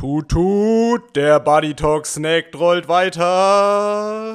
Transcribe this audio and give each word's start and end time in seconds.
Tut, 0.00 0.30
tut, 0.30 1.14
der 1.14 1.40
Buddy 1.40 1.74
Talk 1.74 2.06
Snack 2.06 2.54
rollt 2.54 2.88
weiter. 2.88 4.34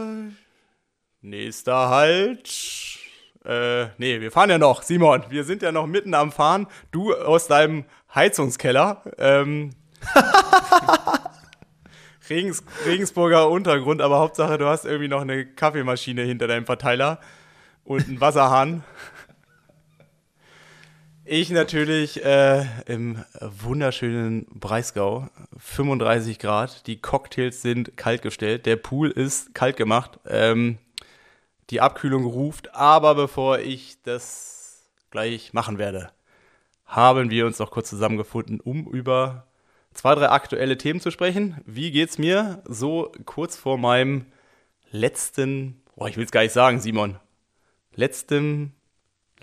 Nächster 1.21 1.89
Halt. 1.89 2.99
Äh, 3.43 3.87
nee, 3.97 4.21
wir 4.21 4.31
fahren 4.31 4.51
ja 4.51 4.59
noch, 4.59 4.83
Simon. 4.83 5.23
Wir 5.29 5.43
sind 5.43 5.63
ja 5.63 5.71
noch 5.71 5.87
mitten 5.87 6.13
am 6.13 6.31
Fahren. 6.31 6.67
Du 6.91 7.15
aus 7.15 7.47
deinem 7.47 7.85
Heizungskeller. 8.13 9.01
Ähm, 9.17 9.71
Regens, 12.29 12.63
Regensburger 12.85 13.49
Untergrund, 13.49 14.03
aber 14.03 14.19
Hauptsache, 14.19 14.59
du 14.59 14.67
hast 14.67 14.85
irgendwie 14.85 15.07
noch 15.07 15.21
eine 15.21 15.47
Kaffeemaschine 15.47 16.21
hinter 16.21 16.45
deinem 16.45 16.67
Verteiler 16.67 17.19
und 17.85 18.07
einen 18.07 18.21
Wasserhahn. 18.21 18.83
Ich 21.27 21.49
natürlich 21.49 22.23
äh, 22.23 22.67
im 22.85 23.25
wunderschönen 23.41 24.45
Breisgau, 24.45 25.27
35 25.57 26.37
Grad. 26.37 26.85
Die 26.85 27.01
Cocktails 27.01 27.63
sind 27.63 27.97
kalt 27.97 28.21
gestellt, 28.21 28.67
der 28.67 28.75
Pool 28.75 29.09
ist 29.09 29.55
kalt 29.55 29.75
gemacht. 29.75 30.19
Ähm, 30.27 30.77
die 31.71 31.81
Abkühlung 31.81 32.25
ruft, 32.25 32.75
aber 32.75 33.15
bevor 33.15 33.57
ich 33.57 33.97
das 34.03 34.87
gleich 35.09 35.51
machen 35.51 35.79
werde, 35.79 36.11
haben 36.85 37.31
wir 37.31 37.47
uns 37.47 37.57
noch 37.57 37.71
kurz 37.71 37.89
zusammengefunden, 37.89 38.59
um 38.59 38.85
über 38.85 39.47
zwei, 39.95 40.13
drei 40.13 40.29
aktuelle 40.29 40.77
Themen 40.77 40.99
zu 40.99 41.09
sprechen. 41.09 41.59
Wie 41.65 41.89
geht's 41.89 42.19
mir 42.19 42.61
so 42.65 43.11
kurz 43.25 43.57
vor 43.57 43.79
meinem 43.79 44.27
letzten, 44.91 45.81
boah, 45.95 46.07
ich 46.07 46.17
will 46.17 46.25
es 46.25 46.31
gar 46.31 46.43
nicht 46.43 46.53
sagen, 46.53 46.79
Simon, 46.79 47.17
letzten 47.95 48.74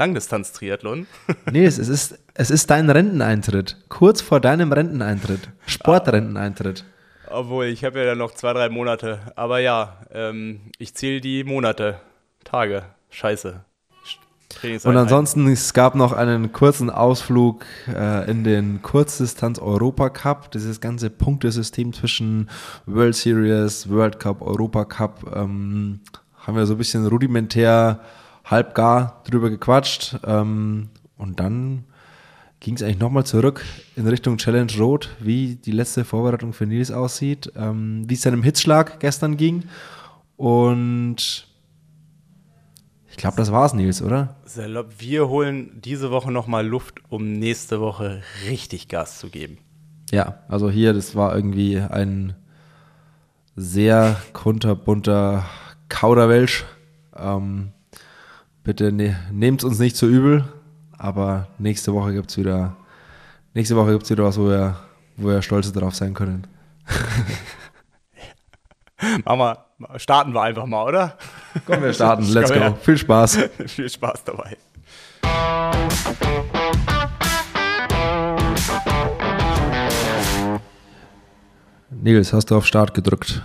Langdistanz-Triathlon. 0.03 1.07
nee, 1.53 1.65
es 1.65 1.79
ist, 1.79 2.19
es 2.35 2.51
ist 2.51 2.71
dein 2.71 2.91
Renteneintritt. 2.91 3.77
Kurz 3.89 4.21
vor 4.21 4.41
deinem 4.41 4.73
Renteneintritt. 4.73 5.51
Sportrenteneintritt. 5.67 6.85
Obwohl, 7.31 7.67
ich 7.67 7.85
habe 7.85 8.01
ja 8.01 8.07
dann 8.07 8.19
noch 8.19 8.33
zwei, 8.33 8.53
drei 8.53 8.69
Monate. 8.69 9.21
Aber 9.37 9.61
ja, 9.61 9.99
ähm, 10.13 10.61
ich 10.79 10.95
zähle 10.95 11.21
die 11.21 11.45
Monate, 11.45 12.01
Tage. 12.43 12.83
Scheiße. 13.11 13.65
Und 14.85 14.97
ansonsten, 14.97 15.47
es 15.49 15.73
gab 15.73 15.95
noch 15.95 16.13
einen 16.13 16.53
kurzen 16.53 16.91
Ausflug 16.91 17.65
äh, 17.89 18.29
in 18.31 18.45
den 18.45 18.83
Kurzdistanz 18.83 19.61
Europa 19.61 20.11
Cup. 20.11 20.51
Dieses 20.51 20.81
ganze 20.81 21.11
Punktesystem 21.11 21.93
zwischen 21.93 22.51
World 22.87 23.15
Series, 23.15 23.89
World 23.89 24.19
Cup, 24.19 24.43
Europa 24.43 24.85
Cup 24.85 25.33
ähm, 25.35 26.01
haben 26.37 26.57
wir 26.57 26.67
so 26.67 26.75
ein 26.75 26.79
bisschen 26.79 27.07
rudimentär 27.07 28.01
halbgar 28.45 29.23
drüber 29.25 29.51
gequatscht. 29.51 30.19
Ähm, 30.25 30.89
und 31.17 31.41
dann 31.41 31.85
ging 32.61 32.75
es 32.75 32.83
eigentlich 32.83 33.01
nochmal 33.01 33.25
zurück 33.25 33.65
in 33.97 34.07
Richtung 34.07 34.37
Challenge 34.37 34.73
Road, 34.79 35.11
wie 35.19 35.57
die 35.57 35.73
letzte 35.73 36.05
Vorbereitung 36.05 36.53
für 36.53 36.67
Nils 36.67 36.91
aussieht, 36.91 37.53
ähm, 37.57 38.05
wie 38.09 38.15
es 38.15 38.23
seinem 38.23 38.43
Hitzschlag 38.43 39.01
gestern 39.01 39.37
ging. 39.37 39.65
Und 40.37 41.47
ich 43.11 43.17
glaube, 43.17 43.37
das 43.37 43.53
war's, 43.53 43.75
Nils, 43.75 44.01
oder? 44.01 44.37
Salopp, 44.45 44.95
wir 44.99 45.29
holen 45.29 45.81
diese 45.85 46.11
Woche 46.11 46.33
nochmal 46.33 46.67
Luft, 46.67 47.03
um 47.09 47.33
nächste 47.33 47.81
Woche 47.81 48.23
richtig 48.49 48.89
Gas 48.89 49.19
zu 49.19 49.29
geben. 49.29 49.59
Ja, 50.11 50.39
also 50.49 50.71
hier, 50.71 50.93
das 50.93 51.15
war 51.15 51.35
irgendwie 51.35 51.79
ein 51.79 52.35
sehr 53.57 54.17
kunterbunter 54.33 55.45
Kauderwelsch. 55.89 56.65
Ähm, 57.17 57.73
Bitte 58.65 58.93
ne, 58.93 59.17
nehmt 59.33 59.65
uns 59.65 59.81
nicht 59.81 59.97
zu 59.97 60.07
übel, 60.07 60.45
aber 60.97 61.49
nächste 61.59 61.93
Woche 61.95 62.13
gibt 62.13 62.31
es 62.31 62.39
wieder, 62.39 62.77
nächste 63.55 63.75
Woche 63.75 63.93
gibt's 63.93 64.09
wieder 64.09 64.23
was, 64.23 64.39
wo 64.39 64.49
wir, 64.49 64.77
wo 65.17 65.29
wir 65.29 65.43
stolz 65.43 65.73
drauf 65.73 65.97
sein 65.97 66.15
können. 66.15 66.47
Wir, 69.25 69.57
starten 69.97 70.33
wir 70.33 70.43
einfach 70.43 70.65
mal, 70.65 70.85
oder? 70.85 71.19
Komm, 71.67 71.83
wir 71.83 71.93
starten. 71.93 72.23
Let's 72.33 72.53
go. 72.53 72.77
Viel 72.83 72.99
Spaß. 72.99 73.37
Viel 73.67 73.89
Spaß 73.89 74.23
dabei. 74.23 74.57
Nils, 81.91 82.33
hast 82.33 82.53
du 82.53 82.57
auf 82.57 82.65
Start 82.65 82.95
gedrückt? 82.95 83.43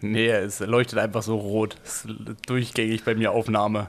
Nee, 0.00 0.28
es 0.28 0.60
leuchtet 0.60 0.98
einfach 0.98 1.22
so 1.22 1.36
rot. 1.36 1.76
Es 1.84 2.04
ist 2.04 2.08
durchgängig 2.46 3.04
bei 3.04 3.14
mir 3.14 3.32
Aufnahme. 3.32 3.88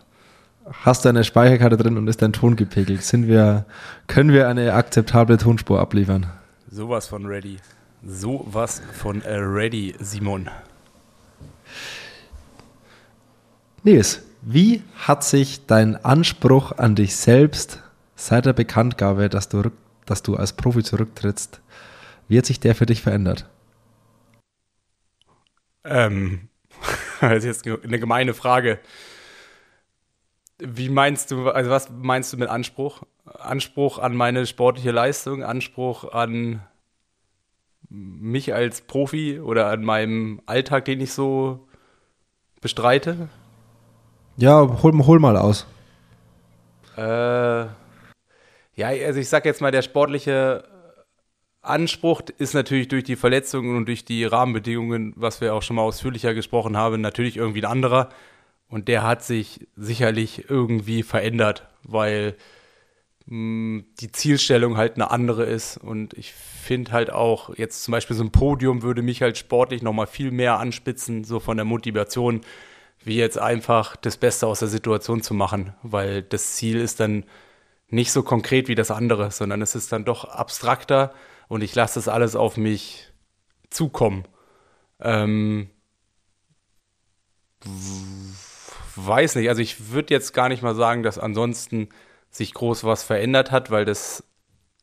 Hast 0.72 1.06
du 1.06 1.09
eine 1.09 1.24
Speicherkarte 1.24 1.78
drin 1.78 1.97
und 1.97 2.08
ist 2.08 2.22
dein 2.22 2.34
Ton 2.34 2.56
gepegelt? 2.56 3.03
Sind 3.03 3.28
wir, 3.28 3.66
können 4.08 4.31
wir 4.31 4.47
eine 4.47 4.74
akzeptable 4.74 5.38
Tonspur 5.38 5.80
abliefern? 5.80 6.28
Sowas 6.70 7.08
von 7.08 7.25
ready. 7.25 7.58
Sowas 8.06 8.81
von 8.94 9.22
äh, 9.22 9.36
ready, 9.36 9.96
Simon. 10.00 10.50
Nils, 13.84 14.22
wie 14.41 14.84
hat 14.97 15.24
sich 15.24 15.66
dein 15.66 16.03
Anspruch 16.03 16.78
an 16.78 16.96
dich 16.96 17.16
selbst 17.16 17.81
seit 18.16 18.46
der 18.46 18.53
Bekanntgabe, 18.53 19.30
dass 19.30 19.50
du, 19.50 19.72
dass 20.06 20.24
du 20.24 20.36
als 20.36 20.53
Profi 20.53 20.84
zurücktrittst, 20.84 21.62
wie 22.28 22.38
hat 22.38 22.46
sich 22.46 22.59
der 22.59 22.76
für 22.76 22.86
dich 22.86 23.02
verändert? 23.02 23.50
Ähm, 25.84 26.50
das 27.22 27.44
ist 27.44 27.66
jetzt 27.66 27.84
eine 27.84 28.00
gemeine 28.00 28.34
Frage. 28.34 28.79
Wie 30.59 30.90
meinst 30.90 31.31
du, 31.31 31.50
also 31.50 31.69
was 31.69 31.90
meinst 31.90 32.34
du 32.34 32.38
mit 32.38 32.50
Anspruch? 32.50 33.03
Anspruch 33.25 34.00
an 34.00 34.16
meine 34.16 34.45
sportliche 34.45 34.91
Leistung, 34.91 35.44
Anspruch 35.44 36.12
an 36.12 36.62
mich 37.90 38.53
als 38.53 38.81
Profi 38.81 39.40
oder 39.40 39.67
an 39.67 39.84
meinem 39.84 40.41
Alltag, 40.45 40.85
den 40.85 41.01
ich 41.01 41.13
so 41.13 41.67
bestreite? 42.61 43.29
Ja, 44.38 44.81
hol, 44.84 45.06
hol 45.06 45.19
mal 45.19 45.38
aus. 45.38 45.66
Äh, 46.97 47.01
ja, 47.01 48.88
also 48.88 49.19
ich 49.19 49.29
sag 49.29 49.46
jetzt 49.46 49.61
mal, 49.61 49.72
der 49.72 49.81
sportliche 49.81 50.63
Anspruch 51.69 52.22
ist 52.38 52.53
natürlich 52.53 52.88
durch 52.88 53.03
die 53.03 53.16
Verletzungen 53.16 53.78
und 53.78 53.85
durch 53.88 54.06
die 54.06 54.25
Rahmenbedingungen, 54.25 55.13
was 55.16 55.41
wir 55.41 55.53
auch 55.53 55.62
schon 55.62 55.75
mal 55.75 55.84
ausführlicher 55.84 56.34
gesprochen 56.34 56.78
haben, 56.78 57.02
natürlich 57.02 57.38
irgendwie 57.38 57.62
ein 57.62 57.72
anderer. 57.72 58.09
Und 58.68 58.88
der 58.88 59.03
hat 59.03 59.24
sich 59.24 59.68
sicherlich 59.75 60.50
irgendwie 60.50 61.03
verändert, 61.03 61.68
weil 61.84 62.35
hm, 63.28 63.85
die 64.00 64.12
Zielstellung 64.12 64.78
halt 64.78 64.96
eine 64.96 65.12
andere 65.12 65.44
ist. 65.46 65.78
Und 65.78 66.13
ich 66.13 66.34
finde 66.34 66.91
halt 66.91 67.12
auch, 67.12 67.56
jetzt 67.58 67.84
zum 67.84 67.91
Beispiel 67.94 68.16
so 68.16 68.24
ein 68.24 68.31
Podium 68.31 68.84
würde 68.84 69.02
mich 69.02 69.22
halt 69.22 69.38
sportlich 69.38 69.81
nochmal 69.81 70.08
viel 70.08 70.31
mehr 70.31 70.59
anspitzen, 70.59 71.24
so 71.24 71.40
von 71.40 71.58
der 71.58 71.66
Motivation, 71.66 72.41
wie 73.03 73.16
jetzt 73.16 73.40
einfach 73.40 73.96
das 73.96 74.18
Beste 74.18 74.46
aus 74.47 74.59
der 74.59 74.68
Situation 74.68 75.22
zu 75.22 75.34
machen. 75.34 75.74
Weil 75.84 76.22
das 76.22 76.56
Ziel 76.56 76.78
ist 76.79 77.00
dann 77.00 77.25
nicht 77.90 78.12
so 78.12 78.24
konkret 78.24 78.68
wie 78.68 78.75
das 78.75 78.91
andere, 78.91 79.31
sondern 79.31 79.62
es 79.62 79.75
ist 79.75 79.91
dann 79.91 80.06
doch 80.06 80.25
abstrakter 80.25 81.13
und 81.49 81.61
ich 81.61 81.75
lasse 81.75 81.95
das 81.95 82.07
alles 82.07 82.37
auf 82.37 82.55
mich 82.55 83.11
zukommen. 83.69 84.23
Ähm, 85.01 85.69
weiß 88.95 89.35
nicht, 89.35 89.49
also 89.49 89.61
ich 89.61 89.91
würde 89.91 90.13
jetzt 90.13 90.33
gar 90.33 90.47
nicht 90.47 90.61
mal 90.61 90.75
sagen, 90.75 91.03
dass 91.03 91.17
ansonsten 91.17 91.89
sich 92.29 92.53
groß 92.53 92.85
was 92.85 93.03
verändert 93.03 93.51
hat, 93.51 93.71
weil 93.71 93.83
das 93.83 94.23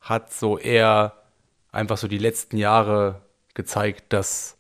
hat 0.00 0.32
so 0.32 0.59
eher 0.59 1.22
einfach 1.71 1.97
so 1.97 2.09
die 2.09 2.19
letzten 2.19 2.56
Jahre 2.59 3.22
gezeigt, 3.54 4.12
dass 4.12 4.59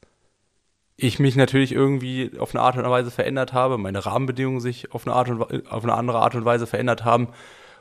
ich 0.96 1.18
mich 1.18 1.36
natürlich 1.36 1.72
irgendwie 1.72 2.38
auf 2.38 2.54
eine 2.54 2.62
Art 2.62 2.76
und 2.76 2.88
Weise 2.88 3.10
verändert 3.10 3.52
habe, 3.52 3.78
meine 3.78 4.06
Rahmenbedingungen 4.06 4.60
sich 4.60 4.92
auf 4.92 5.06
eine, 5.06 5.14
Art 5.14 5.28
und, 5.28 5.42
auf 5.70 5.82
eine 5.82 5.94
andere 5.94 6.20
Art 6.20 6.34
und 6.36 6.44
Weise 6.44 6.66
verändert 6.66 7.04
haben 7.04 7.28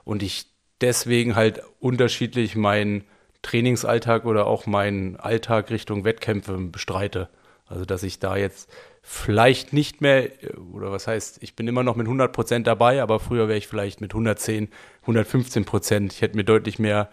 und 0.03 0.23
ich 0.23 0.47
deswegen 0.81 1.35
halt 1.35 1.61
unterschiedlich 1.79 2.55
mein 2.55 3.05
Trainingsalltag 3.45 4.25
oder 4.25 4.47
auch 4.47 4.65
meinen 4.65 5.17
Alltag 5.17 5.69
Richtung 5.69 6.03
Wettkämpfe 6.03 6.57
bestreite. 6.57 7.29
Also 7.67 7.85
dass 7.85 8.01
ich 8.03 8.19
da 8.19 8.35
jetzt 8.35 8.69
vielleicht 9.03 9.71
nicht 9.71 10.01
mehr, 10.01 10.29
oder 10.73 10.91
was 10.91 11.05
heißt, 11.07 11.41
ich 11.41 11.55
bin 11.55 11.67
immer 11.67 11.83
noch 11.83 11.95
mit 11.95 12.07
100 12.07 12.33
Prozent 12.33 12.65
dabei, 12.65 13.03
aber 13.03 13.19
früher 13.19 13.47
wäre 13.47 13.57
ich 13.57 13.67
vielleicht 13.67 14.01
mit 14.01 14.11
110, 14.11 14.69
115 15.01 15.63
Prozent. 15.63 16.13
Ich 16.13 16.21
hätte 16.21 16.35
mir 16.35 16.43
deutlich 16.43 16.79
mehr 16.79 17.09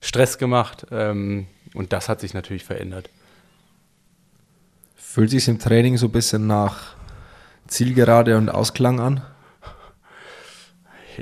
Stress 0.00 0.38
gemacht 0.38 0.86
ähm, 0.90 1.46
und 1.72 1.92
das 1.92 2.08
hat 2.08 2.20
sich 2.20 2.34
natürlich 2.34 2.64
verändert. 2.64 3.08
Fühlt 4.96 5.30
sich 5.30 5.46
im 5.46 5.60
Training 5.60 5.96
so 5.96 6.06
ein 6.06 6.12
bisschen 6.12 6.48
nach 6.48 6.96
Zielgerade 7.68 8.36
und 8.36 8.48
Ausklang 8.48 8.98
an? 8.98 9.22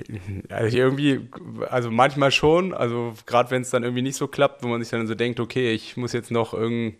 Also 0.48 0.76
irgendwie, 0.76 1.28
also 1.70 1.90
manchmal 1.90 2.30
schon, 2.30 2.74
also 2.74 3.14
gerade 3.26 3.50
wenn 3.50 3.62
es 3.62 3.70
dann 3.70 3.82
irgendwie 3.82 4.02
nicht 4.02 4.16
so 4.16 4.28
klappt, 4.28 4.62
wo 4.62 4.68
man 4.68 4.82
sich 4.82 4.90
dann 4.90 5.06
so 5.06 5.14
denkt, 5.14 5.40
okay, 5.40 5.72
ich 5.72 5.96
muss 5.96 6.12
jetzt 6.12 6.30
noch 6.30 6.54
irgend, 6.54 6.96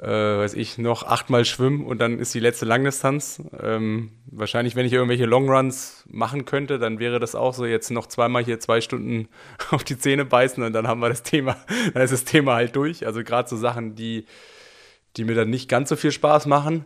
äh, 0.00 0.06
weiß 0.06 0.54
ich, 0.54 0.78
noch 0.78 1.04
achtmal 1.04 1.44
schwimmen 1.44 1.86
und 1.86 1.98
dann 2.00 2.18
ist 2.18 2.34
die 2.34 2.40
letzte 2.40 2.64
Langdistanz. 2.64 3.42
Ähm, 3.60 4.10
wahrscheinlich, 4.26 4.76
wenn 4.76 4.86
ich 4.86 4.92
irgendwelche 4.92 5.26
Longruns 5.26 6.04
machen 6.08 6.44
könnte, 6.44 6.78
dann 6.78 6.98
wäre 6.98 7.20
das 7.20 7.34
auch 7.34 7.54
so, 7.54 7.64
jetzt 7.64 7.90
noch 7.90 8.06
zweimal 8.06 8.44
hier 8.44 8.60
zwei 8.60 8.80
Stunden 8.80 9.28
auf 9.70 9.84
die 9.84 9.98
Zähne 9.98 10.24
beißen 10.24 10.62
und 10.62 10.72
dann 10.72 10.88
haben 10.88 11.00
wir 11.00 11.08
das 11.08 11.22
Thema, 11.22 11.56
dann 11.94 12.02
ist 12.02 12.12
das 12.12 12.24
Thema 12.24 12.54
halt 12.54 12.76
durch. 12.76 13.06
Also 13.06 13.22
gerade 13.22 13.48
so 13.48 13.56
Sachen, 13.56 13.94
die, 13.94 14.26
die 15.16 15.24
mir 15.24 15.34
dann 15.34 15.50
nicht 15.50 15.68
ganz 15.68 15.88
so 15.88 15.96
viel 15.96 16.12
Spaß 16.12 16.46
machen. 16.46 16.84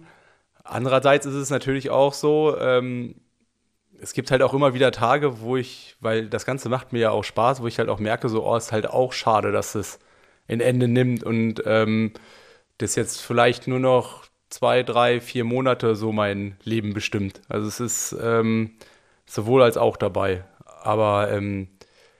Andererseits 0.64 1.24
ist 1.24 1.34
es 1.34 1.48
natürlich 1.48 1.88
auch 1.88 2.12
so, 2.12 2.56
ähm, 2.60 3.14
es 4.00 4.12
gibt 4.12 4.30
halt 4.30 4.42
auch 4.42 4.54
immer 4.54 4.74
wieder 4.74 4.92
Tage, 4.92 5.40
wo 5.40 5.56
ich, 5.56 5.96
weil 6.00 6.28
das 6.28 6.46
Ganze 6.46 6.68
macht 6.68 6.92
mir 6.92 7.00
ja 7.00 7.10
auch 7.10 7.24
Spaß, 7.24 7.62
wo 7.62 7.66
ich 7.66 7.78
halt 7.78 7.88
auch 7.88 7.98
merke, 7.98 8.28
so, 8.28 8.44
oh, 8.46 8.56
ist 8.56 8.72
halt 8.72 8.88
auch 8.88 9.12
schade, 9.12 9.52
dass 9.52 9.74
es 9.74 9.98
ein 10.48 10.60
Ende 10.60 10.88
nimmt 10.88 11.22
und 11.24 11.62
ähm, 11.66 12.12
das 12.78 12.94
jetzt 12.94 13.20
vielleicht 13.20 13.66
nur 13.66 13.80
noch 13.80 14.24
zwei, 14.50 14.82
drei, 14.82 15.20
vier 15.20 15.44
Monate 15.44 15.94
so 15.96 16.12
mein 16.12 16.56
Leben 16.64 16.94
bestimmt. 16.94 17.42
Also 17.48 17.68
es 17.68 17.80
ist 17.80 18.16
ähm, 18.22 18.76
sowohl 19.26 19.62
als 19.62 19.76
auch 19.76 19.96
dabei. 19.96 20.44
Aber 20.64 21.30
ähm, 21.30 21.68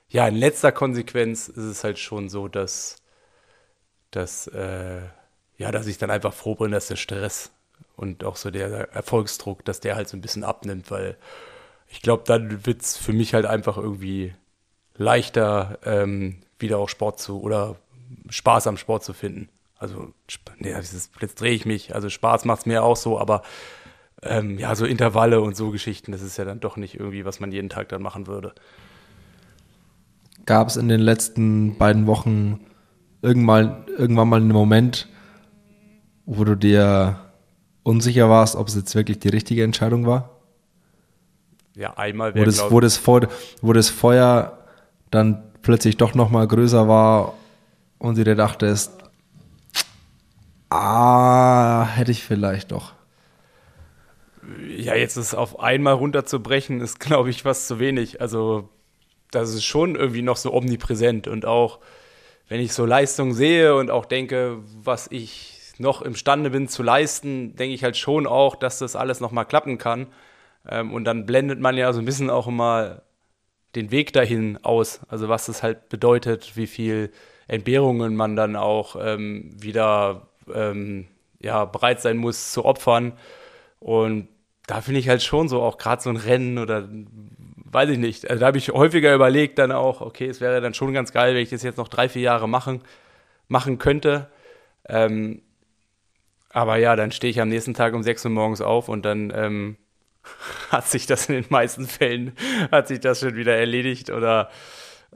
ja, 0.08 0.26
in 0.28 0.36
letzter 0.36 0.72
Konsequenz 0.72 1.48
ist 1.48 1.64
es 1.64 1.84
halt 1.84 1.98
schon 1.98 2.28
so, 2.28 2.48
dass, 2.48 2.96
dass, 4.10 4.46
äh, 4.48 5.02
ja, 5.56 5.72
dass 5.72 5.86
ich 5.86 5.98
dann 5.98 6.10
einfach 6.10 6.34
froh 6.34 6.54
bin, 6.54 6.70
dass 6.72 6.88
der 6.88 6.96
Stress 6.96 7.52
und 7.96 8.24
auch 8.24 8.36
so 8.36 8.50
der 8.50 8.92
Erfolgsdruck, 8.92 9.64
dass 9.64 9.81
der 9.81 9.96
halt 9.96 10.08
so 10.08 10.16
ein 10.16 10.20
bisschen 10.20 10.44
abnimmt, 10.44 10.90
weil 10.90 11.16
ich 11.88 12.02
glaube, 12.02 12.25
dann 12.26 12.67
wird 12.67 12.82
es 12.82 12.96
für 12.96 13.12
mich 13.12 13.35
halt 13.35 13.46
einfach 13.46 13.76
irgendwie 13.76 14.35
leichter, 14.96 15.79
ähm, 15.85 16.38
wieder 16.58 16.79
auch 16.79 16.88
Sport 16.88 17.20
zu 17.20 17.40
oder 17.40 17.76
Spaß 18.29 18.67
am 18.67 18.76
Sport 18.76 19.05
zu 19.05 19.12
finden. 19.12 19.49
Also, 19.79 20.12
nee, 20.58 20.70
jetzt 20.73 21.40
drehe 21.40 21.52
ich 21.52 21.64
mich. 21.64 21.94
Also 21.94 22.11
Spaß 22.11 22.44
macht 22.44 22.61
es 22.61 22.67
mir 22.67 22.82
auch 22.82 22.96
so, 22.96 23.19
aber 23.19 23.43
ähm, 24.23 24.58
ja, 24.58 24.75
so 24.75 24.85
Intervalle 24.85 25.40
und 25.40 25.56
so 25.56 25.70
Geschichten, 25.70 26.11
das 26.11 26.23
ist 26.23 26.37
ja 26.37 26.44
dann 26.44 26.61
doch 26.61 26.76
nicht 26.76 26.99
irgendwie, 26.99 27.25
was 27.25 27.38
man 27.38 27.52
jeden 27.52 27.69
Tag 27.69 27.88
dann 27.88 28.02
machen 28.02 28.26
würde. 28.26 28.52
Gab 30.46 30.69
es 30.69 30.76
in 30.76 30.88
den 30.88 31.00
letzten 31.00 31.79
beiden 31.79 32.06
Wochen 32.06 32.61
irgendwann, 33.23 33.84
irgendwann 33.96 34.29
mal 34.29 34.41
einen 34.41 34.49
Moment, 34.49 35.08
wo 36.26 36.44
du 36.44 36.56
dir 36.56 37.20
unsicher 37.84 38.29
warst, 38.29 38.56
ob 38.56 38.67
es 38.67 38.75
jetzt 38.75 38.94
wirklich 38.94 39.20
die 39.20 39.29
richtige 39.29 39.62
Entscheidung 39.62 40.06
war? 40.06 40.38
Ja, 41.78 41.96
einmal 41.96 42.34
wo 42.34 42.42
das, 42.42 42.70
wo, 42.72 42.80
das 42.80 43.00
wo 43.06 43.72
das 43.72 43.88
Feuer 43.88 44.58
dann 45.12 45.44
plötzlich 45.62 45.96
doch 45.96 46.12
noch 46.12 46.28
mal 46.28 46.44
größer 46.48 46.88
war 46.88 47.34
und 47.98 48.19
du 48.19 48.25
dir 48.25 48.34
dachtest, 48.34 48.90
ah, 50.70 51.86
hätte 51.86 52.10
ich 52.10 52.25
vielleicht 52.25 52.72
doch. 52.72 52.94
Ja, 54.76 54.96
jetzt 54.96 55.16
ist 55.16 55.34
auf 55.34 55.60
einmal 55.60 55.94
runterzubrechen, 55.94 56.80
ist, 56.80 56.98
glaube 56.98 57.30
ich, 57.30 57.44
was 57.44 57.69
zu 57.69 57.78
wenig. 57.78 58.20
Also, 58.20 58.69
das 59.31 59.54
ist 59.54 59.64
schon 59.64 59.94
irgendwie 59.94 60.22
noch 60.22 60.36
so 60.36 60.52
omnipräsent 60.52 61.28
und 61.28 61.46
auch, 61.46 61.78
wenn 62.48 62.60
ich 62.60 62.72
so 62.72 62.86
Leistung 62.86 63.34
sehe 63.34 63.76
und 63.76 63.92
auch 63.92 64.04
denke, 64.04 64.58
was 64.82 65.06
ich 65.12 65.74
noch 65.78 66.02
imstande 66.02 66.50
bin 66.50 66.66
zu 66.66 66.82
leisten, 66.82 67.54
denke 67.54 67.72
ich 67.72 67.84
halt 67.84 67.96
schon 67.96 68.26
auch, 68.26 68.56
dass 68.56 68.81
das 68.81 68.96
alles 68.96 69.20
noch 69.20 69.31
mal 69.31 69.44
klappen 69.44 69.78
kann. 69.78 70.08
Ähm, 70.69 70.93
und 70.93 71.05
dann 71.05 71.26
blendet 71.26 71.61
man 71.61 71.76
ja 71.76 71.93
so 71.93 72.00
ein 72.00 72.05
bisschen 72.05 72.31
auch 72.31 72.47
immer 72.47 73.03
den 73.75 73.91
Weg 73.91 74.12
dahin 74.12 74.59
aus. 74.65 75.00
Also 75.09 75.29
was 75.29 75.47
das 75.47 75.62
halt 75.62 75.88
bedeutet, 75.88 76.56
wie 76.56 76.67
viel 76.67 77.12
Entbehrungen 77.47 78.17
man 78.17 78.37
dann 78.37 78.56
auch 78.56 78.97
ähm, 79.00 79.50
wieder 79.61 80.29
ähm, 80.53 81.06
ja, 81.41 81.65
bereit 81.65 82.00
sein 82.00 82.17
muss 82.17 82.53
zu 82.53 82.65
opfern. 82.65 83.12
Und 83.81 84.29
da 84.67 84.81
finde 84.81 85.00
ich 85.00 85.09
halt 85.09 85.23
schon 85.23 85.49
so 85.49 85.62
auch 85.62 85.79
gerade 85.79 86.03
so 86.03 86.11
ein 86.11 86.17
Rennen 86.17 86.59
oder 86.59 86.88
weiß 87.70 87.91
ich 87.91 87.99
nicht. 87.99 88.29
Also 88.29 88.41
da 88.41 88.47
habe 88.47 88.59
ich 88.59 88.70
häufiger 88.70 89.15
überlegt 89.15 89.59
dann 89.59 89.73
auch, 89.73 90.00
okay, 90.00 90.26
es 90.26 90.41
wäre 90.41 90.61
dann 90.61 90.75
schon 90.75 90.93
ganz 90.93 91.12
geil, 91.12 91.35
wenn 91.35 91.43
ich 91.43 91.50
das 91.50 91.62
jetzt 91.62 91.79
noch 91.79 91.88
drei, 91.88 92.09
vier 92.09 92.23
Jahre 92.23 92.49
machen, 92.49 92.82
machen 93.49 93.79
könnte. 93.79 94.29
Ähm, 94.88 95.43
aber 96.50 96.76
ja, 96.76 96.97
dann 96.97 97.12
stehe 97.12 97.31
ich 97.31 97.41
am 97.41 97.49
nächsten 97.49 97.75
Tag 97.75 97.94
um 97.94 98.03
sechs 98.03 98.25
Uhr 98.25 98.31
morgens 98.31 98.61
auf 98.61 98.88
und 98.88 99.05
dann 99.05 99.32
ähm, 99.35 99.76
hat 100.70 100.88
sich 100.88 101.06
das 101.06 101.28
in 101.28 101.36
den 101.36 101.46
meisten 101.48 101.86
Fällen, 101.86 102.32
hat 102.70 102.88
sich 102.88 103.00
das 103.00 103.20
schon 103.20 103.36
wieder 103.36 103.56
erledigt 103.56 104.10
oder 104.10 104.50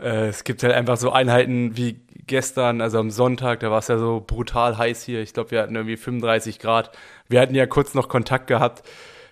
äh, 0.01 0.29
es 0.29 0.45
gibt 0.45 0.63
halt 0.63 0.75
einfach 0.75 0.97
so 0.97 1.11
Einheiten 1.11 1.77
wie 1.77 2.01
gestern, 2.27 2.81
also 2.81 2.99
am 2.99 3.11
Sonntag, 3.11 3.61
da 3.61 3.71
war 3.71 3.79
es 3.79 3.89
ja 3.89 3.99
so 3.99 4.23
brutal 4.25 4.79
heiß 4.79 5.03
hier. 5.03 5.21
Ich 5.21 5.35
glaube, 5.35 5.51
wir 5.51 5.61
hatten 5.61 5.75
irgendwie 5.75 5.97
35 5.97 6.59
Grad. 6.59 6.93
Wir 7.29 7.41
hatten 7.41 7.55
ja 7.55 7.67
kurz 7.67 7.95
noch 7.95 8.09
Kontakt 8.09 8.47
gehabt. 8.47 8.89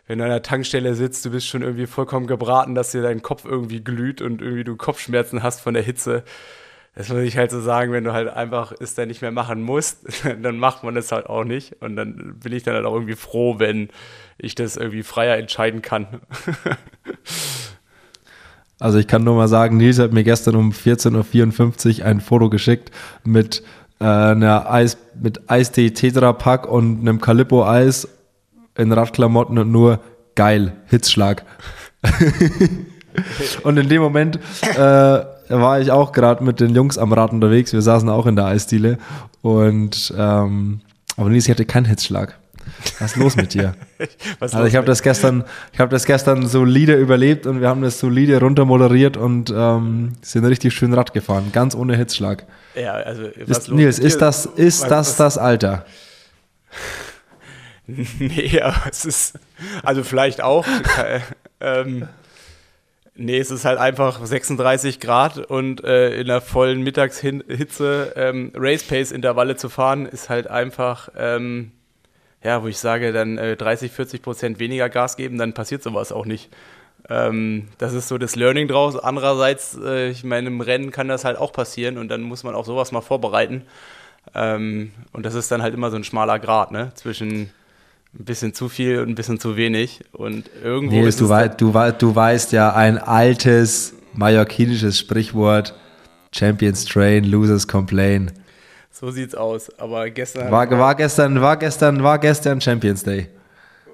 Wenn 0.06 0.18
du 0.18 0.24
an 0.24 0.30
der 0.30 0.42
Tankstelle 0.42 0.94
sitzt, 0.94 1.24
du 1.24 1.30
bist 1.30 1.46
schon 1.46 1.62
irgendwie 1.62 1.86
vollkommen 1.86 2.26
gebraten, 2.26 2.74
dass 2.74 2.90
dir 2.90 3.02
dein 3.02 3.22
Kopf 3.22 3.44
irgendwie 3.44 3.82
glüht 3.82 4.20
und 4.20 4.42
irgendwie 4.42 4.64
du 4.64 4.76
Kopfschmerzen 4.76 5.42
hast 5.42 5.60
von 5.60 5.74
der 5.74 5.84
Hitze. 5.84 6.24
Das 6.94 7.08
muss 7.08 7.20
ich 7.20 7.36
halt 7.36 7.50
so 7.50 7.60
sagen, 7.60 7.92
wenn 7.92 8.04
du 8.04 8.12
halt 8.12 8.28
einfach 8.28 8.72
es 8.78 8.94
dann 8.94 9.08
nicht 9.08 9.22
mehr 9.22 9.30
machen 9.30 9.62
musst, 9.62 10.24
dann 10.42 10.58
macht 10.58 10.82
man 10.82 10.96
es 10.96 11.12
halt 11.12 11.26
auch 11.26 11.44
nicht. 11.44 11.80
Und 11.80 11.96
dann 11.96 12.38
bin 12.42 12.52
ich 12.52 12.62
dann 12.62 12.74
halt 12.74 12.84
auch 12.84 12.94
irgendwie 12.94 13.16
froh, 13.16 13.58
wenn 13.58 13.88
ich 14.38 14.54
das 14.54 14.76
irgendwie 14.76 15.02
freier 15.02 15.36
entscheiden 15.36 15.82
kann. 15.82 16.06
Also 18.82 18.96
ich 18.96 19.06
kann 19.06 19.24
nur 19.24 19.36
mal 19.36 19.46
sagen, 19.46 19.76
Nils 19.76 19.98
hat 19.98 20.14
mir 20.14 20.24
gestern 20.24 20.56
um 20.56 20.72
14.54 20.72 22.00
Uhr 22.00 22.06
ein 22.06 22.22
Foto 22.22 22.48
geschickt 22.48 22.90
mit 23.24 23.62
äh, 24.00 24.04
einer 24.04 24.70
Eis, 24.70 24.96
mit 25.20 25.50
Eistee 25.50 25.90
Tetra 25.90 26.32
Pack 26.32 26.66
und 26.66 27.00
einem 27.00 27.20
Calippo 27.20 27.66
Eis 27.66 28.08
in 28.78 28.90
Radklamotten 28.90 29.58
und 29.58 29.70
nur 29.70 30.00
geil, 30.34 30.72
Hitzschlag. 30.86 31.44
und 33.62 33.76
in 33.76 33.88
dem 33.90 34.00
Moment 34.00 34.40
äh, 34.78 35.24
war 35.50 35.80
ich 35.80 35.90
auch 35.90 36.12
gerade 36.12 36.42
mit 36.44 36.60
den 36.60 36.74
Jungs 36.74 36.98
am 36.98 37.12
Rad 37.12 37.32
unterwegs. 37.32 37.72
Wir 37.72 37.82
saßen 37.82 38.08
auch 38.08 38.26
in 38.26 38.36
der 38.36 38.46
Eisdiele 38.46 38.98
und 39.42 40.14
ähm, 40.16 40.80
aber 41.16 41.28
Nils 41.28 41.48
hatte 41.48 41.64
keinen 41.64 41.86
Hitzschlag. 41.86 42.38
Was 42.98 43.12
ist 43.12 43.16
los 43.16 43.36
mit 43.36 43.52
dir? 43.52 43.74
also 44.40 44.64
ich 44.64 44.76
habe 44.76 44.86
das 44.86 45.02
gestern, 45.02 45.44
ich 45.72 45.80
habe 45.80 45.90
das 45.90 46.04
gestern 46.04 46.46
solide 46.46 46.94
überlebt 46.94 47.46
und 47.46 47.60
wir 47.60 47.68
haben 47.68 47.82
das 47.82 47.98
solide 47.98 48.40
runtermoderiert 48.40 49.16
und 49.16 49.52
ähm, 49.54 50.12
sind 50.22 50.44
richtig 50.44 50.72
schön 50.72 50.94
Rad 50.94 51.12
gefahren, 51.12 51.50
ganz 51.52 51.74
ohne 51.74 51.96
Hitzschlag. 51.96 52.46
Ja, 52.74 52.92
also 52.92 53.24
ist, 53.24 53.70
Nils, 53.70 53.98
ist 53.98 54.22
das, 54.22 54.46
ist 54.46 54.84
das 54.84 55.16
das 55.16 55.36
Alter? 55.36 55.84
nee, 57.86 58.60
aber 58.60 58.90
es 58.90 59.04
ist, 59.04 59.38
also 59.82 60.02
vielleicht 60.02 60.42
auch. 60.42 60.66
Äh, 60.98 61.20
ähm, 61.60 62.08
nee, 63.14 63.38
es 63.38 63.50
ist 63.50 63.64
halt 63.64 63.78
einfach 63.78 64.24
36 64.24 65.00
Grad 65.00 65.38
und 65.38 65.84
äh, 65.84 66.20
in 66.20 66.26
der 66.26 66.40
vollen 66.40 66.82
Mittagshitze 66.82 68.12
ähm, 68.16 68.52
Race 68.54 68.82
Pace 68.82 69.12
Intervalle 69.12 69.56
zu 69.56 69.68
fahren, 69.68 70.06
ist 70.06 70.28
halt 70.28 70.46
einfach 70.46 71.10
ähm, 71.16 71.72
ja, 72.42 72.62
wo 72.62 72.68
ich 72.68 72.78
sage, 72.78 73.12
dann 73.12 73.38
äh, 73.38 73.56
30, 73.56 73.92
40 73.92 74.22
Prozent 74.22 74.58
weniger 74.58 74.88
Gas 74.88 75.16
geben, 75.16 75.38
dann 75.38 75.52
passiert 75.52 75.82
sowas 75.82 76.12
auch 76.12 76.24
nicht. 76.24 76.48
Ähm, 77.08 77.68
das 77.78 77.92
ist 77.92 78.08
so 78.08 78.18
das 78.18 78.36
Learning 78.36 78.68
draus. 78.68 78.96
Andererseits, 78.96 79.76
äh, 79.76 80.08
ich 80.08 80.24
meine, 80.24 80.48
im 80.48 80.60
Rennen 80.60 80.90
kann 80.90 81.08
das 81.08 81.24
halt 81.24 81.36
auch 81.36 81.52
passieren 81.52 81.98
und 81.98 82.08
dann 82.08 82.22
muss 82.22 82.44
man 82.44 82.54
auch 82.54 82.64
sowas 82.64 82.92
mal 82.92 83.00
vorbereiten. 83.00 83.62
Ähm, 84.34 84.92
und 85.12 85.26
das 85.26 85.34
ist 85.34 85.50
dann 85.50 85.62
halt 85.62 85.74
immer 85.74 85.90
so 85.90 85.96
ein 85.96 86.04
schmaler 86.04 86.38
Grad, 86.38 86.72
ne? 86.72 86.92
Zwischen 86.94 87.50
ein 88.18 88.24
bisschen 88.24 88.54
zu 88.54 88.68
viel 88.68 89.00
und 89.00 89.08
ein 89.08 89.14
bisschen 89.14 89.38
zu 89.38 89.56
wenig. 89.56 90.00
Und 90.12 90.50
irgendwo. 90.62 90.96
Nee, 90.96 91.10
du, 91.10 91.28
wei 91.28 91.48
du, 91.48 91.74
wei 91.74 91.92
du 91.92 92.14
weißt 92.14 92.52
ja, 92.52 92.74
ein 92.74 92.98
altes 92.98 93.94
mallorquinisches 94.14 94.98
Sprichwort: 94.98 95.74
Champions 96.32 96.84
train, 96.84 97.24
losers 97.24 97.66
complain. 97.68 98.32
So 98.90 99.10
sieht's 99.10 99.34
aus. 99.34 99.70
Aber 99.78 100.10
gestern. 100.10 100.50
War, 100.50 100.70
war, 100.70 100.94
gestern, 100.94 101.40
war, 101.40 101.56
gestern, 101.56 102.02
war 102.02 102.18
gestern 102.18 102.60
Champions 102.60 103.02
Day. 103.02 103.28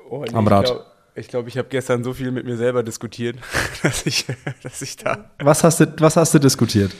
Oh, 0.08 0.24
nee, 0.26 0.34
am 0.34 0.48
Rad. 0.48 0.64
Ich 0.64 0.68
glaube, 0.70 0.84
ich, 1.14 1.28
glaub, 1.28 1.48
ich 1.48 1.58
habe 1.58 1.68
gestern 1.68 2.04
so 2.04 2.12
viel 2.12 2.30
mit 2.30 2.44
mir 2.44 2.56
selber 2.56 2.82
diskutiert, 2.82 3.36
dass 3.82 4.04
ich, 4.06 4.26
dass 4.62 4.82
ich 4.82 4.96
da. 4.96 5.30
Was 5.38 5.62
hast, 5.64 5.80
du, 5.80 5.86
was 5.98 6.16
hast 6.16 6.34
du 6.34 6.38
diskutiert? 6.38 6.92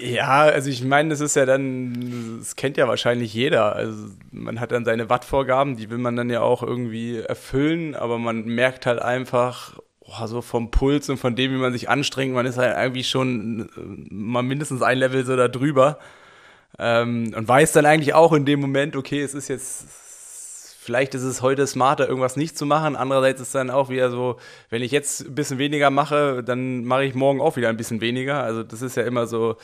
Ja, 0.00 0.42
also 0.42 0.70
ich 0.70 0.84
meine, 0.84 1.08
das 1.08 1.20
ist 1.20 1.34
ja 1.34 1.44
dann, 1.44 2.38
das 2.38 2.56
kennt 2.56 2.76
ja 2.76 2.86
wahrscheinlich 2.86 3.34
jeder. 3.34 3.74
Also 3.74 4.08
man 4.30 4.60
hat 4.60 4.70
dann 4.70 4.84
seine 4.84 5.10
Wattvorgaben, 5.10 5.76
die 5.76 5.90
will 5.90 5.98
man 5.98 6.14
dann 6.14 6.30
ja 6.30 6.40
auch 6.40 6.62
irgendwie 6.62 7.16
erfüllen, 7.18 7.94
aber 7.94 8.18
man 8.18 8.44
merkt 8.44 8.86
halt 8.86 9.00
einfach, 9.00 9.78
oh, 10.00 10.26
so 10.26 10.40
vom 10.40 10.70
Puls 10.70 11.08
und 11.08 11.16
von 11.16 11.34
dem, 11.34 11.52
wie 11.52 11.56
man 11.56 11.72
sich 11.72 11.88
anstrengt, 11.88 12.34
man 12.34 12.46
ist 12.46 12.58
halt 12.58 12.76
irgendwie 12.76 13.04
schon 13.04 13.68
äh, 13.76 14.14
mal 14.14 14.42
mindestens 14.42 14.82
ein 14.82 14.98
Level 14.98 15.24
so 15.24 15.36
da 15.36 15.48
drüber. 15.48 15.98
Ähm, 16.78 17.32
und 17.36 17.48
weiß 17.48 17.72
dann 17.72 17.86
eigentlich 17.86 18.14
auch 18.14 18.32
in 18.32 18.44
dem 18.44 18.60
Moment, 18.60 18.94
okay, 18.94 19.20
es 19.20 19.34
ist 19.34 19.48
jetzt, 19.48 19.86
vielleicht 20.88 21.14
ist 21.14 21.22
es 21.22 21.42
heute 21.42 21.66
smarter, 21.66 22.08
irgendwas 22.08 22.36
nicht 22.36 22.56
zu 22.56 22.64
machen. 22.64 22.96
Andererseits 22.96 23.42
ist 23.42 23.54
dann 23.54 23.68
auch 23.68 23.90
wieder 23.90 24.10
so, 24.10 24.38
wenn 24.70 24.80
ich 24.80 24.90
jetzt 24.90 25.20
ein 25.20 25.34
bisschen 25.34 25.58
weniger 25.58 25.90
mache, 25.90 26.42
dann 26.42 26.82
mache 26.84 27.04
ich 27.04 27.14
morgen 27.14 27.42
auch 27.42 27.56
wieder 27.56 27.68
ein 27.68 27.76
bisschen 27.76 28.00
weniger. 28.00 28.42
Also 28.42 28.62
das 28.62 28.80
ist 28.80 28.96
ja 28.96 29.02
immer 29.02 29.26
so, 29.26 29.58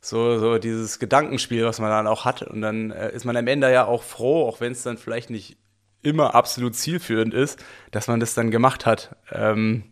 so, 0.00 0.38
so 0.38 0.58
dieses 0.58 1.00
Gedankenspiel, 1.00 1.64
was 1.64 1.80
man 1.80 1.90
dann 1.90 2.06
auch 2.06 2.24
hat. 2.24 2.42
Und 2.42 2.60
dann 2.60 2.92
äh, 2.92 3.12
ist 3.12 3.24
man 3.24 3.36
am 3.36 3.48
Ende 3.48 3.72
ja 3.72 3.86
auch 3.86 4.04
froh, 4.04 4.46
auch 4.46 4.60
wenn 4.60 4.70
es 4.70 4.84
dann 4.84 4.98
vielleicht 4.98 5.30
nicht 5.30 5.56
immer 6.00 6.36
absolut 6.36 6.76
zielführend 6.76 7.34
ist, 7.34 7.58
dass 7.90 8.06
man 8.06 8.20
das 8.20 8.34
dann 8.34 8.52
gemacht 8.52 8.86
hat. 8.86 9.16
Ähm, 9.32 9.82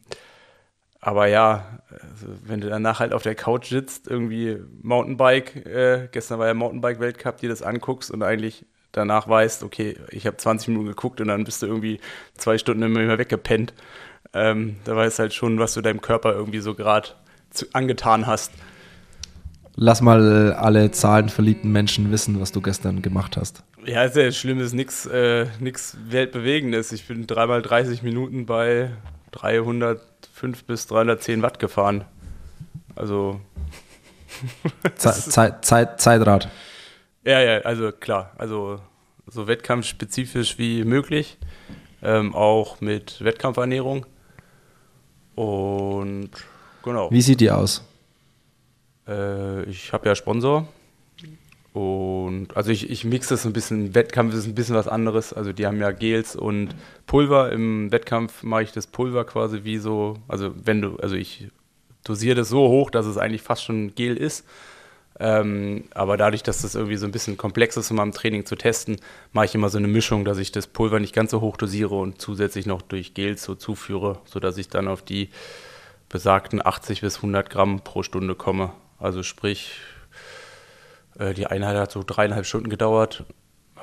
aber 1.00 1.26
ja, 1.26 1.80
also 1.90 2.28
wenn 2.46 2.60
du 2.60 2.68
danach 2.68 3.00
halt 3.00 3.12
auf 3.12 3.24
der 3.24 3.34
Couch 3.34 3.70
sitzt, 3.70 4.06
irgendwie 4.06 4.60
Mountainbike, 4.82 5.66
äh, 5.66 6.08
gestern 6.12 6.38
war 6.38 6.46
ja 6.46 6.54
Mountainbike-Weltcup, 6.54 7.38
dir 7.38 7.48
das 7.48 7.62
anguckst 7.62 8.12
und 8.12 8.22
eigentlich 8.22 8.66
danach 8.96 9.28
weißt, 9.28 9.62
okay, 9.62 9.96
ich 10.10 10.26
habe 10.26 10.36
20 10.36 10.68
Minuten 10.68 10.88
geguckt 10.88 11.20
und 11.20 11.28
dann 11.28 11.44
bist 11.44 11.62
du 11.62 11.66
irgendwie 11.66 12.00
zwei 12.36 12.58
Stunden 12.58 12.82
immer 12.82 13.18
weggepennt. 13.18 13.74
Ähm, 14.32 14.76
da 14.84 14.96
weißt 14.96 15.18
halt 15.18 15.34
schon, 15.34 15.58
was 15.58 15.74
du 15.74 15.80
deinem 15.80 16.00
Körper 16.00 16.32
irgendwie 16.32 16.60
so 16.60 16.74
gerade 16.74 17.10
angetan 17.72 18.26
hast. 18.26 18.52
Lass 19.76 20.00
mal 20.00 20.52
alle 20.52 20.90
zahlenverliebten 20.92 21.70
Menschen 21.70 22.12
wissen, 22.12 22.40
was 22.40 22.52
du 22.52 22.60
gestern 22.60 23.02
gemacht 23.02 23.36
hast. 23.36 23.64
Ja, 23.84 24.04
ist 24.04 24.16
ja 24.16 24.30
schlimm, 24.30 24.60
ist 24.60 24.72
nichts 24.72 25.06
äh, 25.06 25.46
Weltbewegendes. 25.60 26.92
Ich 26.92 27.06
bin 27.06 27.26
dreimal 27.26 27.60
30 27.60 28.02
Minuten 28.02 28.46
bei 28.46 28.90
305 29.32 30.64
bis 30.64 30.86
310 30.86 31.42
Watt 31.42 31.58
gefahren. 31.58 32.04
Also. 32.94 33.40
Zeit, 34.96 35.14
Zeit, 35.14 35.64
Zeit, 35.64 36.00
Zeitrad. 36.00 36.48
Ja, 37.24 37.40
ja, 37.40 37.58
also 37.60 37.90
klar. 37.92 38.32
Also 38.36 38.80
so 39.26 39.46
wettkampfspezifisch 39.46 40.58
wie 40.58 40.84
möglich. 40.84 41.38
Ähm, 42.02 42.34
auch 42.34 42.80
mit 42.80 43.24
Wettkampfernährung. 43.24 44.04
Und 45.34 46.30
genau. 46.82 47.10
Wie 47.10 47.22
sieht 47.22 47.40
die 47.40 47.50
aus? 47.50 47.82
Äh, 49.08 49.64
ich 49.64 49.92
habe 49.92 50.08
ja 50.08 50.14
Sponsor. 50.14 50.68
Und 51.72 52.56
also 52.56 52.70
ich, 52.70 52.88
ich 52.88 53.04
mixe 53.04 53.30
das 53.30 53.44
ein 53.46 53.52
bisschen. 53.52 53.94
Wettkampf 53.94 54.34
ist 54.34 54.46
ein 54.46 54.54
bisschen 54.54 54.76
was 54.76 54.86
anderes. 54.86 55.32
Also 55.32 55.52
die 55.52 55.66
haben 55.66 55.80
ja 55.80 55.90
Gels 55.90 56.36
und 56.36 56.76
Pulver. 57.06 57.50
Im 57.50 57.90
Wettkampf 57.90 58.42
mache 58.42 58.62
ich 58.62 58.72
das 58.72 58.86
Pulver 58.86 59.24
quasi 59.24 59.64
wie 59.64 59.78
so, 59.78 60.18
also 60.28 60.54
wenn 60.62 60.82
du, 60.82 60.96
also 60.98 61.16
ich 61.16 61.48
dosiere 62.04 62.36
das 62.36 62.48
so 62.50 62.68
hoch, 62.68 62.90
dass 62.90 63.06
es 63.06 63.16
eigentlich 63.16 63.42
fast 63.42 63.64
schon 63.64 63.94
Gel 63.94 64.16
ist. 64.16 64.46
Ähm, 65.20 65.84
aber 65.94 66.16
dadurch, 66.16 66.42
dass 66.42 66.62
das 66.62 66.74
irgendwie 66.74 66.96
so 66.96 67.06
ein 67.06 67.12
bisschen 67.12 67.36
komplex 67.36 67.76
ist, 67.76 67.90
um 67.90 68.00
am 68.00 68.12
Training 68.12 68.46
zu 68.46 68.56
testen, 68.56 68.96
mache 69.32 69.46
ich 69.46 69.54
immer 69.54 69.68
so 69.68 69.78
eine 69.78 69.86
Mischung, 69.86 70.24
dass 70.24 70.38
ich 70.38 70.50
das 70.50 70.66
Pulver 70.66 70.98
nicht 70.98 71.14
ganz 71.14 71.30
so 71.30 71.40
hoch 71.40 71.56
dosiere 71.56 71.94
und 71.94 72.20
zusätzlich 72.20 72.66
noch 72.66 72.82
durch 72.82 73.14
Gels 73.14 73.44
so 73.44 73.54
zuführe, 73.54 74.18
sodass 74.24 74.58
ich 74.58 74.68
dann 74.68 74.88
auf 74.88 75.02
die 75.02 75.30
besagten 76.08 76.64
80 76.64 77.00
bis 77.00 77.16
100 77.16 77.48
Gramm 77.48 77.80
pro 77.80 78.02
Stunde 78.02 78.34
komme. 78.34 78.72
Also 78.98 79.22
sprich, 79.22 79.72
äh, 81.18 81.32
die 81.32 81.46
Einheit 81.46 81.76
hat 81.76 81.92
so 81.92 82.02
dreieinhalb 82.04 82.46
Stunden 82.46 82.70
gedauert. 82.70 83.24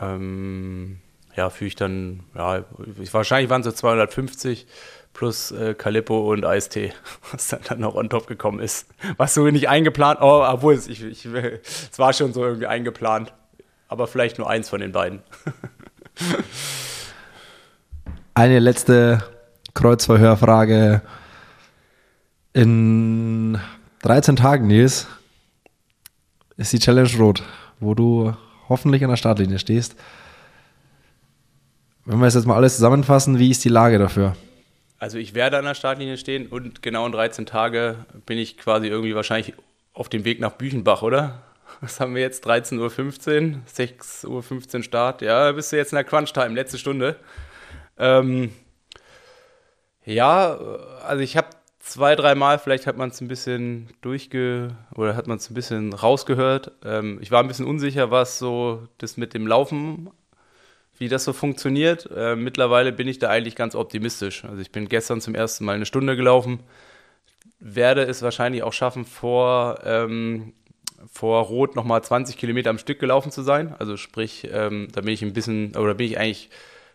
Ähm, 0.01 0.99
ja, 1.35 1.49
führe 1.49 1.67
ich 1.67 1.75
dann, 1.75 2.23
ja, 2.35 2.65
wahrscheinlich 3.11 3.49
waren 3.49 3.61
es 3.61 3.65
so 3.65 3.71
250 3.71 4.67
plus 5.13 5.51
äh, 5.51 5.73
Calippo 5.73 6.31
und 6.31 6.45
Eistee, 6.45 6.93
was 7.31 7.49
dann, 7.49 7.61
dann 7.67 7.79
noch 7.79 7.95
on 7.95 8.09
top 8.09 8.27
gekommen 8.27 8.59
ist. 8.59 8.87
Was 9.17 9.33
so 9.33 9.45
nicht 9.47 9.69
eingeplant, 9.69 10.19
oh, 10.21 10.43
obwohl 10.45 10.73
es, 10.73 10.87
ich, 10.87 11.03
ich, 11.03 11.25
es 11.25 11.99
war 11.99 12.13
schon 12.13 12.33
so 12.33 12.43
irgendwie 12.43 12.67
eingeplant, 12.67 13.33
aber 13.87 14.07
vielleicht 14.07 14.37
nur 14.37 14.49
eins 14.49 14.69
von 14.69 14.81
den 14.81 14.91
beiden. 14.91 15.21
Eine 18.33 18.59
letzte 18.59 19.23
Kreuzverhörfrage. 19.73 21.01
In 22.53 23.59
13 24.03 24.35
Tagen, 24.35 24.67
Nils, 24.67 25.07
ist 26.57 26.73
die 26.73 26.79
Challenge 26.79 27.09
rot, 27.17 27.43
wo 27.79 27.93
du 27.93 28.33
hoffentlich 28.69 29.03
an 29.03 29.09
der 29.09 29.17
Startlinie 29.17 29.59
stehst. 29.59 29.95
Wenn 32.05 32.19
wir 32.19 32.27
jetzt 32.27 32.45
mal 32.45 32.55
alles 32.55 32.75
zusammenfassen, 32.75 33.37
wie 33.37 33.51
ist 33.51 33.63
die 33.63 33.69
Lage 33.69 33.99
dafür? 33.99 34.35
Also 35.01 35.17
ich 35.17 35.33
werde 35.33 35.57
an 35.57 35.65
der 35.65 35.73
Startlinie 35.73 36.15
stehen 36.15 36.45
und 36.45 36.83
genau 36.83 37.07
in 37.07 37.11
13 37.11 37.47
Tage 37.47 38.05
bin 38.27 38.37
ich 38.37 38.55
quasi 38.59 38.85
irgendwie 38.85 39.15
wahrscheinlich 39.15 39.55
auf 39.93 40.09
dem 40.09 40.25
Weg 40.25 40.39
nach 40.39 40.51
Büchenbach, 40.51 41.01
oder? 41.01 41.41
Was 41.81 41.99
haben 41.99 42.13
wir 42.13 42.21
jetzt? 42.21 42.45
13.15 42.47 42.77
Uhr, 42.77 43.61
6.15 43.67 44.75
Uhr 44.75 44.83
Start. 44.83 45.23
Ja, 45.23 45.53
bist 45.53 45.71
du 45.71 45.77
jetzt 45.77 45.91
in 45.91 45.95
der 45.95 46.03
Crunch-Time, 46.03 46.53
letzte 46.53 46.77
Stunde. 46.77 47.15
Ähm, 47.97 48.51
ja, 50.05 50.55
also 51.03 51.23
ich 51.23 51.35
habe 51.35 51.47
zwei, 51.79 52.15
dreimal, 52.15 52.59
vielleicht 52.59 52.85
hat 52.85 52.97
man 52.97 53.09
es 53.09 53.21
ein 53.21 53.27
bisschen 53.27 53.89
durchge 54.01 54.77
oder 54.93 55.15
hat 55.15 55.25
man 55.25 55.39
es 55.39 55.49
ein 55.49 55.55
bisschen 55.55 55.93
rausgehört. 55.93 56.73
Ähm, 56.85 57.17
ich 57.23 57.31
war 57.31 57.41
ein 57.41 57.47
bisschen 57.47 57.65
unsicher, 57.65 58.11
was 58.11 58.37
so 58.37 58.87
das 58.99 59.17
mit 59.17 59.33
dem 59.33 59.47
Laufen, 59.47 60.11
wie 61.01 61.09
das 61.09 61.23
so 61.23 61.33
funktioniert. 61.33 62.07
Äh, 62.15 62.35
mittlerweile 62.35 62.91
bin 62.91 63.07
ich 63.07 63.17
da 63.17 63.27
eigentlich 63.27 63.55
ganz 63.55 63.73
optimistisch. 63.73 64.45
Also 64.45 64.61
ich 64.61 64.71
bin 64.71 64.87
gestern 64.87 65.19
zum 65.19 65.33
ersten 65.33 65.65
Mal 65.65 65.73
eine 65.73 65.87
Stunde 65.87 66.15
gelaufen, 66.15 66.59
werde 67.59 68.03
es 68.03 68.21
wahrscheinlich 68.21 68.61
auch 68.61 68.71
schaffen, 68.71 69.03
vor, 69.03 69.79
ähm, 69.83 70.53
vor 71.11 71.45
Rot 71.45 71.75
nochmal 71.75 72.03
20 72.03 72.37
Kilometer 72.37 72.69
am 72.69 72.77
Stück 72.77 72.99
gelaufen 72.99 73.31
zu 73.31 73.41
sein. 73.41 73.73
Also 73.79 73.97
sprich, 73.97 74.47
ähm, 74.53 74.89
da 74.93 75.01
bin 75.01 75.11
ich 75.11 75.23
ein 75.23 75.33
bisschen, 75.33 75.75
oder 75.75 75.95
bin 75.95 76.05
ich 76.05 76.19
eigentlich 76.19 76.51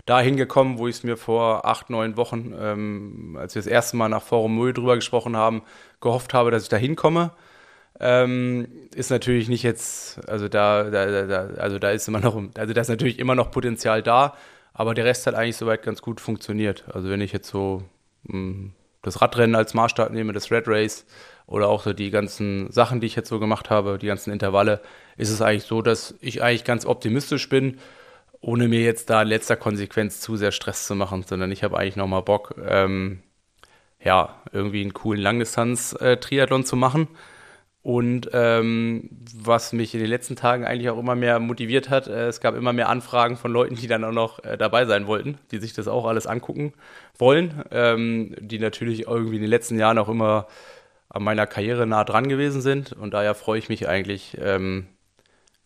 dahin 0.06 0.36
gekommen, 0.36 0.78
wo 0.78 0.86
ich 0.86 0.94
es 0.98 1.02
mir 1.02 1.16
vor 1.16 1.66
acht, 1.66 1.90
neun 1.90 2.16
Wochen, 2.16 2.54
ähm, 2.56 3.36
als 3.36 3.56
wir 3.56 3.62
das 3.62 3.66
erste 3.66 3.96
Mal 3.96 4.08
nach 4.08 4.22
Forum 4.22 4.56
Müll 4.56 4.72
drüber 4.72 4.94
gesprochen 4.94 5.36
haben, 5.36 5.62
gehofft 6.00 6.32
habe, 6.32 6.52
dass 6.52 6.62
ich 6.62 6.68
da 6.68 6.76
hinkomme. 6.76 7.32
Ähm, 7.98 8.68
ist 8.94 9.10
natürlich 9.10 9.48
nicht 9.48 9.62
jetzt, 9.62 10.28
also 10.28 10.48
da, 10.48 10.84
da, 10.84 11.26
da, 11.26 11.46
also 11.58 11.78
da 11.78 11.90
ist 11.90 12.08
immer 12.08 12.20
noch, 12.20 12.40
also 12.56 12.74
da 12.74 12.80
ist 12.80 12.88
natürlich 12.88 13.18
immer 13.18 13.34
noch 13.34 13.50
Potenzial 13.50 14.02
da, 14.02 14.36
aber 14.74 14.94
der 14.94 15.06
Rest 15.06 15.26
hat 15.26 15.34
eigentlich 15.34 15.56
soweit 15.56 15.82
ganz 15.82 16.02
gut 16.02 16.20
funktioniert. 16.20 16.84
Also 16.92 17.08
wenn 17.08 17.20
ich 17.20 17.32
jetzt 17.32 17.48
so 17.48 17.82
mh, 18.24 18.32
hm, 18.32 18.72
das 19.02 19.22
Radrennen 19.22 19.54
als 19.54 19.72
Maßstab 19.72 20.10
nehme, 20.10 20.32
das 20.32 20.50
Red 20.50 20.66
Race 20.66 21.06
oder 21.46 21.68
auch 21.68 21.82
so 21.82 21.92
die 21.92 22.10
ganzen 22.10 22.70
Sachen, 22.72 23.00
die 23.00 23.06
ich 23.06 23.16
jetzt 23.16 23.28
so 23.28 23.38
gemacht 23.38 23.70
habe, 23.70 23.98
die 23.98 24.08
ganzen 24.08 24.32
Intervalle, 24.32 24.80
ist 25.16 25.30
es 25.30 25.40
eigentlich 25.40 25.64
so, 25.64 25.80
dass 25.80 26.14
ich 26.20 26.42
eigentlich 26.42 26.64
ganz 26.64 26.84
optimistisch 26.84 27.48
bin 27.48 27.78
ohne 28.40 28.68
mir 28.68 28.80
jetzt 28.80 29.10
da 29.10 29.22
in 29.22 29.28
letzter 29.28 29.56
Konsequenz 29.56 30.20
zu 30.20 30.36
sehr 30.36 30.52
Stress 30.52 30.86
zu 30.86 30.94
machen, 30.94 31.24
sondern 31.24 31.50
ich 31.50 31.64
habe 31.64 31.76
eigentlich 31.78 31.96
nochmal 31.96 32.22
Bock, 32.22 32.54
ähm, 32.68 33.22
ja, 34.02 34.40
irgendwie 34.52 34.82
einen 34.82 34.94
coolen 34.94 35.20
Langdistanz-Triathlon 35.20 36.64
zu 36.64 36.76
machen. 36.76 37.08
Und 37.86 38.30
ähm, 38.32 39.08
was 39.32 39.72
mich 39.72 39.94
in 39.94 40.00
den 40.00 40.10
letzten 40.10 40.34
Tagen 40.34 40.64
eigentlich 40.64 40.90
auch 40.90 40.98
immer 40.98 41.14
mehr 41.14 41.38
motiviert 41.38 41.88
hat, 41.88 42.08
äh, 42.08 42.26
es 42.26 42.40
gab 42.40 42.56
immer 42.56 42.72
mehr 42.72 42.88
Anfragen 42.88 43.36
von 43.36 43.52
Leuten, 43.52 43.76
die 43.76 43.86
dann 43.86 44.02
auch 44.02 44.10
noch 44.10 44.42
äh, 44.42 44.58
dabei 44.58 44.86
sein 44.86 45.06
wollten, 45.06 45.38
die 45.52 45.58
sich 45.58 45.72
das 45.72 45.86
auch 45.86 46.04
alles 46.04 46.26
angucken 46.26 46.72
wollen, 47.16 47.62
ähm, 47.70 48.34
die 48.40 48.58
natürlich 48.58 49.06
irgendwie 49.06 49.36
in 49.36 49.42
den 49.42 49.50
letzten 49.50 49.78
Jahren 49.78 49.98
auch 49.98 50.08
immer 50.08 50.48
an 51.10 51.22
meiner 51.22 51.46
Karriere 51.46 51.86
nah 51.86 52.02
dran 52.02 52.28
gewesen 52.28 52.60
sind. 52.60 52.92
Und 52.92 53.14
daher 53.14 53.36
freue 53.36 53.60
ich 53.60 53.68
mich 53.68 53.88
eigentlich, 53.88 54.36
ähm, 54.40 54.88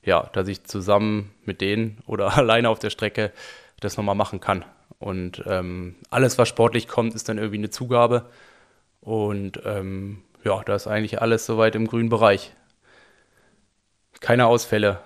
ja, 0.05 0.29
dass 0.35 0.47
ich 0.47 0.65
zusammen 0.65 1.31
mit 1.47 1.63
denen 1.63 2.03
oder 2.07 2.37
alleine 2.37 2.69
auf 2.69 2.81
der 2.81 2.91
Strecke 2.91 3.33
das 3.81 3.97
nochmal 3.97 4.15
machen 4.15 4.41
kann. 4.41 4.67
Und 4.99 5.43
ähm, 5.47 5.95
alles, 6.11 6.37
was 6.37 6.51
sportlich 6.51 6.87
kommt, 6.87 7.15
ist 7.15 7.31
dann 7.31 7.39
irgendwie 7.39 7.57
eine 7.57 7.71
Zugabe. 7.71 8.27
Und 9.01 9.63
ähm, 9.65 10.23
ja, 10.45 10.63
da 10.65 10.75
ist 10.75 10.87
eigentlich 10.87 11.21
alles 11.21 11.47
soweit 11.47 11.75
im 11.75 11.87
grünen 11.87 12.09
Bereich. 12.09 12.55
Keine 14.21 14.47
Ausfälle. 14.47 15.01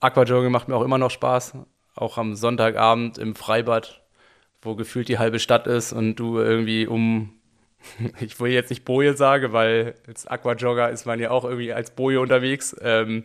Aquajogging 0.00 0.52
macht 0.52 0.68
mir 0.68 0.76
auch 0.76 0.84
immer 0.84 0.98
noch 0.98 1.10
Spaß. 1.10 1.54
Auch 1.94 2.18
am 2.18 2.34
Sonntagabend 2.34 3.18
im 3.18 3.34
Freibad, 3.34 4.02
wo 4.62 4.74
gefühlt 4.74 5.08
die 5.08 5.18
halbe 5.18 5.38
Stadt 5.38 5.66
ist 5.66 5.92
und 5.92 6.16
du 6.16 6.38
irgendwie 6.38 6.86
um 6.86 7.36
ich 8.20 8.38
will 8.40 8.52
jetzt 8.52 8.70
nicht 8.70 8.84
Boje 8.84 9.16
sagen, 9.16 9.52
weil 9.52 9.94
als 10.06 10.26
Aquajogger 10.26 10.90
ist 10.90 11.06
man 11.06 11.20
ja 11.20 11.30
auch 11.30 11.44
irgendwie 11.44 11.72
als 11.72 11.90
Boje 11.90 12.20
unterwegs. 12.20 12.76
Ähm, 12.80 13.24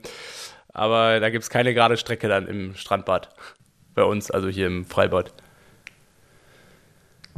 aber 0.73 1.19
da 1.19 1.29
gibt 1.29 1.43
es 1.43 1.49
keine 1.49 1.73
gerade 1.73 1.97
Strecke 1.97 2.27
dann 2.27 2.47
im 2.47 2.75
Strandbad. 2.75 3.29
Bei 3.93 4.03
uns, 4.03 4.31
also 4.31 4.47
hier 4.47 4.67
im 4.67 4.85
Freibad. 4.85 5.33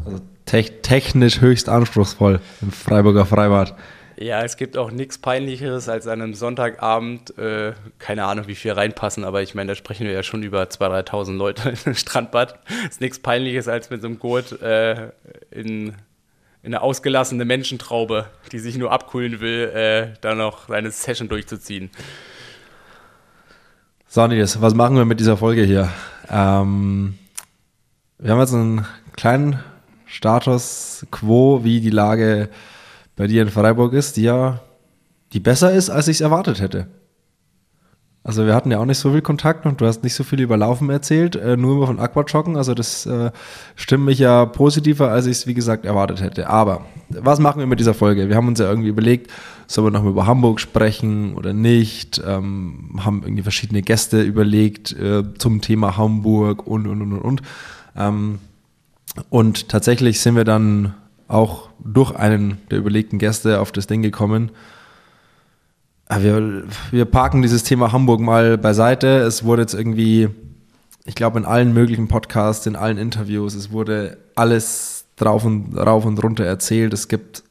Also 0.05 0.21
te 0.53 0.81
technisch 0.81 1.41
höchst 1.41 1.67
anspruchsvoll 1.67 2.39
im 2.61 2.71
Freiburger 2.71 3.25
Freibad. 3.25 3.75
Ja, 4.17 4.43
es 4.43 4.55
gibt 4.55 4.77
auch 4.77 4.91
nichts 4.91 5.17
Peinlicheres 5.17 5.89
als 5.89 6.05
an 6.05 6.21
einem 6.21 6.35
Sonntagabend, 6.35 7.35
äh, 7.39 7.73
keine 7.97 8.25
Ahnung, 8.25 8.47
wie 8.47 8.53
viel 8.53 8.71
reinpassen, 8.71 9.23
aber 9.23 9.41
ich 9.41 9.55
meine, 9.55 9.71
da 9.71 9.75
sprechen 9.75 10.05
wir 10.05 10.13
ja 10.13 10.21
schon 10.21 10.43
über 10.43 10.61
2.000, 10.61 11.09
3.000 11.09 11.37
Leute 11.37 11.73
im 11.85 11.95
Strandbad. 11.95 12.59
Es 12.85 12.91
ist 12.91 13.01
nichts 13.01 13.17
Peinliches, 13.17 13.67
als 13.67 13.89
mit 13.89 14.01
so 14.01 14.07
einem 14.07 14.19
Gurt 14.19 14.61
äh, 14.61 15.09
in 15.49 15.95
eine 16.63 16.81
ausgelassene 16.81 17.45
Menschentraube, 17.45 18.27
die 18.51 18.59
sich 18.59 18.77
nur 18.77 18.91
abkühlen 18.91 19.41
will, 19.41 19.69
äh, 19.69 20.13
da 20.21 20.35
noch 20.35 20.67
seine 20.67 20.91
Session 20.91 21.29
durchzuziehen. 21.29 21.89
So, 24.07 24.27
Nils, 24.27 24.61
was 24.61 24.75
machen 24.75 24.95
wir 24.95 25.05
mit 25.05 25.19
dieser 25.19 25.35
Folge 25.35 25.63
hier? 25.63 25.89
Ähm, 26.29 27.17
wir 28.19 28.31
haben 28.31 28.39
jetzt 28.39 28.53
einen 28.53 28.85
kleinen 29.15 29.59
Status 30.13 31.07
quo, 31.09 31.63
wie 31.63 31.81
die 31.81 31.89
Lage 31.89 32.49
bei 33.15 33.25
dir 33.25 33.41
in 33.41 33.49
Freiburg 33.49 33.93
ist, 33.93 34.15
die 34.15 34.23
ja 34.23 34.61
die 35.33 35.39
besser 35.39 35.71
ist, 35.73 35.89
als 35.89 36.07
ich 36.07 36.17
es 36.17 36.21
erwartet 36.21 36.61
hätte. 36.61 36.87
Also 38.23 38.45
wir 38.45 38.53
hatten 38.53 38.71
ja 38.71 38.77
auch 38.77 38.85
nicht 38.85 38.99
so 38.99 39.11
viel 39.11 39.23
Kontakt 39.23 39.65
und 39.65 39.81
du 39.81 39.87
hast 39.87 40.03
nicht 40.03 40.13
so 40.13 40.23
viel 40.23 40.39
über 40.39 40.55
Laufen 40.55 40.89
erzählt, 40.91 41.35
äh, 41.35 41.57
nur 41.57 41.77
über 41.77 41.87
von 41.87 41.99
Aquajoggen. 41.99 42.55
Also 42.55 42.75
das 42.75 43.07
äh, 43.07 43.31
stimmt 43.75 44.05
mich 44.05 44.19
ja 44.19 44.45
positiver, 44.45 45.09
als 45.09 45.25
ich 45.25 45.31
es 45.31 45.47
wie 45.47 45.55
gesagt 45.55 45.83
erwartet 45.83 46.21
hätte. 46.21 46.47
Aber 46.47 46.85
was 47.09 47.39
machen 47.39 47.59
wir 47.59 47.65
mit 47.65 47.79
dieser 47.79 47.95
Folge? 47.95 48.29
Wir 48.29 48.35
haben 48.35 48.47
uns 48.47 48.59
ja 48.59 48.69
irgendwie 48.69 48.89
überlegt, 48.89 49.31
sollen 49.65 49.87
wir 49.87 49.91
noch 49.91 50.03
mal 50.03 50.11
über 50.11 50.27
Hamburg 50.27 50.59
sprechen 50.59 51.33
oder 51.35 51.53
nicht? 51.53 52.21
Ähm, 52.25 52.99
haben 53.03 53.23
irgendwie 53.23 53.43
verschiedene 53.43 53.81
Gäste 53.81 54.21
überlegt 54.21 54.93
äh, 54.93 55.23
zum 55.39 55.61
Thema 55.61 55.97
Hamburg 55.97 56.67
und 56.67 56.87
und 56.87 57.01
und 57.01 57.13
und 57.13 57.21
und. 57.21 57.41
Ähm, 57.97 58.39
und 59.29 59.69
tatsächlich 59.69 60.19
sind 60.19 60.35
wir 60.35 60.43
dann 60.43 60.93
auch 61.27 61.69
durch 61.83 62.11
einen 62.15 62.57
der 62.71 62.79
überlegten 62.79 63.19
Gäste 63.19 63.59
auf 63.59 63.71
das 63.71 63.87
Ding 63.87 64.01
gekommen 64.01 64.51
Ah, 66.13 66.21
wir, 66.21 66.63
wir 66.91 67.05
parken 67.05 67.41
dieses 67.41 67.63
Thema 67.63 67.91
Hamburg 67.91 68.19
mal 68.19 68.57
beiseite. 68.57 69.19
Es 69.19 69.45
wurde 69.45 69.63
jetzt 69.63 69.73
irgendwie, 69.73 70.29
ich 71.05 71.15
glaube, 71.15 71.39
in 71.39 71.45
allen 71.45 71.73
möglichen 71.73 72.07
Podcasts, 72.07 72.67
in 72.67 72.75
allen 72.75 72.99
Interviews, 72.99 73.55
es 73.55 73.71
wurde 73.71 74.17
alles 74.35 75.05
drauf 75.15 75.43
und 75.43 75.75
rauf 75.75 76.05
und 76.05 76.21
runter 76.21 76.43
erzählt. 76.45 76.93
Es 76.93 77.07
gibt 77.07 77.43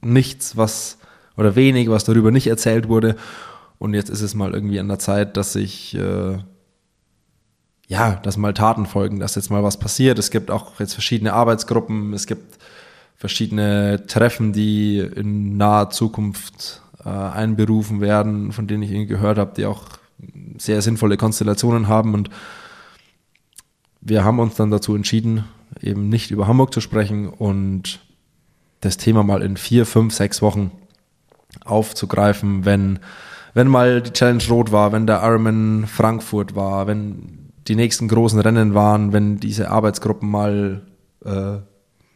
nichts, 0.00 0.56
was 0.56 0.98
oder 1.36 1.56
wenig, 1.56 1.88
was 1.88 2.04
darüber 2.04 2.30
nicht 2.30 2.46
erzählt 2.46 2.88
wurde. 2.88 3.16
Und 3.78 3.94
jetzt 3.94 4.10
ist 4.10 4.22
es 4.22 4.34
mal 4.34 4.52
irgendwie 4.52 4.78
an 4.78 4.86
der 4.86 5.00
Zeit, 5.00 5.36
dass 5.36 5.54
sich 5.54 5.96
äh, 5.96 6.38
ja, 7.88 8.16
dass 8.22 8.36
mal 8.36 8.52
Taten 8.52 8.86
folgen, 8.86 9.18
dass 9.18 9.34
jetzt 9.34 9.50
mal 9.50 9.64
was 9.64 9.78
passiert. 9.78 10.18
Es 10.18 10.30
gibt 10.30 10.50
auch 10.50 10.78
jetzt 10.78 10.92
verschiedene 10.92 11.32
Arbeitsgruppen, 11.32 12.12
es 12.12 12.26
gibt 12.26 12.58
verschiedene 13.16 14.06
Treffen, 14.06 14.52
die 14.52 14.98
in 14.98 15.56
naher 15.56 15.90
Zukunft 15.90 16.82
äh, 17.04 17.08
einberufen 17.08 18.00
werden, 18.00 18.52
von 18.52 18.66
denen 18.66 18.82
ich 18.82 18.90
irgendwie 18.90 19.08
gehört 19.08 19.38
habe, 19.38 19.54
die 19.56 19.64
auch 19.64 19.84
sehr 20.58 20.82
sinnvolle 20.82 21.16
Konstellationen 21.16 21.88
haben. 21.88 22.12
Und 22.12 22.28
wir 24.02 24.22
haben 24.22 24.38
uns 24.38 24.54
dann 24.54 24.70
dazu 24.70 24.94
entschieden, 24.94 25.44
eben 25.80 26.10
nicht 26.10 26.30
über 26.30 26.46
Hamburg 26.46 26.74
zu 26.74 26.80
sprechen 26.82 27.28
und 27.28 28.00
das 28.80 28.98
Thema 28.98 29.22
mal 29.22 29.42
in 29.42 29.56
vier, 29.56 29.86
fünf, 29.86 30.14
sechs 30.14 30.42
Wochen 30.42 30.70
aufzugreifen, 31.64 32.66
wenn, 32.66 32.98
wenn 33.54 33.66
mal 33.66 34.02
die 34.02 34.12
Challenge 34.12 34.44
Rot 34.50 34.72
war, 34.72 34.92
wenn 34.92 35.06
der 35.06 35.22
Ironman 35.22 35.86
Frankfurt 35.86 36.54
war, 36.54 36.86
wenn 36.86 37.37
die 37.68 37.76
nächsten 37.76 38.08
großen 38.08 38.40
Rennen 38.40 38.74
waren, 38.74 39.12
wenn 39.12 39.38
diese 39.38 39.70
Arbeitsgruppen 39.70 40.28
mal, 40.28 40.82
äh, 41.24 41.58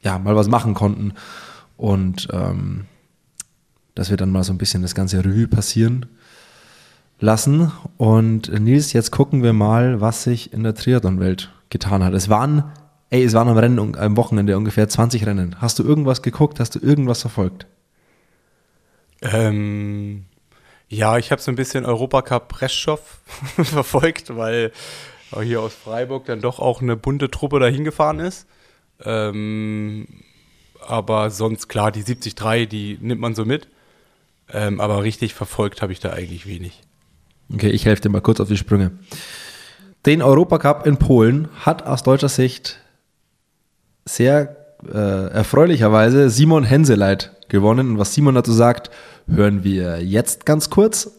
ja, 0.02 0.18
mal 0.18 0.36
was 0.36 0.48
machen 0.48 0.74
konnten. 0.74 1.12
Und 1.76 2.28
ähm, 2.32 2.86
dass 3.94 4.10
wir 4.10 4.16
dann 4.16 4.30
mal 4.30 4.44
so 4.44 4.52
ein 4.52 4.58
bisschen 4.58 4.82
das 4.82 4.94
ganze 4.94 5.24
Revue 5.24 5.48
passieren 5.48 6.06
lassen. 7.20 7.72
Und 7.98 8.50
Nils, 8.60 8.92
jetzt 8.92 9.10
gucken 9.10 9.42
wir 9.42 9.52
mal, 9.52 10.00
was 10.00 10.24
sich 10.24 10.52
in 10.52 10.62
der 10.62 10.74
Triathlon-Welt 10.74 11.50
getan 11.70 12.02
hat. 12.02 12.14
Es 12.14 12.28
waren, 12.28 12.64
ey, 13.10 13.22
es 13.22 13.32
waren 13.34 13.48
am 13.48 13.58
Rennen, 13.58 13.96
am 13.96 14.16
Wochenende 14.16 14.56
ungefähr 14.56 14.88
20 14.88 15.26
Rennen. 15.26 15.56
Hast 15.60 15.78
du 15.78 15.84
irgendwas 15.84 16.22
geguckt? 16.22 16.60
Hast 16.60 16.74
du 16.74 16.78
irgendwas 16.78 17.20
verfolgt? 17.20 17.66
Ähm, 19.20 20.24
ja, 20.88 21.16
ich 21.16 21.30
habe 21.30 21.40
so 21.40 21.50
ein 21.50 21.56
bisschen 21.56 21.86
Europacup 21.86 22.60
Reststoff 22.60 23.20
verfolgt, 23.62 24.36
weil 24.36 24.72
hier 25.40 25.60
aus 25.60 25.72
Freiburg 25.74 26.26
dann 26.26 26.40
doch 26.40 26.58
auch 26.58 26.82
eine 26.82 26.96
bunte 26.96 27.30
Truppe 27.30 27.58
dahin 27.58 27.84
gefahren 27.84 28.20
ist. 28.20 28.46
Ähm, 29.04 30.06
aber 30.86 31.30
sonst 31.30 31.68
klar, 31.68 31.92
die 31.92 32.04
73, 32.04 32.68
die 32.68 32.98
nimmt 33.00 33.20
man 33.20 33.34
so 33.34 33.44
mit. 33.44 33.68
Ähm, 34.52 34.80
aber 34.80 35.02
richtig 35.02 35.34
verfolgt 35.34 35.82
habe 35.82 35.92
ich 35.92 36.00
da 36.00 36.10
eigentlich 36.10 36.46
wenig. 36.46 36.80
Okay, 37.52 37.70
ich 37.70 37.86
helfe 37.86 38.02
dir 38.02 38.08
mal 38.08 38.20
kurz 38.20 38.40
auf 38.40 38.48
die 38.48 38.56
Sprünge. 38.56 38.92
Den 40.04 40.22
Europacup 40.22 40.86
in 40.86 40.96
Polen 40.98 41.48
hat 41.60 41.86
aus 41.86 42.02
deutscher 42.02 42.28
Sicht 42.28 42.80
sehr 44.04 44.56
äh, 44.92 45.28
erfreulicherweise 45.28 46.28
Simon 46.28 46.64
Henseleit 46.64 47.32
gewonnen. 47.48 47.92
Und 47.92 47.98
was 47.98 48.14
Simon 48.14 48.34
dazu 48.34 48.52
sagt, 48.52 48.90
hören 49.28 49.64
wir 49.64 50.02
jetzt 50.02 50.44
ganz 50.44 50.70
kurz. 50.70 51.12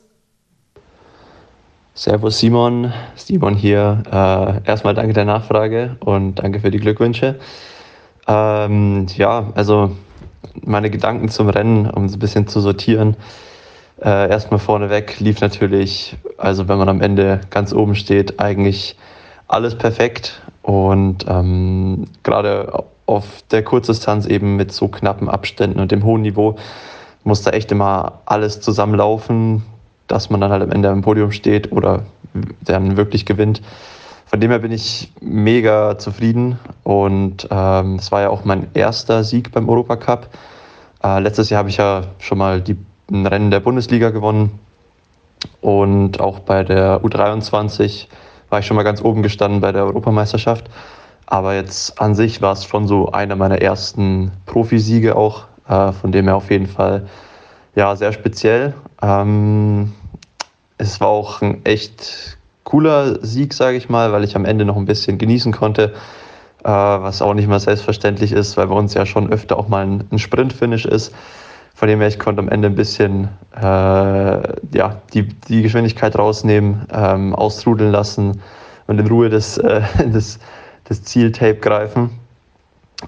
Servus 1.95 2.39
Simon, 2.39 2.91
Simon 3.15 3.53
hier. 3.53 4.01
Äh, 4.12 4.67
erstmal 4.67 4.95
danke 4.95 5.13
der 5.13 5.25
Nachfrage 5.25 5.95
und 5.99 6.36
danke 6.36 6.60
für 6.60 6.71
die 6.71 6.79
Glückwünsche. 6.79 7.39
Ähm, 8.27 9.06
ja, 9.15 9.51
also 9.53 9.91
meine 10.62 10.89
Gedanken 10.89 11.29
zum 11.29 11.49
Rennen, 11.49 11.88
um 11.88 12.06
es 12.06 12.13
ein 12.13 12.19
bisschen 12.19 12.47
zu 12.47 12.62
sortieren. 12.62 13.15
Äh, 14.01 14.27
erstmal 14.29 14.60
vorneweg 14.60 15.19
lief 15.19 15.39
natürlich, 15.39 16.17
also 16.39 16.67
wenn 16.67 16.79
man 16.79 16.89
am 16.89 16.99
Ende 16.99 17.41
ganz 17.51 17.73
oben 17.73 17.93
steht, 17.93 18.39
eigentlich 18.39 18.97
alles 19.47 19.77
perfekt. 19.77 20.41
Und 20.63 21.25
ähm, 21.27 22.06
gerade 22.23 22.86
auf 23.06 23.43
der 23.51 23.63
Kurzdistanz 23.63 24.25
eben 24.25 24.56
mit 24.56 24.71
so 24.71 24.88
knappen 24.88 25.29
Abständen 25.29 25.79
und 25.79 25.91
dem 25.91 26.03
hohen 26.03 26.23
Niveau 26.23 26.56
muss 27.23 27.43
da 27.43 27.51
echt 27.51 27.71
immer 27.71 28.21
alles 28.25 28.62
zusammenlaufen, 28.62 29.63
dass 30.07 30.29
man 30.29 30.41
dann 30.41 30.51
halt 30.51 30.63
am 30.63 30.71
Ende 30.71 30.89
am 30.89 31.01
Podium 31.01 31.31
steht 31.31 31.71
oder 31.71 32.03
dann 32.61 32.97
wirklich 32.97 33.25
gewinnt. 33.25 33.61
Von 34.25 34.39
dem 34.39 34.49
her 34.49 34.59
bin 34.59 34.71
ich 34.71 35.11
mega 35.21 35.97
zufrieden 35.99 36.59
und 36.83 37.47
ähm, 37.51 37.95
es 37.95 38.11
war 38.11 38.21
ja 38.21 38.29
auch 38.29 38.45
mein 38.45 38.67
erster 38.73 39.23
Sieg 39.23 39.51
beim 39.51 39.69
Europacup. 39.69 40.27
Äh, 41.03 41.19
letztes 41.19 41.49
Jahr 41.49 41.59
habe 41.59 41.69
ich 41.69 41.77
ja 41.77 42.03
schon 42.19 42.39
mal 42.39 42.61
die 42.61 42.77
Rennen 43.11 43.51
der 43.51 43.59
Bundesliga 43.59 44.09
gewonnen 44.09 44.59
und 45.61 46.19
auch 46.19 46.39
bei 46.39 46.63
der 46.63 47.01
U23 47.03 48.07
war 48.49 48.59
ich 48.59 48.65
schon 48.65 48.75
mal 48.75 48.83
ganz 48.83 49.01
oben 49.01 49.23
gestanden 49.23 49.61
bei 49.61 49.71
der 49.71 49.85
Europameisterschaft. 49.85 50.69
Aber 51.25 51.55
jetzt 51.55 51.99
an 52.01 52.15
sich 52.15 52.41
war 52.41 52.53
es 52.53 52.65
schon 52.65 52.87
so 52.87 53.11
einer 53.11 53.35
meiner 53.35 53.61
ersten 53.61 54.31
Profisiege 54.45 55.15
auch, 55.15 55.45
äh, 55.67 55.91
von 55.91 56.11
dem 56.11 56.25
her 56.25 56.35
auf 56.35 56.51
jeden 56.51 56.67
Fall 56.67 57.07
ja 57.75 57.95
sehr 57.95 58.13
speziell. 58.13 58.73
Ähm, 59.03 59.91
es 60.77 60.99
war 61.01 61.09
auch 61.09 61.41
ein 61.41 61.65
echt 61.65 62.37
cooler 62.63 63.23
Sieg, 63.23 63.53
sage 63.53 63.77
ich 63.77 63.89
mal, 63.89 64.11
weil 64.11 64.23
ich 64.23 64.35
am 64.35 64.45
Ende 64.45 64.65
noch 64.65 64.77
ein 64.77 64.85
bisschen 64.85 65.17
genießen 65.17 65.51
konnte, 65.51 65.93
äh, 66.63 66.69
was 66.69 67.21
auch 67.21 67.33
nicht 67.33 67.47
mal 67.47 67.59
selbstverständlich 67.59 68.31
ist, 68.31 68.55
weil 68.55 68.67
bei 68.67 68.75
uns 68.75 68.93
ja 68.93 69.05
schon 69.05 69.31
öfter 69.31 69.57
auch 69.59 69.67
mal 69.67 69.85
ein, 69.85 70.05
ein 70.11 70.19
Sprint-Finish 70.19 70.85
ist. 70.85 71.13
Von 71.75 71.89
dem 71.89 71.99
her, 71.99 72.07
ich 72.07 72.19
konnte 72.19 72.41
am 72.41 72.49
Ende 72.49 72.69
ein 72.69 72.75
bisschen 72.75 73.29
äh, 73.55 73.61
ja, 73.61 75.01
die, 75.13 75.27
die 75.47 75.63
Geschwindigkeit 75.63 76.17
rausnehmen, 76.17 76.87
ähm, 76.93 77.35
austrudeln 77.35 77.91
lassen 77.91 78.41
und 78.87 78.99
in 78.99 79.07
Ruhe 79.07 79.29
das, 79.29 79.57
äh, 79.57 79.81
das, 80.13 80.39
das 80.85 81.03
Zieltape 81.03 81.55
greifen. 81.55 82.11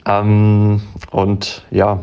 Ähm, 0.05 0.81
und 1.11 1.63
ja, 1.71 1.99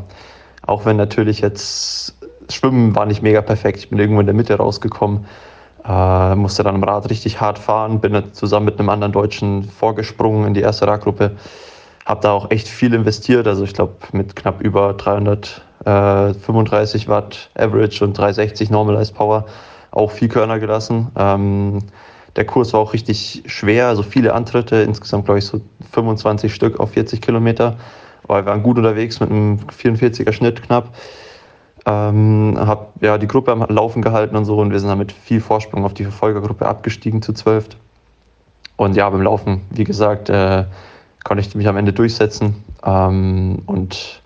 auch 0.67 0.87
wenn 0.87 0.97
natürlich 0.97 1.41
jetzt 1.41 2.15
Schwimmen 2.51 2.95
war 2.95 3.07
nicht 3.07 3.23
mega 3.23 3.41
perfekt, 3.41 3.79
ich 3.79 3.91
bin 3.91 3.99
irgendwo 3.99 4.21
in 4.21 4.27
der 4.27 4.35
Mitte 4.35 4.57
rausgekommen, 4.57 5.27
äh, 5.85 6.35
musste 6.35 6.63
dann 6.63 6.77
am 6.77 6.85
Rad 6.85 7.11
richtig 7.11 7.41
hart 7.41 7.59
fahren, 7.59 8.01
bin 8.01 8.13
dann 8.13 8.33
zusammen 8.33 8.67
mit 8.67 8.79
einem 8.79 8.89
anderen 8.89 9.13
Deutschen 9.13 9.65
vorgesprungen 9.65 10.47
in 10.47 10.55
die 10.55 10.61
erste 10.61 10.87
Radgruppe. 10.87 11.33
Habe 12.05 12.21
da 12.21 12.33
auch 12.33 12.51
echt 12.51 12.69
viel 12.69 12.95
investiert, 12.95 13.47
also 13.47 13.65
ich 13.65 13.75
glaube 13.75 13.95
mit 14.13 14.35
knapp 14.35 14.61
über 14.61 14.93
335 14.95 17.09
Watt 17.09 17.51
Average 17.55 18.05
und 18.05 18.19
360 18.19 18.71
Normalized 18.71 19.15
Power 19.15 19.47
auch 19.93 20.11
viel 20.11 20.29
Körner 20.29 20.59
gelassen. 20.59 21.13
Ähm, 21.17 21.79
der 22.37 22.47
Kurs 22.47 22.73
war 22.73 22.81
auch 22.81 22.95
richtig 22.95 23.43
schwer, 23.47 23.89
also 23.89 24.03
viele 24.03 24.35
Antritte, 24.35 24.77
insgesamt 24.77 25.27
glaube 25.27 25.39
ich 25.39 25.45
so 25.45 25.61
25 25.93 26.53
Stück 26.53 26.81
auf 26.81 26.93
40 26.93 27.21
Kilometer. 27.21 27.77
Aber 28.25 28.39
wir 28.39 28.47
waren 28.47 28.63
gut 28.63 28.79
unterwegs 28.79 29.21
mit 29.21 29.31
einem 29.31 29.59
44er 29.69 30.33
Schnitt 30.33 30.63
knapp. 30.63 30.95
Ähm, 31.85 32.55
habe 32.59 32.89
ja 33.01 33.19
die 33.19 33.27
Gruppe 33.27 33.51
am 33.51 33.65
Laufen 33.69 34.03
gehalten 34.03 34.37
und 34.37 34.45
so 34.45 34.59
und 34.59 34.71
wir 34.71 34.79
sind 34.79 34.89
dann 34.89 34.99
mit 34.99 35.11
viel 35.11 35.41
Vorsprung 35.41 35.85
auf 35.85 35.95
die 35.95 36.05
Verfolgergruppe 36.05 36.67
abgestiegen 36.67 37.23
zu 37.23 37.33
zwölf. 37.33 37.69
Und 38.77 38.97
ja, 38.97 39.09
beim 39.11 39.23
Laufen, 39.23 39.63
wie 39.71 39.85
gesagt, 39.85 40.31
äh, 40.31 40.65
konnte 41.25 41.41
ich 41.41 41.55
mich 41.55 41.69
am 41.69 41.77
Ende 41.77 41.93
durchsetzen 41.93 42.65
ähm, 42.85 43.63
und 43.67 44.23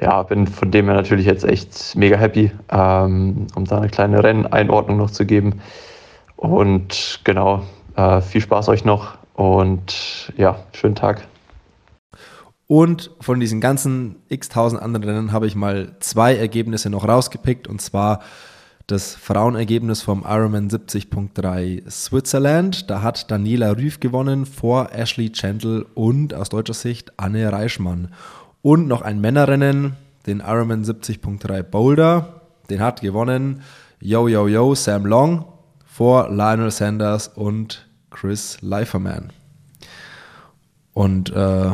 ja, 0.00 0.22
bin 0.22 0.46
von 0.46 0.70
dem 0.70 0.86
her 0.86 0.94
natürlich 0.94 1.26
jetzt 1.26 1.44
echt 1.44 1.96
mega 1.96 2.16
happy, 2.16 2.50
ähm, 2.70 3.46
um 3.54 3.64
da 3.64 3.78
eine 3.78 3.88
kleine 3.88 4.22
Renneinordnung 4.22 4.96
noch 4.96 5.10
zu 5.10 5.26
geben. 5.26 5.60
Und 6.36 7.20
genau, 7.24 7.62
äh, 7.96 8.20
viel 8.20 8.40
Spaß 8.40 8.68
euch 8.68 8.84
noch 8.84 9.18
und 9.34 10.32
ja, 10.36 10.56
schönen 10.72 10.94
Tag. 10.94 11.26
Und 12.68 13.10
von 13.20 13.40
diesen 13.40 13.62
ganzen 13.62 14.16
x 14.28 14.50
tausend 14.50 14.82
anderen 14.82 15.04
Rennen 15.04 15.32
habe 15.32 15.46
ich 15.46 15.56
mal 15.56 15.96
zwei 16.00 16.36
Ergebnisse 16.36 16.90
noch 16.90 17.08
rausgepickt. 17.08 17.66
Und 17.66 17.80
zwar 17.80 18.20
das 18.86 19.14
Frauenergebnis 19.14 20.02
vom 20.02 20.22
Ironman 20.26 20.68
70.3 20.68 21.90
Switzerland. 21.90 22.90
Da 22.90 23.00
hat 23.00 23.30
Daniela 23.30 23.72
Rüff 23.72 24.00
gewonnen 24.00 24.44
vor 24.44 24.92
Ashley 24.92 25.30
Gentle 25.30 25.86
und 25.94 26.34
aus 26.34 26.50
deutscher 26.50 26.74
Sicht 26.74 27.12
Anne 27.16 27.50
Reichmann. 27.50 28.12
Und 28.60 28.86
noch 28.86 29.00
ein 29.00 29.18
Männerrennen, 29.20 29.96
den 30.26 30.40
Ironman 30.40 30.84
70.3 30.84 31.62
Boulder. 31.62 32.42
Den 32.68 32.80
hat 32.80 33.00
gewonnen 33.00 33.62
Yo 33.98 34.28
Yo 34.28 34.46
Yo 34.46 34.74
Sam 34.74 35.06
Long 35.06 35.46
vor 35.86 36.28
Lionel 36.28 36.70
Sanders 36.70 37.28
und 37.28 37.88
Chris 38.10 38.58
Leiferman. 38.60 39.32
Und 40.92 41.30
äh, 41.30 41.70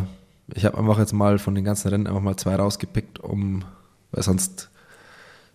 ich 0.52 0.64
habe 0.64 0.78
einfach 0.78 0.98
jetzt 0.98 1.12
mal 1.12 1.38
von 1.38 1.54
den 1.54 1.64
ganzen 1.64 1.88
Rennen 1.88 2.06
einfach 2.06 2.20
mal 2.20 2.36
zwei 2.36 2.56
rausgepickt, 2.56 3.20
um, 3.20 3.64
weil 4.10 4.22
sonst, 4.22 4.70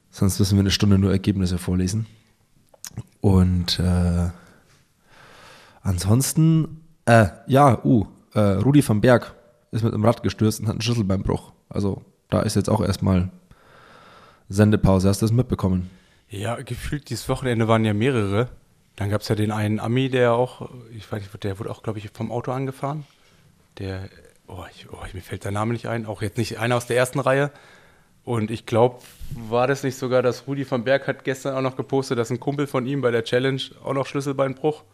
sonst 0.09 0.39
müssen 0.39 0.55
wir 0.55 0.61
eine 0.61 0.71
Stunde 0.71 0.97
nur 0.97 1.11
Ergebnisse 1.11 1.57
vorlesen. 1.57 2.07
Und 3.21 3.79
äh, 3.79 4.29
ansonsten, 5.81 6.81
äh, 7.05 7.27
ja, 7.47 7.83
uh, 7.83 8.07
äh, 8.33 8.39
Rudi 8.39 8.87
van 8.87 9.01
Berg 9.01 9.35
ist 9.71 9.83
mit 9.83 9.93
dem 9.93 10.03
Rad 10.05 10.23
gestürzt 10.23 10.59
und 10.59 10.67
hat 10.67 10.73
einen 10.73 10.81
Schlüsselbeinbruch. 10.81 11.51
Also 11.69 12.01
da 12.29 12.41
ist 12.41 12.55
jetzt 12.55 12.69
auch 12.69 12.81
erstmal 12.81 13.29
Sendepause. 14.47 15.09
Hast 15.09 15.21
du 15.21 15.25
das 15.25 15.33
mitbekommen? 15.33 15.89
Ja, 16.29 16.55
gefühlt 16.55 17.09
dieses 17.09 17.29
Wochenende 17.29 17.67
waren 17.67 17.85
ja 17.85 17.93
mehrere. 17.93 18.49
Dann 18.95 19.09
gab 19.09 19.21
es 19.21 19.27
ja 19.27 19.35
den 19.35 19.51
einen 19.51 19.79
Ami, 19.79 20.09
der 20.09 20.33
auch, 20.33 20.69
ich 20.91 21.09
weiß 21.11 21.21
nicht, 21.21 21.43
der 21.43 21.59
wurde 21.59 21.69
auch, 21.69 21.83
glaube 21.83 21.99
ich, 21.99 22.09
vom 22.13 22.31
Auto 22.31 22.51
angefahren. 22.51 23.05
Der, 23.77 24.09
oh, 24.49 24.65
ich, 24.73 24.87
oh, 24.91 24.97
mir 25.13 25.21
fällt 25.21 25.45
der 25.45 25.51
Name 25.51 25.73
nicht 25.73 25.87
ein, 25.87 26.05
auch 26.05 26.21
jetzt 26.21 26.37
nicht 26.37 26.59
einer 26.59 26.75
aus 26.75 26.87
der 26.87 26.97
ersten 26.97 27.19
Reihe. 27.19 27.51
Und 28.23 28.51
ich 28.51 28.65
glaube, 28.65 28.99
war 29.31 29.67
das 29.67 29.83
nicht 29.83 29.97
sogar, 29.97 30.21
dass 30.21 30.47
Rudi 30.47 30.69
van 30.69 30.83
Berg 30.83 31.07
hat 31.07 31.23
gestern 31.23 31.55
auch 31.55 31.61
noch 31.61 31.75
gepostet, 31.75 32.17
dass 32.19 32.29
ein 32.29 32.39
Kumpel 32.39 32.67
von 32.67 32.85
ihm 32.85 33.01
bei 33.01 33.11
der 33.11 33.23
Challenge 33.23 33.61
auch 33.83 33.93
noch 33.93 34.05
Schlüsselbeinbruch. 34.05 34.83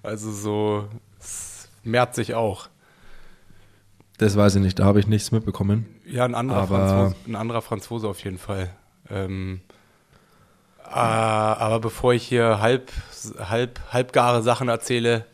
Also 0.00 0.30
so, 0.30 0.88
es 1.18 1.68
mehrt 1.82 2.14
sich 2.14 2.34
auch. 2.36 2.68
Das 4.16 4.36
weiß 4.36 4.54
ich 4.54 4.62
nicht, 4.62 4.78
da 4.78 4.84
habe 4.84 5.00
ich 5.00 5.08
nichts 5.08 5.32
mitbekommen. 5.32 5.86
Ja, 6.06 6.24
ein 6.24 6.36
anderer, 6.36 6.68
Franzose, 6.68 7.16
ein 7.26 7.34
anderer 7.34 7.62
Franzose 7.62 8.06
auf 8.06 8.22
jeden 8.22 8.38
Fall. 8.38 8.70
Ähm, 9.10 9.62
äh, 10.84 10.90
aber 10.90 11.80
bevor 11.80 12.14
ich 12.14 12.22
hier 12.22 12.60
halb, 12.60 12.92
halb, 13.40 13.80
halbgare 13.92 14.42
Sachen 14.44 14.68
erzähle, 14.68 15.26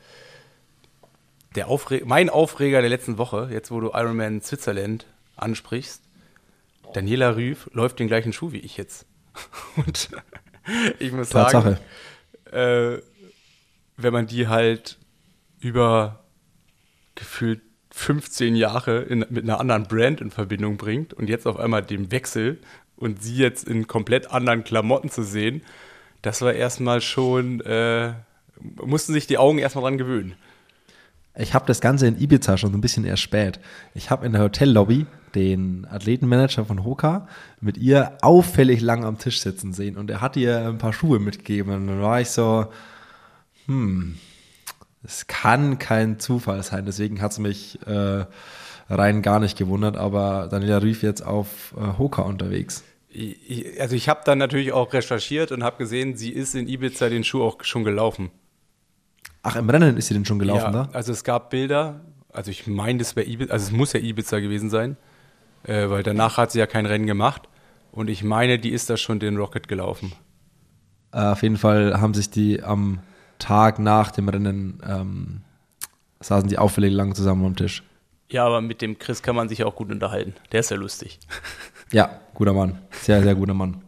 der 1.55 1.69
Aufre 1.69 2.03
mein 2.05 2.31
Aufreger 2.31 2.81
der 2.81 2.91
letzten 2.91 3.19
Woche, 3.19 3.49
jetzt 3.51 3.71
wo 3.71 3.81
du 3.81 3.89
Ironman 3.89 4.41
Switzerland 4.41 5.07
ansprichst, 5.37 6.03
Daniela 6.95 7.37
Rüff 7.37 7.71
läuft 7.73 7.99
den 7.99 8.09
gleichen 8.09 8.33
Schuh 8.33 8.53
wie 8.53 8.59
ich 8.59 8.77
jetzt. 8.77 9.07
Und 9.77 10.11
ich 10.99 11.13
muss 11.13 11.31
Tatsache. 11.31 11.79
sagen, 12.51 12.99
äh, 12.99 13.03
wenn 13.97 14.13
man 14.13 14.27
die 14.27 14.49
halt 14.49 14.99
über 15.61 16.25
gefühlt 17.15 17.61
15 17.91 18.57
Jahre 18.57 19.03
in, 19.03 19.25
mit 19.29 19.45
einer 19.45 19.61
anderen 19.61 19.85
Brand 19.85 20.21
in 20.21 20.31
Verbindung 20.31 20.77
bringt 20.77 21.13
und 21.13 21.29
jetzt 21.29 21.47
auf 21.47 21.59
einmal 21.59 21.83
den 21.83 22.11
Wechsel 22.11 22.59
und 22.97 23.23
sie 23.23 23.37
jetzt 23.37 23.69
in 23.69 23.87
komplett 23.87 24.31
anderen 24.31 24.65
Klamotten 24.65 25.11
zu 25.11 25.23
sehen, 25.23 25.63
das 26.23 26.41
war 26.41 26.55
erstmal 26.55 27.01
schon, 27.01 27.61
äh, 27.61 28.15
mussten 28.61 29.13
sich 29.13 29.27
die 29.27 29.39
Augen 29.39 29.59
erstmal 29.59 29.83
dran 29.83 29.99
gewöhnen. 29.99 30.37
Ich 31.35 31.55
habe 31.55 31.65
das 31.67 31.81
Ganze 31.81 32.07
in 32.07 32.21
Ibiza 32.21 32.59
schon 32.59 32.73
so 32.73 32.79
ein 32.79 32.83
bisschen 32.83 33.05
erst 33.05 33.23
spät. 33.23 33.59
Ich 33.95 34.11
habe 34.11 34.27
in 34.27 34.33
der 34.33 34.43
Hotellobby 34.43 35.07
den 35.35 35.87
Athletenmanager 35.91 36.67
von 36.67 36.85
Hoka 36.85 37.27
mit 37.61 37.79
ihr 37.79 38.19
auffällig 38.21 38.83
lang 38.83 39.05
am 39.05 39.19
Tisch 39.19 39.41
sitzen 39.41 39.73
sehen 39.73 39.97
und 39.97 40.11
er 40.11 40.21
hat 40.21 40.37
ihr 40.37 40.69
ein 40.69 40.77
paar 40.77 40.93
Schuhe 40.93 41.19
mitgegeben. 41.19 41.73
Und 41.73 41.87
dann 41.87 42.03
war 42.03 42.21
ich 42.21 42.29
so, 42.29 42.67
hm, 43.67 44.17
es 45.03 45.27
kann 45.27 45.79
kein 45.79 46.21
Zufall 46.21 46.63
sein. 46.63 46.85
Deswegen 46.85 47.23
hat 47.23 47.33
es 47.33 47.39
mich 47.39 47.79
äh, 47.87 48.27
rein 48.91 49.23
gar 49.23 49.41
nicht 49.41 49.57
gewundert, 49.57 49.97
aber 49.97 50.49
Daniela 50.51 50.83
rief 50.83 51.03
jetzt 51.03 51.25
auf 51.25 51.75
äh, 51.79 51.99
Hoka 51.99 52.23
unterwegs. 52.23 52.85
Also 53.79 53.97
ich 53.97 54.09
habe 54.09 54.21
dann 54.25 54.39
natürlich 54.39 54.73
auch 54.73 54.93
recherchiert 54.93 55.53
und 55.53 55.63
habe 55.65 55.79
gesehen, 55.79 56.17
sie 56.17 56.31
ist 56.31 56.55
in 56.55 56.69
Ibiza 56.69 57.09
den 57.09 57.25
Schuh 57.25 57.43
auch 57.43 57.63
schon 57.63 57.85
gelaufen. 57.85 58.31
Ach, 59.43 59.57
im 59.57 59.69
Rennen 59.69 59.97
ist 59.97 60.09
sie 60.09 60.15
denn 60.15 60.25
schon 60.25 60.39
gelaufen, 60.39 60.73
ja, 60.73 60.85
ne? 60.85 60.89
Also 60.93 61.13
es 61.13 61.25
gab 61.25 61.51
Bilder, 61.51 62.01
also 62.33 62.51
ich 62.51 62.67
meine, 62.67 62.99
das 62.99 63.17
wäre 63.17 63.27
Ibiza, 63.27 63.53
also 63.53 63.67
es 63.67 63.73
muss 63.73 63.93
ja 63.93 64.01
Ibiza 64.01 64.41
gewesen 64.41 64.71
sein, 64.71 64.97
äh, 65.65 65.89
weil 65.91 66.03
danach 66.03 66.37
hat 66.37 66.53
sie 66.53 66.59
ja 66.59 66.67
kein 66.67 66.87
Rennen 66.87 67.07
gemacht. 67.07 67.49
Und 67.91 68.09
ich 68.09 68.25
meine, 68.25 68.59
die 68.59 68.71
ist 68.71 68.89
da 68.89 68.97
schon 68.97 69.19
den 69.19 69.37
Rocket 69.37 69.69
gelaufen. 69.69 70.13
Äh, 71.13 71.19
auf 71.19 71.43
jeden 71.43 71.59
Fall 71.59 72.01
haben 72.01 72.15
sich 72.15 72.31
die 72.31 72.63
am 72.63 73.01
Tag 73.39 73.79
nach 73.79 74.13
dem 74.13 74.29
Rennen 74.29 74.81
ähm, 74.87 75.43
saßen 76.21 76.49
die 76.49 76.59
auffällig 76.59 76.93
lang 76.93 77.15
zusammen 77.15 77.45
am 77.45 77.57
Tisch. 77.57 77.83
Ja, 78.31 78.47
aber 78.47 78.61
mit 78.61 78.81
dem 78.81 78.99
Chris 78.99 79.23
kann 79.23 79.37
man 79.37 79.49
sich 79.49 79.65
auch 79.65 79.75
gut 79.75 79.91
unterhalten. 79.91 80.35
Der 80.53 80.61
ist 80.61 80.71
ja 80.71 80.77
lustig. 80.77 81.19
Ja, 81.93 82.21
guter 82.33 82.55
Mann. 82.55 82.79
Sehr, 83.03 83.23
sehr 83.23 83.35
guter 83.35 83.53
Mann. 83.53 83.83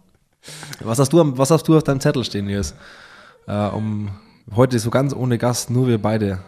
Was 0.81 0.99
hast 0.99 1.11
du, 1.15 1.39
was 1.39 1.51
hast 1.51 1.67
du 1.67 1.75
auf 1.75 1.85
deinem 1.85 2.01
Zettel 2.01 2.23
stehen, 2.23 2.45
Nils? 2.45 2.75
Äh, 3.47 3.69
um 3.69 4.11
heute 4.53 4.79
so 4.79 4.91
ganz 4.91 5.15
ohne 5.15 5.39
Gast, 5.39 5.71
nur 5.71 5.87
wir 5.89 6.01
beide. 6.01 6.41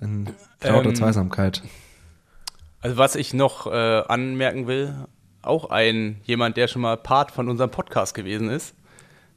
In 0.00 0.28
trauter 0.60 0.88
ähm, 0.88 0.94
Zweisamkeit. 0.94 1.62
Also 2.80 2.96
was 2.96 3.14
ich 3.14 3.34
noch 3.34 3.66
äh, 3.66 3.70
anmerken 4.08 4.66
will, 4.66 4.94
auch 5.42 5.70
ein 5.70 6.20
jemand, 6.24 6.56
der 6.56 6.68
schon 6.68 6.82
mal 6.82 6.96
Part 6.96 7.30
von 7.30 7.48
unserem 7.48 7.70
Podcast 7.70 8.14
gewesen 8.14 8.48
ist, 8.48 8.74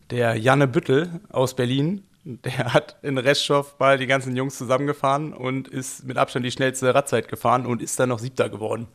der 0.10 0.36
Janne 0.36 0.68
Büttel 0.68 1.20
aus 1.30 1.56
Berlin, 1.56 2.04
der 2.24 2.74
hat 2.74 2.98
in 3.02 3.18
Reststoff 3.18 3.76
mal 3.80 3.98
die 3.98 4.08
ganzen 4.08 4.36
Jungs 4.36 4.58
zusammengefahren 4.58 5.34
und 5.34 5.68
ist 5.68 6.06
mit 6.06 6.18
Abstand 6.18 6.46
die 6.46 6.52
schnellste 6.52 6.94
Radzeit 6.94 7.28
gefahren 7.28 7.66
und 7.66 7.82
ist 7.82 8.00
dann 8.00 8.10
noch 8.10 8.20
Siebter 8.20 8.50
geworden. 8.50 8.88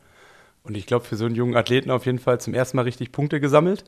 Und 0.63 0.77
ich 0.77 0.85
glaube, 0.85 1.05
für 1.05 1.15
so 1.15 1.25
einen 1.25 1.35
jungen 1.35 1.55
Athleten 1.55 1.91
auf 1.91 2.05
jeden 2.05 2.19
Fall 2.19 2.39
zum 2.39 2.53
ersten 2.53 2.77
Mal 2.77 2.83
richtig 2.83 3.11
Punkte 3.11 3.39
gesammelt. 3.39 3.83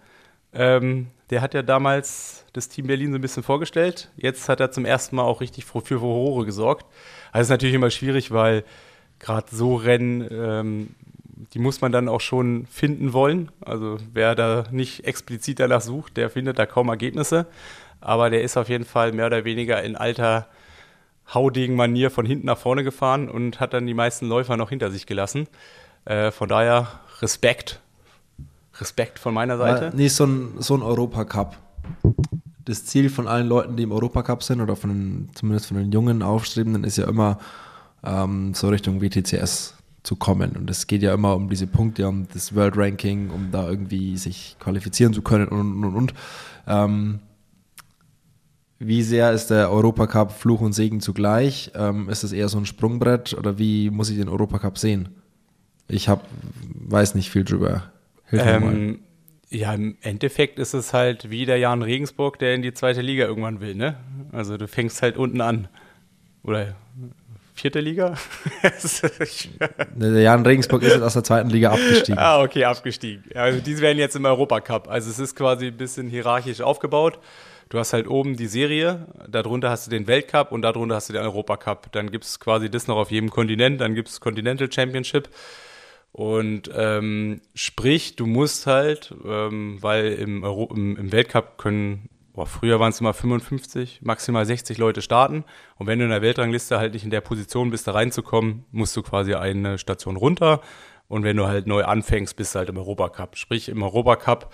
Ähm, 0.54 1.08
der 1.30 1.42
hat 1.42 1.54
ja 1.54 1.62
damals 1.62 2.46
das 2.54 2.70
Team 2.70 2.88
Berlin 2.88 3.12
so 3.12 3.18
ein 3.18 3.22
bisschen 3.22 3.44
vorgestellt. 3.44 4.12
Jetzt 4.18 4.50
hat 4.50 4.60
er 4.60 4.72
zum 4.72 4.86
ersten 4.86 5.16
Mal 5.16 5.24
auch 5.24 5.42
richtig 5.42 5.66
für 5.66 5.82
Furore 5.82 6.46
gesorgt. 6.46 6.86
Also 7.32 7.48
ist 7.48 7.50
natürlich 7.50 7.76
immer 7.76 7.89
schwierig, 7.89 8.32
weil 8.32 8.63
gerade 9.20 9.48
so 9.52 9.76
Rennen, 9.76 10.28
ähm, 10.32 10.96
die 11.54 11.60
muss 11.60 11.82
man 11.82 11.92
dann 11.92 12.08
auch 12.08 12.22
schon 12.22 12.68
finden 12.68 13.13
wollen. 13.13 13.52
Also 13.62 13.98
wer 14.13 14.36
da 14.36 14.66
nicht 14.72 15.06
explizit 15.06 15.60
danach 15.60 15.82
sucht, 15.82 16.18
der 16.18 16.30
findet 16.30 16.60
da 16.60 16.66
kaum 16.66 16.89
Ergebnisse 16.89 17.48
aber 18.04 18.30
der 18.30 18.42
ist 18.42 18.58
auf 18.58 18.70
jeden 18.70 18.86
Fall 18.86 19.12
mehr 19.13 19.28
oder 19.28 19.46
weniger 19.46 19.82
in 19.82 19.96
alter 19.96 20.48
haudigen 21.34 21.76
Manier 21.76 22.12
von 22.12 22.26
hinten 22.26 22.48
nach 22.48 22.58
vorne 22.58 22.84
gefahren 22.84 23.30
und 23.30 23.60
hat 23.60 23.74
dann 23.74 23.88
die 23.88 23.94
meisten 23.94 24.28
Läufer 24.28 24.58
noch 24.58 24.70
hinter 24.70 24.92
sich 24.92 25.06
gelassen. 25.06 25.48
Äh, 26.06 26.32
von 26.32 26.50
daher 26.50 27.00
Respekt. 27.22 27.80
Respekt 28.84 29.17
von 29.17 29.34
meiner 29.34 29.58
Seite. 29.58 29.93
nee, 29.96 30.10
so 30.10 30.26
ein, 30.26 30.56
so 30.60 30.76
ein 30.76 30.82
Europacup. 30.82 31.56
Das 32.65 32.86
Ziel 32.86 33.10
von 33.10 33.30
allen 33.30 33.48
Leuten, 33.48 33.78
die 33.78 33.84
im 33.84 33.93
Europacup 33.93 34.43
sind 34.43 34.60
oder 34.60 34.76
von 34.76 34.89
den, 34.89 35.30
zumindest 35.36 35.67
von 35.67 35.78
den 35.78 35.91
jungen 35.91 36.22
Aufstrebenden, 36.22 36.84
ist 36.84 36.98
ja 36.98 37.08
immer 37.08 37.38
ähm, 38.04 38.54
so 38.54 38.67
Richtung 38.67 39.02
WTCS 39.02 39.76
zu 40.04 40.17
kommen. 40.17 40.58
Und 40.58 40.69
es 40.69 40.88
geht 40.88 41.02
ja 41.02 41.13
immer 41.13 41.36
um 41.36 41.50
diese 41.50 41.65
Punkte, 41.65 42.10
um 42.10 42.28
das 42.34 42.54
World 42.54 42.76
Ranking, 42.76 43.30
um 43.30 43.52
da 43.52 43.69
irgendwie 43.69 44.17
sich 44.17 44.58
qualifizieren 44.60 45.13
zu 45.13 45.22
können 45.22 45.48
und 45.48 45.60
und 45.60 45.86
und. 45.86 45.96
und. 45.96 46.13
Ähm, 46.67 47.19
wie 48.80 49.02
sehr 49.02 49.32
ist 49.32 49.50
der 49.50 49.72
Europacup 49.72 50.34
Fluch 50.34 50.60
und 50.60 50.74
Segen 50.74 51.00
zugleich? 51.00 51.72
Ähm, 51.74 52.10
ist 52.10 52.26
es 52.26 52.34
eher 52.34 52.50
so 52.50 52.58
ein 52.58 52.65
Sprungbrett 52.65 53.34
oder 53.34 53.58
wie 53.58 53.89
muss 53.89 54.10
ich 54.10 54.17
den 54.17 54.28
Europacup 54.28 54.78
sehen? 54.78 55.08
Ich 55.88 56.10
hab, 56.10 56.28
weiß 56.74 57.15
nicht 57.15 57.30
viel 57.30 57.46
drüber. 57.46 57.92
Ähm, 58.39 59.00
ja, 59.50 59.74
im 59.74 59.98
Endeffekt 60.02 60.58
ist 60.60 60.74
es 60.74 60.93
halt 60.93 61.30
wie 61.30 61.46
der 61.46 61.58
Jan 61.58 61.84
Regensburg, 61.84 62.39
der 62.39 62.56
in 62.56 62.62
die 62.62 62.74
zweite 62.74 63.02
Liga 63.02 63.26
irgendwann 63.26 63.62
will, 63.62 63.76
ne? 63.76 63.98
Also 64.32 64.58
du 64.58 64.67
fängst 64.67 65.02
halt 65.02 65.17
unten 65.17 65.41
an. 65.41 65.67
Oder 66.43 66.76
vierte 67.54 67.80
Liga? 67.80 68.15
der 69.96 70.22
Jan 70.22 70.46
Regensburg 70.46 70.82
ist 70.84 70.93
jetzt 70.93 71.04
aus 71.04 71.13
der 71.13 71.24
zweiten 71.24 71.50
Liga 71.50 71.72
abgestiegen. 71.72 72.17
Ah, 72.17 72.41
okay, 72.41 72.65
abgestiegen. 72.65 73.24
Also 73.36 73.60
die 73.60 73.80
werden 73.80 74.00
jetzt 74.00 74.15
im 74.15 74.26
Europacup. 74.26 74.89
Also 74.89 75.10
es 75.12 75.19
ist 75.19 75.36
quasi 75.36 75.67
ein 75.67 75.78
bisschen 75.78 76.10
hierarchisch 76.10 76.62
aufgebaut. 76.62 77.19
Du 77.69 77.80
hast 77.80 77.93
halt 77.93 78.08
oben 78.08 78.36
die 78.36 78.48
Serie, 78.48 79.08
darunter 79.28 79.69
hast 79.69 79.88
du 79.88 79.89
den 79.89 80.06
Weltcup 80.06 80.52
und 80.52 80.62
darunter 80.62 80.96
hast 80.96 81.10
du 81.10 81.13
den 81.13 81.24
Europacup. 81.24 81.91
Dann 81.91 82.12
gibt 82.12 82.26
es 82.26 82.39
quasi 82.39 82.69
das 82.69 82.88
noch 82.88 82.98
auf 82.98 83.10
jedem 83.10 83.30
Kontinent, 83.30 83.82
dann 83.82 83.96
gibt 83.96 84.10
es 84.10 84.19
Continental 84.19 84.72
Championship. 84.72 85.30
Und 86.13 86.69
ähm, 86.76 87.41
sprich, 87.56 88.15
du 88.15 88.28
musst 88.28 88.67
halt, 88.67 89.13
ähm, 89.26 89.80
weil 89.82 90.13
im, 90.13 90.43
Euro 90.43 90.69
im, 90.71 90.95
im 90.95 91.12
Weltcup 91.12 91.58
können, 91.58 92.08
boah, 92.34 92.45
früher 92.45 92.80
waren 92.80 92.91
es 92.91 93.02
immer 93.02 93.15
55, 93.15 94.02
maximal 94.04 94.45
60 94.45 94.78
Leute 94.78 95.02
starten. 95.02 95.43
Und 95.76 95.88
wenn 95.88 95.97
du 95.97 96.06
in 96.06 96.12
der 96.12 96.21
Weltrangliste 96.21 96.78
halt 96.78 96.93
nicht 96.93 97.04
in 97.04 97.10
der 97.10 97.21
Position 97.21 97.71
bist, 97.71 97.88
da 97.88 97.93
reinzukommen, 97.93 98.63
musst 98.71 98.95
du 98.95 99.02
quasi 99.02 99.34
eine 99.34 99.80
Station 99.80 100.15
runter. 100.15 100.62
Und 101.08 101.23
wenn 101.23 101.36
du 101.36 101.47
halt 101.47 101.65
neu 101.65 101.84
anfängst, 101.84 102.36
bist 102.36 102.54
du 102.54 102.60
halt 102.60 102.69
im 102.69 102.78
Europacup. 102.78 103.36
Sprich, 103.36 103.67
im 103.67 103.82
Europacup 103.82 104.54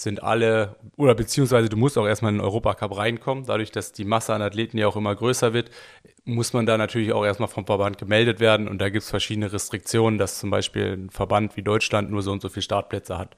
sind 0.00 0.22
alle, 0.22 0.76
oder 0.96 1.14
beziehungsweise 1.14 1.68
du 1.68 1.76
musst 1.76 1.98
auch 1.98 2.06
erstmal 2.06 2.32
in 2.32 2.38
den 2.38 2.44
Europacup 2.44 2.96
reinkommen. 2.96 3.44
Dadurch, 3.46 3.72
dass 3.72 3.92
die 3.92 4.04
Masse 4.04 4.34
an 4.34 4.42
Athleten 4.42 4.78
ja 4.78 4.86
auch 4.86 4.96
immer 4.96 5.14
größer 5.14 5.52
wird, 5.52 5.70
muss 6.24 6.52
man 6.52 6.66
da 6.66 6.76
natürlich 6.76 7.12
auch 7.12 7.24
erstmal 7.24 7.48
vom 7.48 7.66
Verband 7.66 7.98
gemeldet 7.98 8.40
werden. 8.40 8.68
Und 8.68 8.78
da 8.78 8.88
gibt 8.88 9.04
es 9.04 9.10
verschiedene 9.10 9.52
Restriktionen, 9.52 10.18
dass 10.18 10.38
zum 10.38 10.50
Beispiel 10.50 10.92
ein 10.92 11.10
Verband 11.10 11.56
wie 11.56 11.62
Deutschland 11.62 12.10
nur 12.10 12.22
so 12.22 12.32
und 12.32 12.42
so 12.42 12.48
viele 12.48 12.62
Startplätze 12.62 13.18
hat. 13.18 13.36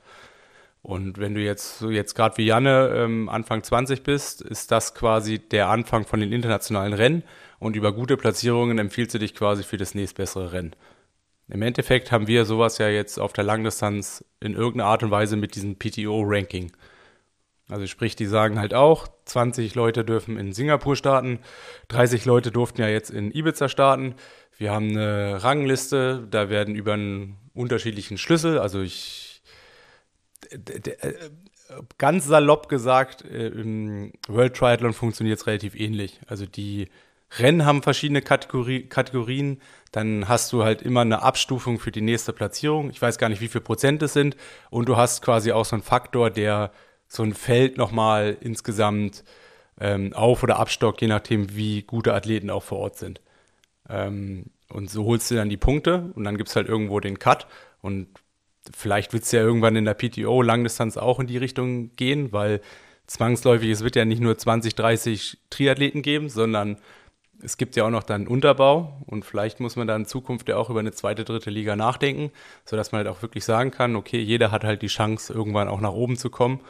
Und 0.83 1.19
wenn 1.19 1.35
du 1.35 1.41
jetzt, 1.41 1.83
jetzt 1.83 2.15
gerade 2.15 2.37
wie 2.39 2.47
Janne 2.47 2.93
ähm, 2.95 3.29
Anfang 3.29 3.63
20 3.63 4.03
bist, 4.03 4.41
ist 4.43 4.71
das 4.71 4.95
quasi 4.95 5.39
der 5.39 5.69
Anfang 5.69 6.07
von 6.07 6.21
den 6.21 6.33
internationalen 6.33 6.93
Rennen 6.93 7.25
und 7.59 7.77
über 7.77 7.93
gute 7.93 8.17
Platzierungen 8.17 8.79
empfiehlst 8.79 9.15
du 9.15 9.19
dich 9.19 9.35
quasi 9.35 9.65
für 9.65 9.77
das 9.77 9.95
nächstbessere 9.95 10.53
Rennen. 10.53 10.75
Im 11.49 11.63
Endeffekt 11.63 12.13
haben 12.13 12.27
wir 12.27 12.45
sowas 12.45 12.79
ja 12.79 12.89
jetzt 12.89 13.19
auf 13.19 13.33
der 13.33 13.45
Langdistanz 13.45 14.25
in 14.41 14.55
irgendeiner 14.55 14.91
Art 14.91 15.03
und 15.03 15.11
Weise 15.11 15.37
mit 15.37 15.55
diesem 15.55 15.77
PTO-Ranking. 15.77 16.73
Also 17.71 17.87
sprich, 17.87 18.17
die 18.17 18.27
sagen 18.27 18.59
halt 18.59 18.75
auch, 18.75 19.09
20 19.27 19.75
Leute 19.75 20.05
dürfen 20.05 20.39
in 20.39 20.53
Singapur 20.53 20.97
starten, 20.97 21.41
30 21.89 22.25
Leute 22.25 22.51
durften 22.51 22.81
ja 22.81 22.89
jetzt 22.89 23.11
in 23.11 23.31
Ibiza 23.31 23.69
starten. 23.69 24.15
Wir 24.57 24.73
haben 24.73 24.91
eine 24.91 25.43
Rangliste, 25.43 26.27
da 26.31 26.51
werden 26.51 26.75
über 26.75 26.95
einen 26.95 27.37
unterschiedlichen 27.55 28.19
Schlüssel, 28.19 28.59
also 28.59 28.81
ich 28.81 29.43
äh, 30.51 31.13
ganz 31.99 32.27
salopp 32.27 32.69
gesagt, 32.69 33.25
äh, 33.25 33.49
im 33.49 34.13
World 34.29 34.55
Triathlon 34.55 34.93
funktioniert 34.93 35.39
es 35.39 35.47
relativ 35.47 35.75
ähnlich. 35.75 36.21
Also 36.27 36.47
die 36.47 36.89
Rennen 37.37 37.67
haben 37.67 37.83
verschiedene 37.83 38.23
Kategori 38.23 38.85
Kategorien, 38.89 39.61
dann 39.93 40.29
hast 40.29 40.53
du 40.53 40.65
halt 40.65 40.83
immer 40.83 41.03
eine 41.03 41.23
Abstufung 41.23 41.79
für 41.79 41.93
die 41.93 42.01
nächste 42.01 42.33
Platzierung. 42.33 42.91
Ich 42.91 43.01
weiß 43.01 43.19
gar 43.19 43.29
nicht, 43.29 43.41
wie 43.41 43.49
viel 43.49 43.61
Prozent 43.61 44.03
es 44.03 44.13
sind. 44.13 44.37
Und 44.71 44.89
du 44.89 44.97
hast 44.97 45.23
quasi 45.23 45.53
auch 45.53 45.65
so 45.65 45.77
einen 45.77 45.83
Faktor, 45.83 46.31
der 46.31 46.73
so 47.07 47.23
ein 47.23 47.35
Feld 47.35 47.77
nochmal 47.79 48.37
insgesamt 48.41 49.25
ähm, 49.81 50.13
auf- 50.13 50.43
oder 50.43 50.59
abstockt, 50.59 51.01
je 51.01 51.09
nachdem, 51.09 51.55
wie 51.55 51.83
gute 51.83 52.15
Athleten 52.15 52.51
auch 52.51 52.63
vor 52.63 52.79
Ort 52.79 52.97
sind. 52.97 53.21
Ähm, 53.89 54.47
und 54.71 54.91
so 54.91 55.05
holst 55.05 55.31
du 55.31 55.35
dann 55.35 55.49
die 55.49 55.57
Punkte 55.57 56.13
und 56.15 56.25
dann 56.25 56.37
gibt 56.37 56.51
es 56.51 56.57
halt 56.57 56.69
irgendwo 56.69 57.01
den 57.01 57.19
Cut. 57.19 57.47
Und 57.81 58.09
vielleicht 58.75 59.13
wird 59.13 59.23
es 59.23 59.33
ja 59.33 59.41
irgendwann 59.41 59.77
in 59.77 59.85
der 59.85 59.95
PTO 59.95 60.43
Langdistanz 60.43 60.97
auch 60.97 61.21
in 61.21 61.27
die 61.27 61.39
Richtung 61.39 61.95
gehen, 61.97 62.33
weil 62.33 62.61
zwangsläufig, 63.07 63.71
es 63.71 63.83
wird 63.83 63.97
ja 63.97 64.05
nicht 64.05 64.21
nur 64.21 64.37
20, 64.37 64.75
30 64.75 65.39
Triathleten 65.49 66.03
geben, 66.03 66.29
sondern 66.29 66.77
es 67.43 67.57
gibt 67.57 67.77
ja 67.77 67.85
auch 67.85 67.91
noch 67.91 68.03
dann 68.03 68.27
Unterbau 68.27 69.03
und 69.07 69.25
vielleicht 69.25 69.61
muss 69.61 69.77
man 69.77 69.87
dann 69.87 70.03
in 70.03 70.07
Zukunft 70.07 70.49
ja 70.49 70.57
auch 70.57 70.71
über 70.71 70.81
eine 70.81 70.93
zweite, 70.93 71.25
dritte 71.25 71.51
Liga 71.51 71.77
nachdenken, 71.77 72.33
sodass 72.65 72.93
man 72.93 73.01
halt 73.01 73.09
auch 73.09 73.23
wirklich 73.23 73.45
sagen 73.45 73.71
kann, 73.71 73.97
okay, 73.97 74.21
jeder 74.21 74.51
hat 74.51 74.65
halt 74.65 74.83
die 74.83 74.89
Chance, 74.89 75.33
irgendwann 75.33 75.69
auch 75.69 75.81
nach 75.81 75.93
oben 75.93 76.17
zu 76.17 76.31
kommen 76.31 76.61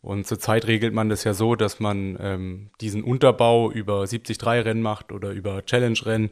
und 0.00 0.26
zurzeit 0.26 0.66
regelt 0.66 0.94
man 0.94 1.08
das 1.08 1.24
ja 1.24 1.34
so, 1.34 1.56
dass 1.56 1.80
man 1.80 2.16
ähm, 2.20 2.70
diesen 2.80 3.02
Unterbau 3.02 3.70
über 3.70 4.02
73-Rennen 4.02 4.82
macht 4.82 5.12
oder 5.12 5.30
über 5.30 5.64
Challenge-Rennen. 5.64 6.30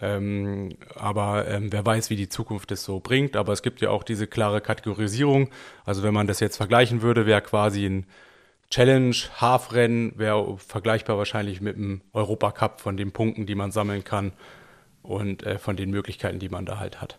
Ähm, 0.00 0.70
aber 0.96 1.46
ähm, 1.46 1.70
wer 1.70 1.84
weiß, 1.84 2.10
wie 2.10 2.16
die 2.16 2.28
Zukunft 2.28 2.72
es 2.72 2.82
so 2.82 3.00
bringt. 3.00 3.36
Aber 3.36 3.52
es 3.52 3.62
gibt 3.62 3.80
ja 3.80 3.90
auch 3.90 4.02
diese 4.02 4.26
klare 4.26 4.60
Kategorisierung. 4.60 5.50
Also 5.84 6.02
wenn 6.02 6.14
man 6.14 6.26
das 6.26 6.40
jetzt 6.40 6.56
vergleichen 6.56 7.02
würde, 7.02 7.26
wäre 7.26 7.42
quasi 7.42 7.86
ein 7.86 8.06
Challenge-Half-Rennen, 8.74 10.18
wäre 10.18 10.58
vergleichbar 10.58 11.16
wahrscheinlich 11.16 11.60
mit 11.60 11.76
einem 11.76 12.00
Europacup 12.12 12.80
von 12.80 12.96
den 12.96 13.12
Punkten, 13.12 13.46
die 13.46 13.54
man 13.54 13.70
sammeln 13.70 14.02
kann 14.02 14.32
und 15.04 15.44
äh, 15.44 15.60
von 15.60 15.76
den 15.76 15.90
Möglichkeiten, 15.90 16.40
die 16.40 16.48
man 16.48 16.66
da 16.66 16.80
halt 16.80 17.00
hat. 17.00 17.18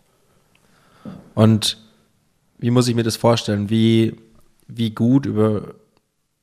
Und 1.34 1.78
wie 2.58 2.70
muss 2.70 2.88
ich 2.88 2.94
mir 2.94 3.04
das 3.04 3.16
vorstellen? 3.16 3.70
Wie 3.70 4.16
wie 4.68 4.90
gut 4.90 5.24
über 5.24 5.74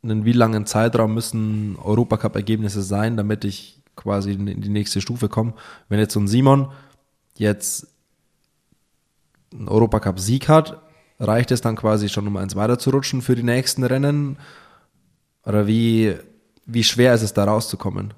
einen 0.02 0.26
wie 0.26 0.32
langen 0.32 0.66
Zeitraum 0.66 1.14
müssen 1.14 1.78
Europacup-Ergebnisse 1.78 2.82
sein, 2.82 3.16
damit 3.16 3.46
ich 3.46 3.78
quasi 3.96 4.32
in 4.32 4.62
die 4.62 4.70
nächste 4.70 5.00
Stufe 5.00 5.30
komme. 5.30 5.54
Wenn 5.90 6.00
jetzt 6.00 6.14
so 6.14 6.22
ein 6.22 6.28
Simon 6.28 6.72
jetzt 7.38 7.86
einen 9.54 9.68
Europacup-Sieg 9.68 10.50
hat, 10.50 10.82
reicht 11.20 11.52
es 11.52 11.62
dann 11.62 11.76
quasi 11.76 12.10
schon, 12.10 12.28
um 12.28 12.36
eins 12.38 12.56
weiter 12.56 12.80
zu 12.80 12.90
rutschen 12.90 13.22
für 13.22 13.36
die 13.36 13.44
nächsten 13.44 13.84
Rennen? 13.84 14.38
Oder 15.46 15.68
wie, 15.68 16.16
wie 16.66 16.84
schwer 16.84 17.14
ist 17.14 17.22
es, 17.22 17.34
da 17.34 17.44
rauszukommen? 17.46 18.14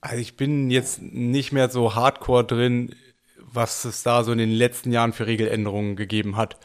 Also 0.00 0.18
ich 0.18 0.36
bin 0.36 0.70
jetzt 0.70 1.00
nicht 1.00 1.52
mehr 1.52 1.70
so 1.70 1.94
hardcore 1.94 2.44
drin, 2.44 2.94
was 3.38 3.84
es 3.84 4.02
da 4.02 4.24
so 4.24 4.32
in 4.32 4.38
den 4.38 4.50
letzten 4.50 4.92
Jahren 4.92 5.12
für 5.12 5.26
Regeländerungen 5.26 5.96
gegeben 5.96 6.36
hat. 6.36 6.56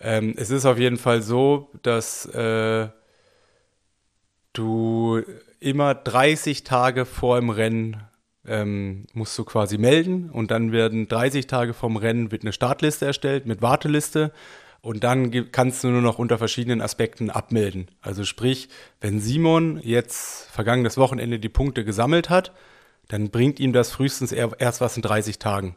Ähm, 0.00 0.34
es 0.36 0.50
ist 0.50 0.66
auf 0.66 0.78
jeden 0.78 0.96
Fall 0.96 1.22
so, 1.22 1.70
dass 1.82 2.26
äh, 2.26 2.88
du 4.52 5.22
immer 5.60 5.94
30 5.94 6.64
Tage 6.64 7.04
vor 7.04 7.38
dem 7.38 7.50
Rennen 7.50 8.02
ähm, 8.46 9.06
musst 9.12 9.38
du 9.38 9.44
quasi 9.44 9.78
melden 9.78 10.30
und 10.30 10.50
dann 10.50 10.72
werden 10.72 11.08
30 11.08 11.46
Tage 11.46 11.74
vom 11.74 11.96
Rennen 11.96 12.32
wird 12.32 12.42
eine 12.42 12.52
Startliste 12.52 13.06
erstellt 13.06 13.46
mit 13.46 13.62
Warteliste 13.62 14.32
und 14.82 15.04
dann 15.04 15.52
kannst 15.52 15.84
du 15.84 15.88
nur 15.88 16.00
noch 16.00 16.18
unter 16.18 16.38
verschiedenen 16.38 16.80
Aspekten 16.80 17.30
abmelden. 17.30 17.90
Also 18.00 18.24
sprich, 18.24 18.68
wenn 19.00 19.20
Simon 19.20 19.78
jetzt 19.82 20.50
vergangenes 20.50 20.96
Wochenende 20.96 21.38
die 21.38 21.50
Punkte 21.50 21.84
gesammelt 21.84 22.30
hat, 22.30 22.52
dann 23.08 23.30
bringt 23.30 23.60
ihm 23.60 23.72
das 23.72 23.90
frühestens 23.90 24.32
erst 24.32 24.80
was 24.80 24.96
in 24.96 25.02
30 25.02 25.38
Tagen. 25.38 25.76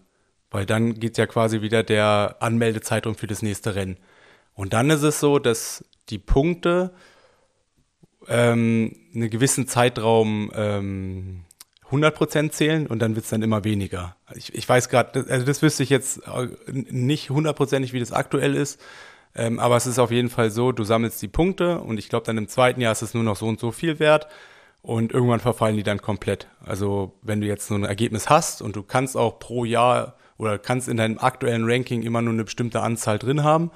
Weil 0.51 0.65
dann 0.65 0.93
geht 0.99 1.17
ja 1.17 1.25
quasi 1.25 1.61
wieder 1.61 1.83
der 1.83 2.37
Anmeldezeitraum 2.39 3.15
für 3.15 3.27
das 3.27 3.41
nächste 3.41 3.75
Rennen. 3.75 3.97
Und 4.53 4.73
dann 4.73 4.89
ist 4.89 5.01
es 5.01 5.19
so, 5.19 5.39
dass 5.39 5.83
die 6.09 6.19
Punkte 6.19 6.93
ähm, 8.27 8.95
einen 9.13 9.29
gewissen 9.29 9.67
Zeitraum 9.67 10.51
ähm, 10.55 11.43
100% 11.93 12.51
zählen 12.51 12.87
und 12.87 12.99
dann 12.99 13.15
wird 13.15 13.25
es 13.25 13.29
dann 13.29 13.41
immer 13.41 13.63
weniger. 13.63 14.15
Ich, 14.35 14.53
ich 14.53 14.67
weiß 14.67 14.89
gerade, 14.89 15.25
also 15.29 15.45
das 15.45 15.61
wüsste 15.61 15.83
ich 15.83 15.89
jetzt 15.89 16.21
äh, 16.27 16.47
nicht 16.67 17.29
hundertprozentig, 17.29 17.93
wie 17.93 17.99
das 17.99 18.11
aktuell 18.11 18.55
ist, 18.55 18.81
ähm, 19.35 19.59
aber 19.59 19.77
es 19.77 19.85
ist 19.85 19.99
auf 19.99 20.11
jeden 20.11 20.29
Fall 20.29 20.51
so, 20.51 20.71
du 20.71 20.83
sammelst 20.83 21.21
die 21.21 21.27
Punkte 21.27 21.79
und 21.79 21.97
ich 21.97 22.09
glaube 22.09 22.25
dann 22.25 22.37
im 22.37 22.47
zweiten 22.47 22.81
Jahr 22.81 22.91
ist 22.91 23.01
es 23.01 23.13
nur 23.13 23.23
noch 23.23 23.35
so 23.35 23.47
und 23.47 23.59
so 23.59 23.71
viel 23.71 23.99
wert 23.99 24.27
und 24.81 25.11
irgendwann 25.11 25.39
verfallen 25.39 25.77
die 25.77 25.83
dann 25.83 26.01
komplett. 26.01 26.47
Also 26.63 27.13
wenn 27.21 27.41
du 27.41 27.47
jetzt 27.47 27.67
so 27.67 27.75
ein 27.75 27.85
Ergebnis 27.85 28.29
hast 28.29 28.61
und 28.61 28.75
du 28.75 28.83
kannst 28.83 29.15
auch 29.15 29.39
pro 29.39 29.65
Jahr 29.65 30.17
oder 30.37 30.59
kannst 30.59 30.89
in 30.89 30.97
deinem 30.97 31.19
aktuellen 31.19 31.63
Ranking 31.65 32.03
immer 32.03 32.21
nur 32.21 32.33
eine 32.33 32.43
bestimmte 32.43 32.81
Anzahl 32.81 33.17
drin 33.17 33.43
haben, 33.43 33.71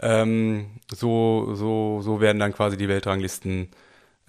ähm, 0.00 0.80
so, 0.92 1.54
so, 1.54 2.00
so 2.02 2.20
werden 2.20 2.38
dann 2.38 2.52
quasi 2.52 2.76
die 2.76 2.88
Weltranglisten 2.88 3.68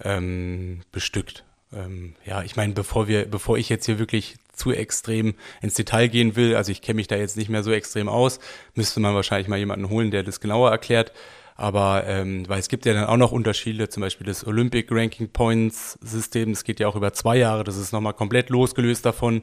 ähm, 0.02 0.80
bestückt. 0.92 1.45
Ähm, 1.76 2.14
ja, 2.24 2.42
ich 2.42 2.56
meine, 2.56 2.72
bevor 2.72 3.08
wir, 3.08 3.26
bevor 3.26 3.58
ich 3.58 3.68
jetzt 3.68 3.86
hier 3.86 3.98
wirklich 3.98 4.36
zu 4.52 4.72
extrem 4.72 5.34
ins 5.60 5.74
Detail 5.74 6.08
gehen 6.08 6.34
will, 6.36 6.56
also 6.56 6.72
ich 6.72 6.80
kenne 6.80 6.96
mich 6.96 7.08
da 7.08 7.16
jetzt 7.16 7.36
nicht 7.36 7.50
mehr 7.50 7.62
so 7.62 7.72
extrem 7.72 8.08
aus, 8.08 8.38
müsste 8.74 9.00
man 9.00 9.14
wahrscheinlich 9.14 9.48
mal 9.48 9.58
jemanden 9.58 9.90
holen, 9.90 10.10
der 10.10 10.22
das 10.22 10.40
genauer 10.40 10.70
erklärt. 10.70 11.12
Aber 11.56 12.04
ähm, 12.06 12.46
weil 12.48 12.58
es 12.58 12.68
gibt 12.68 12.84
ja 12.84 12.92
dann 12.92 13.06
auch 13.06 13.16
noch 13.16 13.32
Unterschiede, 13.32 13.88
zum 13.88 14.02
Beispiel 14.02 14.26
das 14.26 14.46
Olympic 14.46 14.88
Ranking 14.94 15.30
Points 15.30 15.98
System, 16.02 16.52
das 16.52 16.64
geht 16.64 16.80
ja 16.80 16.88
auch 16.88 16.96
über 16.96 17.12
zwei 17.14 17.38
Jahre, 17.38 17.64
das 17.64 17.78
ist 17.78 17.92
nochmal 17.92 18.12
komplett 18.12 18.50
losgelöst 18.50 19.06
davon. 19.06 19.42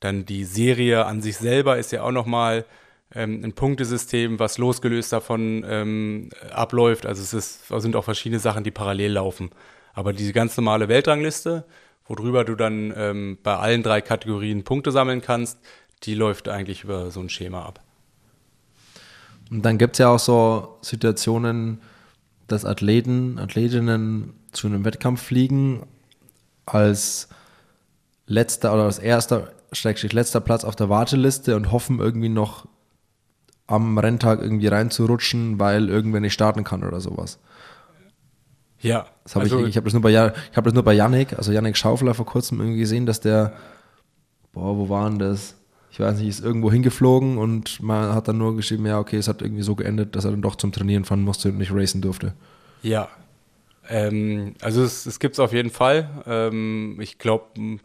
Dann 0.00 0.26
die 0.26 0.44
Serie 0.44 1.06
an 1.06 1.22
sich 1.22 1.36
selber 1.36 1.78
ist 1.78 1.92
ja 1.92 2.02
auch 2.02 2.10
nochmal 2.10 2.64
ähm, 3.14 3.42
ein 3.44 3.52
Punktesystem, 3.52 4.40
was 4.40 4.58
losgelöst 4.58 5.12
davon 5.12 5.64
ähm, 5.68 6.30
abläuft. 6.50 7.06
Also 7.06 7.22
es 7.22 7.32
ist, 7.32 7.68
sind 7.68 7.94
auch 7.94 8.04
verschiedene 8.04 8.40
Sachen, 8.40 8.64
die 8.64 8.72
parallel 8.72 9.12
laufen. 9.12 9.50
Aber 9.94 10.12
diese 10.12 10.32
ganz 10.32 10.56
normale 10.56 10.88
Weltrangliste, 10.88 11.64
worüber 12.06 12.44
du 12.44 12.54
dann 12.54 12.92
ähm, 12.96 13.38
bei 13.42 13.56
allen 13.56 13.82
drei 13.82 14.00
Kategorien 14.00 14.64
Punkte 14.64 14.92
sammeln 14.92 15.22
kannst, 15.22 15.58
die 16.02 16.14
läuft 16.14 16.48
eigentlich 16.48 16.84
über 16.84 17.10
so 17.10 17.20
ein 17.20 17.30
Schema 17.30 17.64
ab. 17.64 17.80
Und 19.50 19.62
dann 19.62 19.78
gibt 19.78 19.94
es 19.94 19.98
ja 19.98 20.08
auch 20.08 20.18
so 20.18 20.78
Situationen, 20.82 21.80
dass 22.48 22.64
Athleten, 22.64 23.38
Athletinnen 23.38 24.34
zu 24.52 24.66
einem 24.66 24.84
Wettkampf 24.84 25.22
fliegen 25.22 25.86
als 26.66 27.28
letzter 28.26 28.74
oder 28.74 28.84
als 28.84 28.98
erster, 28.98 29.52
schrägstrich 29.72 30.12
letzter 30.12 30.40
Platz 30.40 30.64
auf 30.64 30.76
der 30.76 30.88
Warteliste 30.88 31.56
und 31.56 31.72
hoffen 31.72 32.00
irgendwie 32.00 32.28
noch 32.28 32.66
am 33.66 33.96
Renntag 33.98 34.40
irgendwie 34.40 34.66
reinzurutschen, 34.66 35.58
weil 35.58 35.88
irgendwer 35.88 36.20
nicht 36.20 36.34
starten 36.34 36.64
kann 36.64 36.84
oder 36.84 37.00
sowas. 37.00 37.38
Ja. 38.80 39.06
Das 39.24 39.34
hab 39.34 39.42
also, 39.42 39.60
ich 39.60 39.70
ich 39.70 39.76
habe 39.76 39.84
das, 39.84 39.94
nur 39.94 40.02
bei, 40.02 40.14
hab 40.14 40.64
das 40.64 40.74
nur 40.74 40.82
bei 40.82 40.92
Yannick, 40.92 41.32
also 41.36 41.50
Yannick 41.50 41.76
Schaufler 41.76 42.14
vor 42.14 42.26
kurzem 42.26 42.60
irgendwie 42.60 42.80
gesehen, 42.80 43.06
dass 43.06 43.20
der, 43.20 43.54
boah, 44.52 44.76
wo 44.76 44.88
war 44.88 45.08
denn 45.08 45.18
das? 45.18 45.56
Ich 45.90 46.00
weiß 46.00 46.18
nicht, 46.18 46.28
ist 46.28 46.44
irgendwo 46.44 46.70
hingeflogen 46.70 47.38
und 47.38 47.80
man 47.82 48.14
hat 48.14 48.28
dann 48.28 48.36
nur 48.36 48.56
geschrieben, 48.56 48.84
ja, 48.84 48.98
okay, 48.98 49.16
es 49.16 49.28
hat 49.28 49.42
irgendwie 49.42 49.62
so 49.62 49.74
geendet, 49.74 50.14
dass 50.16 50.24
er 50.24 50.32
dann 50.32 50.42
doch 50.42 50.56
zum 50.56 50.72
Trainieren 50.72 51.04
fahren 51.04 51.22
musste 51.22 51.50
und 51.50 51.58
nicht 51.58 51.72
racen 51.72 52.02
durfte. 52.02 52.34
Ja. 52.82 53.08
Ähm, 53.88 54.54
also 54.60 54.82
es, 54.82 55.06
es 55.06 55.20
gibt 55.20 55.34
es 55.34 55.40
auf 55.40 55.52
jeden 55.52 55.70
Fall. 55.70 56.08
Ähm, 56.26 56.98
ich 57.00 57.18
glaube, 57.18 57.78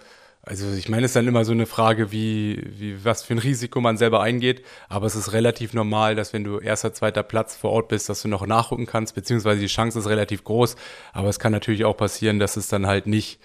also 0.50 0.74
ich 0.74 0.90
meine, 0.90 1.06
es 1.06 1.12
ist 1.12 1.16
dann 1.16 1.28
immer 1.28 1.46
so 1.46 1.52
eine 1.52 1.68
Frage, 1.68 2.12
wie, 2.12 2.64
wie, 2.66 3.06
was 3.06 3.22
für 3.22 3.36
ein 3.36 3.38
Risiko 3.40 3.82
man 3.82 3.98
selber 3.98 4.24
eingeht. 4.24 4.66
Aber 4.88 5.06
es 5.06 5.16
ist 5.16 5.32
relativ 5.32 5.76
normal, 5.76 6.16
dass 6.16 6.34
wenn 6.34 6.44
du 6.44 6.58
erster, 6.58 6.92
zweiter 6.92 7.22
Platz 7.22 7.56
vor 7.56 7.70
Ort 7.70 7.90
bist, 7.90 8.10
dass 8.10 8.24
du 8.24 8.28
noch 8.30 8.48
nachrücken 8.48 8.88
kannst, 8.88 9.14
beziehungsweise 9.14 9.62
die 9.62 9.68
Chance 9.68 10.00
ist 10.00 10.08
relativ 10.08 10.44
groß. 10.44 10.76
Aber 11.14 11.30
es 11.30 11.38
kann 11.38 11.52
natürlich 11.52 11.86
auch 11.86 11.96
passieren, 11.96 12.40
dass 12.40 12.58
es 12.58 12.68
dann 12.68 12.88
halt 12.88 13.06
nicht 13.06 13.40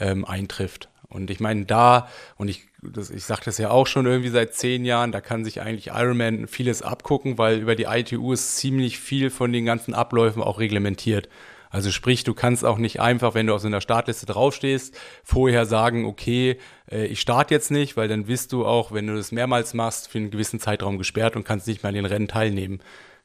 ähm, 0.00 0.24
eintrifft. 0.24 0.88
Und 1.10 1.30
ich 1.30 1.38
meine, 1.38 1.66
da, 1.66 2.08
und 2.36 2.48
ich 2.48 2.66
ich 3.12 3.24
sage 3.24 3.42
das 3.44 3.58
ja 3.58 3.70
auch 3.70 3.86
schon 3.86 4.06
irgendwie 4.06 4.30
seit 4.30 4.54
zehn 4.54 4.84
Jahren, 4.84 5.12
da 5.12 5.20
kann 5.20 5.44
sich 5.44 5.60
eigentlich 5.60 5.88
Ironman 5.88 6.46
vieles 6.46 6.80
abgucken, 6.80 7.36
weil 7.36 7.58
über 7.58 7.74
die 7.74 7.84
ITU 7.84 8.32
ist 8.32 8.56
ziemlich 8.56 8.98
viel 8.98 9.30
von 9.30 9.52
den 9.52 9.66
ganzen 9.66 9.94
Abläufen 9.94 10.42
auch 10.42 10.60
reglementiert. 10.60 11.28
Also 11.70 11.90
sprich, 11.90 12.24
du 12.24 12.34
kannst 12.34 12.64
auch 12.64 12.78
nicht 12.78 13.00
einfach, 13.00 13.34
wenn 13.34 13.46
du 13.46 13.54
auf 13.54 13.60
so 13.60 13.66
einer 13.66 13.80
Startliste 13.80 14.26
draufstehst, 14.26 14.98
vorher 15.22 15.66
sagen, 15.66 16.06
okay, 16.06 16.58
äh, 16.90 17.06
ich 17.06 17.20
starte 17.20 17.54
jetzt 17.54 17.70
nicht, 17.70 17.96
weil 17.96 18.08
dann 18.08 18.26
wirst 18.26 18.52
du 18.52 18.64
auch, 18.64 18.92
wenn 18.92 19.06
du 19.06 19.16
das 19.16 19.32
mehrmals 19.32 19.74
machst, 19.74 20.08
für 20.08 20.18
einen 20.18 20.30
gewissen 20.30 20.60
Zeitraum 20.60 20.98
gesperrt 20.98 21.36
und 21.36 21.44
kannst 21.44 21.66
nicht 21.66 21.82
mehr 21.82 21.88
an 21.88 21.94
den 21.94 22.06
Rennen 22.06 22.28
teilnehmen. 22.28 22.80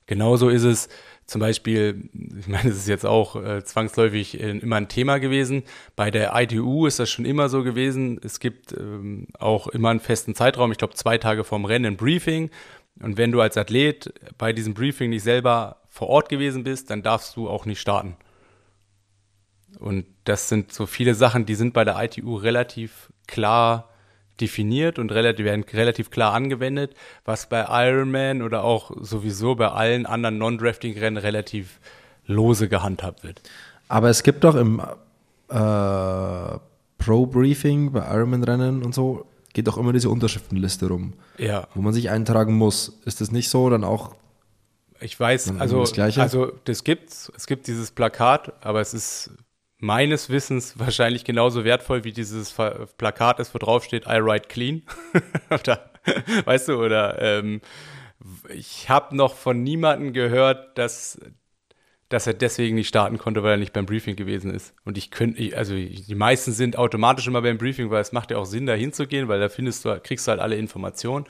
Genauso 0.06 0.50
ist 0.50 0.64
es 0.64 0.90
zum 1.26 1.40
Beispiel, 1.40 2.10
ich 2.38 2.48
meine, 2.48 2.70
es 2.70 2.78
ist 2.78 2.90
jetzt 2.90 3.06
auch 3.06 3.42
äh, 3.42 3.64
zwangsläufig 3.64 4.40
äh, 4.40 4.58
immer 4.58 4.76
ein 4.76 4.90
Thema 4.90 5.20
gewesen. 5.20 5.64
Bei 5.96 6.12
der 6.12 6.34
ITU 6.36 6.86
ist 6.86 7.00
das 7.00 7.10
schon 7.10 7.24
immer 7.24 7.48
so 7.48 7.64
gewesen. 7.64 8.20
Es 8.22 8.42
gibt 8.42 8.74
ähm, 8.74 9.28
auch 9.40 9.68
immer 9.68 9.90
einen 9.90 10.02
festen 10.02 10.36
Zeitraum, 10.36 10.72
ich 10.74 10.78
glaube 10.78 10.96
zwei 10.96 11.18
Tage 11.18 11.46
vorm 11.46 11.64
Rennen 11.64 11.94
ein 11.94 11.98
Briefing. 11.98 12.50
Und 13.02 13.18
wenn 13.18 13.32
du 13.32 13.42
als 13.42 13.58
Athlet 13.58 14.14
bei 14.38 14.54
diesem 14.54 14.74
Briefing 14.74 15.10
nicht 15.10 15.24
selber 15.24 15.78
vor 15.90 16.10
Ort 16.10 16.30
gewesen 16.30 16.64
bist, 16.64 16.90
dann 16.90 17.02
darfst 17.02 17.36
du 17.36 17.50
auch 17.50 17.66
nicht 17.66 17.80
starten. 17.80 18.18
Und 19.80 20.06
das 20.24 20.50
sind 20.50 20.72
so 20.72 20.86
viele 20.86 21.16
Sachen, 21.16 21.46
die 21.46 21.56
sind 21.56 21.74
bei 21.74 21.84
der 21.84 22.02
ITU 22.02 22.36
relativ 22.36 23.10
klar 23.28 23.90
definiert 24.42 24.98
und 25.00 25.12
relativ, 25.12 25.46
werden 25.46 25.64
relativ 25.74 26.10
klar 26.10 26.34
angewendet, 26.34 26.96
was 27.26 27.48
bei 27.48 27.66
Ironman 27.70 28.42
oder 28.42 28.64
auch 28.64 28.92
sowieso 29.02 29.56
bei 29.56 29.70
allen 29.70 30.06
anderen 30.06 30.38
Non-Drafting-Rennen 30.38 31.18
relativ 31.18 31.80
lose 32.26 32.68
gehandhabt 32.68 33.24
wird. 33.24 33.42
Aber 33.88 34.10
es 34.10 34.24
gibt 34.24 34.44
doch 34.44 34.56
im 34.56 34.80
äh, 35.50 36.58
Pro-Briefing 36.98 37.92
bei 37.92 38.00
Ironman-Rennen 38.00 38.84
und 38.84 38.96
so, 38.96 39.26
geht 39.54 39.68
doch 39.68 39.78
immer 39.78 39.94
diese 39.94 40.10
Unterschriftenliste 40.10 40.88
rum, 40.88 41.14
ja. 41.38 41.68
wo 41.76 41.82
man 41.82 41.94
sich 41.94 42.10
eintragen 42.10 42.56
muss. 42.56 43.00
Ist 43.06 43.22
das 43.22 43.32
nicht 43.32 43.50
so 43.50 43.70
dann 43.70 43.84
auch? 43.84 44.16
Ich 45.00 45.20
weiß, 45.20 45.54
also 45.60 45.84
das, 45.84 46.18
also 46.18 46.54
das 46.64 46.84
gibt's. 46.84 47.32
Es 47.36 47.46
gibt 47.46 47.68
dieses 47.68 47.92
Plakat, 47.92 48.54
aber 48.66 48.80
es 48.80 48.94
ist 48.94 49.32
meines 49.84 50.30
Wissens 50.30 50.80
wahrscheinlich 50.80 51.26
genauso 51.26 51.66
wertvoll 51.66 52.06
wie 52.06 52.14
dieses 52.14 52.56
Plakat 52.98 53.40
ist, 53.42 53.54
wo 53.54 53.60
drauf 53.60 53.84
steht, 53.84 54.06
I 54.06 54.22
write 54.22 54.48
clean. 54.48 54.84
oder, 55.50 55.92
weißt 56.46 56.70
du, 56.70 56.76
oder 56.82 57.22
ähm, 57.22 57.60
ich 58.50 58.90
habe 58.90 59.16
noch 59.16 59.36
von 59.36 59.62
niemandem 59.62 60.14
gehört, 60.14 60.78
dass, 60.78 61.20
dass 62.08 62.26
er 62.28 62.34
deswegen 62.34 62.76
nicht 62.76 62.88
starten 62.88 63.18
konnte, 63.18 63.44
weil 63.44 63.52
er 63.52 63.58
nicht 63.58 63.74
beim 63.74 63.86
Briefing 63.86 64.16
gewesen 64.16 64.54
ist. 64.54 64.74
Und 64.86 64.98
ich 64.98 65.12
könnte, 65.12 65.56
also 65.58 65.76
die 65.76 66.16
meisten 66.16 66.54
sind 66.54 66.78
automatisch 66.78 67.28
immer 67.28 67.42
beim 67.42 67.58
Briefing, 67.58 67.90
weil 67.90 68.02
es 68.02 68.14
macht 68.14 68.32
ja 68.32 68.38
auch 68.38 68.46
Sinn, 68.46 68.66
da 68.66 68.74
hinzugehen, 68.74 69.28
weil 69.28 69.42
da 69.42 69.50
findest 69.50 69.84
du, 69.84 70.00
kriegst 70.00 70.26
du 70.26 70.32
halt 70.32 70.40
alle 70.40 70.56
Informationen. 70.56 71.26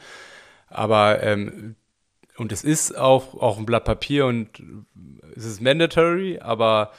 Aber 0.68 1.24
ähm, 1.24 1.76
und 2.38 2.52
es 2.52 2.64
ist 2.64 2.96
auch, 2.96 3.34
auch 3.34 3.58
ein 3.58 3.66
Blatt 3.66 3.86
Papier 3.86 4.28
und 4.28 4.62
es 5.36 5.44
ist 5.44 5.60
mandatory, 5.60 6.38
aber 6.40 6.92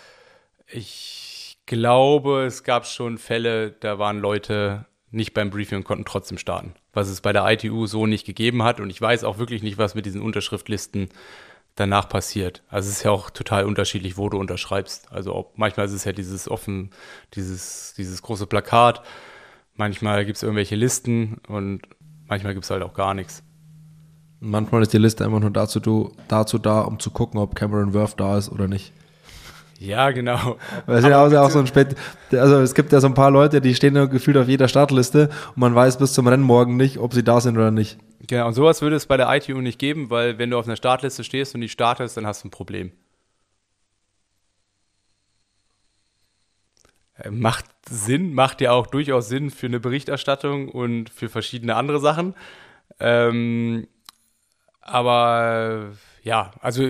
ich 0.67 1.31
glaube, 1.67 2.45
es 2.45 2.63
gab 2.63 2.87
schon 2.87 3.19
Fälle, 3.19 3.71
da 3.73 3.99
waren 3.99 4.19
Leute 4.19 4.87
nicht 5.11 5.33
beim 5.33 5.51
Briefing 5.51 5.79
und 5.79 5.85
konnten 5.85 6.05
trotzdem 6.05 6.39
starten, 6.39 6.75
was 6.93 7.09
es 7.09 7.21
bei 7.21 7.33
der 7.33 7.49
ITU 7.51 7.87
so 7.87 8.07
nicht 8.07 8.27
gegeben 8.27 8.63
hat. 8.63 8.81
Und 8.81 8.91
ich 8.91 9.01
weiß 9.01 9.25
auch 9.25 9.39
wirklich 9.39 9.63
nicht, 9.63 9.79
was 9.79 9.95
mit 9.95 10.07
diesen 10.07 10.21
Unterschriftlisten 10.21 11.09
danach 11.77 12.09
passiert. 12.09 12.63
Also 12.69 12.89
es 12.89 12.99
ist 12.99 13.05
ja 13.05 13.11
auch 13.11 13.31
total 13.31 13.65
unterschiedlich, 13.65 14.17
wo 14.17 14.29
du 14.29 14.39
unterschreibst. 14.39 15.11
Also 15.13 15.35
ob, 15.35 15.59
manchmal 15.59 15.87
ist 15.87 15.93
es 15.93 16.05
ja 16.05 16.13
dieses 16.13 16.49
offen, 16.49 16.91
dieses, 17.35 17.95
dieses 17.97 18.23
große 18.23 18.47
Plakat, 18.47 19.03
manchmal 19.75 20.25
gibt 20.25 20.37
es 20.37 20.43
irgendwelche 20.43 20.77
Listen 20.77 21.41
und 21.49 21.83
manchmal 22.27 22.55
gibt 22.55 22.65
es 22.65 22.71
halt 22.71 22.83
auch 22.83 22.95
gar 22.95 23.15
nichts. 23.15 23.43
Manchmal 24.41 24.83
ist 24.83 24.93
die 24.93 24.99
Liste 24.99 25.25
einfach 25.25 25.41
nur 25.41 25.51
dazu, 25.51 26.13
dazu 26.29 26.59
da, 26.59 26.83
um 26.83 27.01
zu 27.01 27.11
gucken, 27.11 27.41
ob 27.41 27.55
Cameron 27.55 27.95
Worth 27.95 28.21
da 28.21 28.37
ist 28.37 28.51
oder 28.51 28.69
nicht. 28.69 28.93
Ja, 29.85 30.11
genau. 30.13 30.57
Weil 30.87 30.99
es 30.99 31.05
ja 31.05 31.43
auch 31.43 31.51
so 31.51 31.59
ein 31.59 31.67
Spät, 31.67 31.95
also 32.33 32.61
es 32.61 32.75
gibt 32.75 32.93
ja 32.93 33.01
so 33.01 33.07
ein 33.07 33.15
paar 33.15 33.31
Leute, 33.31 33.61
die 33.61 33.75
stehen 33.75 33.95
ja 33.95 34.07
gefühlt 34.07 34.37
auf 34.37 34.49
jeder 34.49 34.67
Startliste 34.67 35.29
und 35.51 35.59
man 35.59 35.75
weiß 35.75 35.99
bis 35.99 36.15
zum 36.15 36.27
Rennen 36.27 36.43
morgen 36.43 36.77
nicht, 36.77 36.99
ob 36.99 37.13
sie 37.13 37.23
da 37.23 37.41
sind 37.41 37.57
oder 37.57 37.71
nicht. 37.71 37.99
Genau, 38.27 38.47
und 38.47 38.55
sowas 38.55 38.81
würde 38.81 38.97
es 38.97 39.07
bei 39.07 39.19
der 39.19 39.31
ITU 39.35 39.61
nicht 39.61 39.79
geben, 39.79 40.09
weil 40.09 40.39
wenn 40.39 40.51
du 40.51 40.59
auf 40.59 40.67
einer 40.67 40.77
Startliste 40.77 41.23
stehst 41.23 41.55
und 41.55 41.61
die 41.61 41.69
startest, 41.69 42.17
dann 42.17 42.27
hast 42.27 42.43
du 42.43 42.49
ein 42.49 42.51
Problem. 42.51 42.93
Äh, 47.19 47.31
macht 47.31 47.67
Sinn, 47.87 48.33
macht 48.33 48.63
ja 48.63 48.73
auch 48.73 48.87
durchaus 48.87 49.29
Sinn 49.29 49.51
für 49.51 49.67
eine 49.67 49.81
Berichterstattung 49.81 50.71
und 50.71 51.11
für 51.11 51.29
verschiedene 51.29 51.77
andere 51.77 52.01
Sachen. 52.01 52.35
Ähm, 53.01 53.87
aber 54.81 55.93
ja, 56.25 56.53
also 56.61 56.83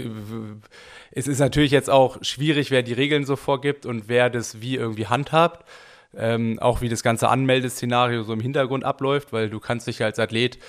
es 1.11 1.27
ist 1.27 1.41
natürlich 1.41 1.73
jetzt 1.73 1.91
auch 1.91 2.19
schwierig, 2.23 2.71
wer 2.71 2.85
die 2.85 2.93
Regeln 2.93 3.27
so 3.27 3.35
vorgibt 3.35 3.85
und 3.85 4.09
wer 4.09 4.31
das 4.31 4.61
wie 4.61 4.77
irgendwie 4.77 5.09
handhabt. 5.09 5.69
Ähm, 6.17 6.61
auch 6.61 6.81
wie 6.81 6.89
das 6.89 7.03
ganze 7.03 7.29
Anmeldeszenario 7.29 8.23
so 8.23 8.33
im 8.33 8.39
Hintergrund 8.39 8.85
abläuft, 8.85 9.33
weil 9.33 9.51
du 9.51 9.59
kannst 9.59 9.89
dich 9.89 10.05
als 10.05 10.21
Athlet, 10.21 10.61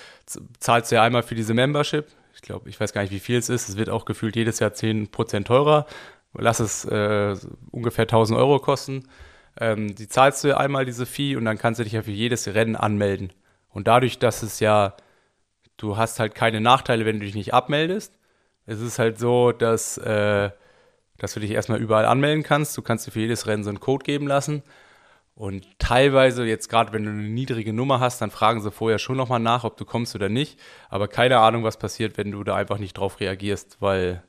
zahlst 0.58 0.90
ja 0.90 1.02
einmal 1.02 1.22
für 1.22 1.36
diese 1.36 1.54
Membership. 1.54 2.06
Ich 2.34 2.42
glaube, 2.42 2.68
ich 2.68 2.80
weiß 2.80 2.92
gar 2.92 3.02
nicht, 3.02 3.12
wie 3.12 3.20
viel 3.20 3.38
es 3.38 3.48
ist. 3.48 3.68
Es 3.68 3.76
wird 3.76 3.88
auch 3.88 4.04
gefühlt 4.06 4.34
jedes 4.34 4.58
Jahr 4.58 4.72
10% 4.72 5.44
teurer. 5.44 5.86
Lass 6.34 6.58
es 6.58 6.84
äh, 6.86 7.36
ungefähr 7.70 8.02
1000 8.02 8.36
Euro 8.36 8.58
kosten. 8.58 9.04
Ähm, 9.60 9.94
die 9.94 10.08
zahlst 10.08 10.42
du 10.42 10.56
einmal 10.56 10.84
diese 10.84 11.06
Fee 11.06 11.36
und 11.36 11.44
dann 11.44 11.58
kannst 11.58 11.78
du 11.78 11.84
dich 11.84 11.92
ja 11.92 12.02
für 12.02 12.10
jedes 12.10 12.48
Rennen 12.48 12.74
anmelden. 12.74 13.32
Und 13.70 13.86
dadurch, 13.86 14.18
dass 14.18 14.42
es 14.42 14.58
ja, 14.58 14.96
du 15.76 15.96
hast 15.96 16.18
halt 16.18 16.34
keine 16.34 16.60
Nachteile, 16.60 17.06
wenn 17.06 17.20
du 17.20 17.26
dich 17.26 17.36
nicht 17.36 17.54
abmeldest, 17.54 18.12
es 18.66 18.80
ist 18.80 18.98
halt 18.98 19.18
so, 19.18 19.52
dass, 19.52 19.96
äh, 19.98 20.50
dass 21.18 21.34
du 21.34 21.40
dich 21.40 21.52
erstmal 21.52 21.80
überall 21.80 22.04
anmelden 22.04 22.42
kannst. 22.42 22.76
Du 22.76 22.82
kannst 22.82 23.06
dir 23.06 23.12
für 23.12 23.20
jedes 23.20 23.46
Rennen 23.46 23.64
so 23.64 23.70
einen 23.70 23.80
Code 23.80 24.04
geben 24.04 24.26
lassen. 24.26 24.62
Und 25.34 25.66
teilweise, 25.78 26.44
jetzt 26.46 26.68
gerade 26.68 26.92
wenn 26.92 27.04
du 27.04 27.10
eine 27.10 27.22
niedrige 27.22 27.72
Nummer 27.72 28.00
hast, 28.00 28.22
dann 28.22 28.30
fragen 28.30 28.62
sie 28.62 28.70
vorher 28.70 28.98
schon 28.98 29.18
nochmal 29.18 29.38
nach, 29.38 29.64
ob 29.64 29.76
du 29.76 29.84
kommst 29.84 30.14
oder 30.14 30.28
nicht. 30.28 30.58
Aber 30.88 31.08
keine 31.08 31.38
Ahnung, 31.38 31.62
was 31.62 31.78
passiert, 31.78 32.16
wenn 32.16 32.32
du 32.32 32.42
da 32.42 32.56
einfach 32.56 32.78
nicht 32.78 32.96
drauf 32.96 33.20
reagierst, 33.20 33.76
weil, 33.80 34.22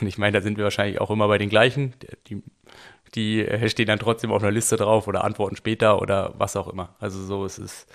und 0.00 0.06
ich 0.06 0.16
meine, 0.16 0.38
da 0.38 0.42
sind 0.42 0.56
wir 0.56 0.64
wahrscheinlich 0.64 1.00
auch 1.00 1.10
immer 1.10 1.28
bei 1.28 1.38
den 1.38 1.50
gleichen. 1.50 1.94
Die, 2.26 2.42
die 3.14 3.46
stehen 3.68 3.86
dann 3.86 3.98
trotzdem 3.98 4.32
auf 4.32 4.42
einer 4.42 4.50
Liste 4.50 4.76
drauf 4.76 5.06
oder 5.06 5.24
antworten 5.24 5.56
später 5.56 6.00
oder 6.00 6.34
was 6.38 6.56
auch 6.56 6.68
immer. 6.68 6.96
Also 7.00 7.22
so 7.22 7.44
ist 7.44 7.58
es 7.58 7.86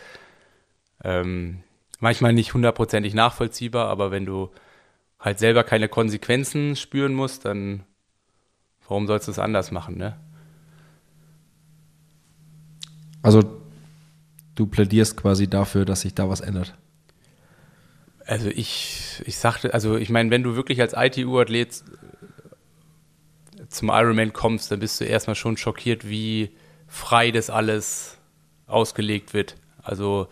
ähm, 1.04 1.64
manchmal 2.00 2.34
nicht 2.34 2.54
hundertprozentig 2.54 3.16
nachvollziehbar, 3.16 3.88
aber 3.90 4.12
wenn 4.12 4.28
du 4.28 4.52
halt 5.20 5.40
selber 5.40 5.64
keine 5.64 5.90
Konsequenzen 5.90 6.76
spüren 6.76 7.14
musst, 7.14 7.46
dann 7.46 7.84
warum 8.88 9.08
sollst 9.08 9.28
du 9.28 9.32
es 9.32 9.40
anders 9.40 9.72
machen, 9.72 9.98
ne? 9.98 10.18
Also 13.22 13.42
du 14.56 14.66
plädierst 14.66 15.18
quasi 15.18 15.50
dafür, 15.50 15.86
dass 15.86 16.02
sich 16.02 16.16
da 16.16 16.30
was 16.30 16.42
ändert. 16.42 16.74
Also 18.26 18.50
ich, 18.50 19.22
ich 19.26 19.38
sagte, 19.38 19.74
also 19.74 19.98
ich 19.98 20.10
meine, 20.10 20.32
wenn 20.32 20.44
du 20.44 20.56
wirklich 20.56 20.80
als 20.82 20.94
ITU-Athlet 20.96 21.84
zum 23.70 23.90
Ironman 23.90 24.34
kommst, 24.34 24.72
dann 24.72 24.80
bist 24.80 25.02
du 25.02 25.06
erstmal 25.06 25.36
schon 25.36 25.58
schockiert, 25.58 26.08
wie 26.08 26.52
frei 26.88 27.32
das 27.32 27.50
alles 27.50 28.18
ausgelegt 28.68 29.34
wird. 29.34 29.56
Also 29.82 30.28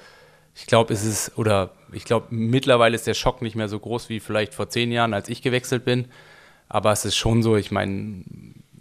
ich 0.55 0.65
glaube, 0.65 0.93
es 0.93 1.03
ist, 1.03 1.37
oder 1.37 1.73
ich 1.91 2.05
glaube, 2.05 2.27
mittlerweile 2.29 2.95
ist 2.95 3.07
der 3.07 3.13
Schock 3.13 3.41
nicht 3.41 3.55
mehr 3.55 3.69
so 3.69 3.79
groß 3.79 4.09
wie 4.09 4.19
vielleicht 4.19 4.53
vor 4.53 4.69
zehn 4.69 4.91
Jahren, 4.91 5.13
als 5.13 5.29
ich 5.29 5.41
gewechselt 5.41 5.85
bin. 5.85 6.07
Aber 6.69 6.91
es 6.91 7.05
ist 7.05 7.15
schon 7.15 7.43
so, 7.43 7.55
ich 7.55 7.71
meine, 7.71 8.23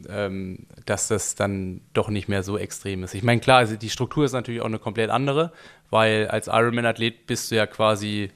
ähm, 0.08 0.66
dass 0.84 1.08
das 1.08 1.34
dann 1.34 1.80
doch 1.92 2.08
nicht 2.08 2.28
mehr 2.28 2.42
so 2.42 2.58
extrem 2.58 3.04
ist. 3.04 3.14
Ich 3.14 3.22
meine, 3.22 3.40
klar, 3.40 3.64
die 3.64 3.90
Struktur 3.90 4.24
ist 4.24 4.32
natürlich 4.32 4.60
auch 4.60 4.66
eine 4.66 4.78
komplett 4.78 5.10
andere, 5.10 5.52
weil 5.90 6.28
als 6.28 6.48
Ironman-Athlet 6.48 7.26
bist 7.26 7.50
du 7.50 7.56
ja 7.56 7.66
quasi, 7.66 8.30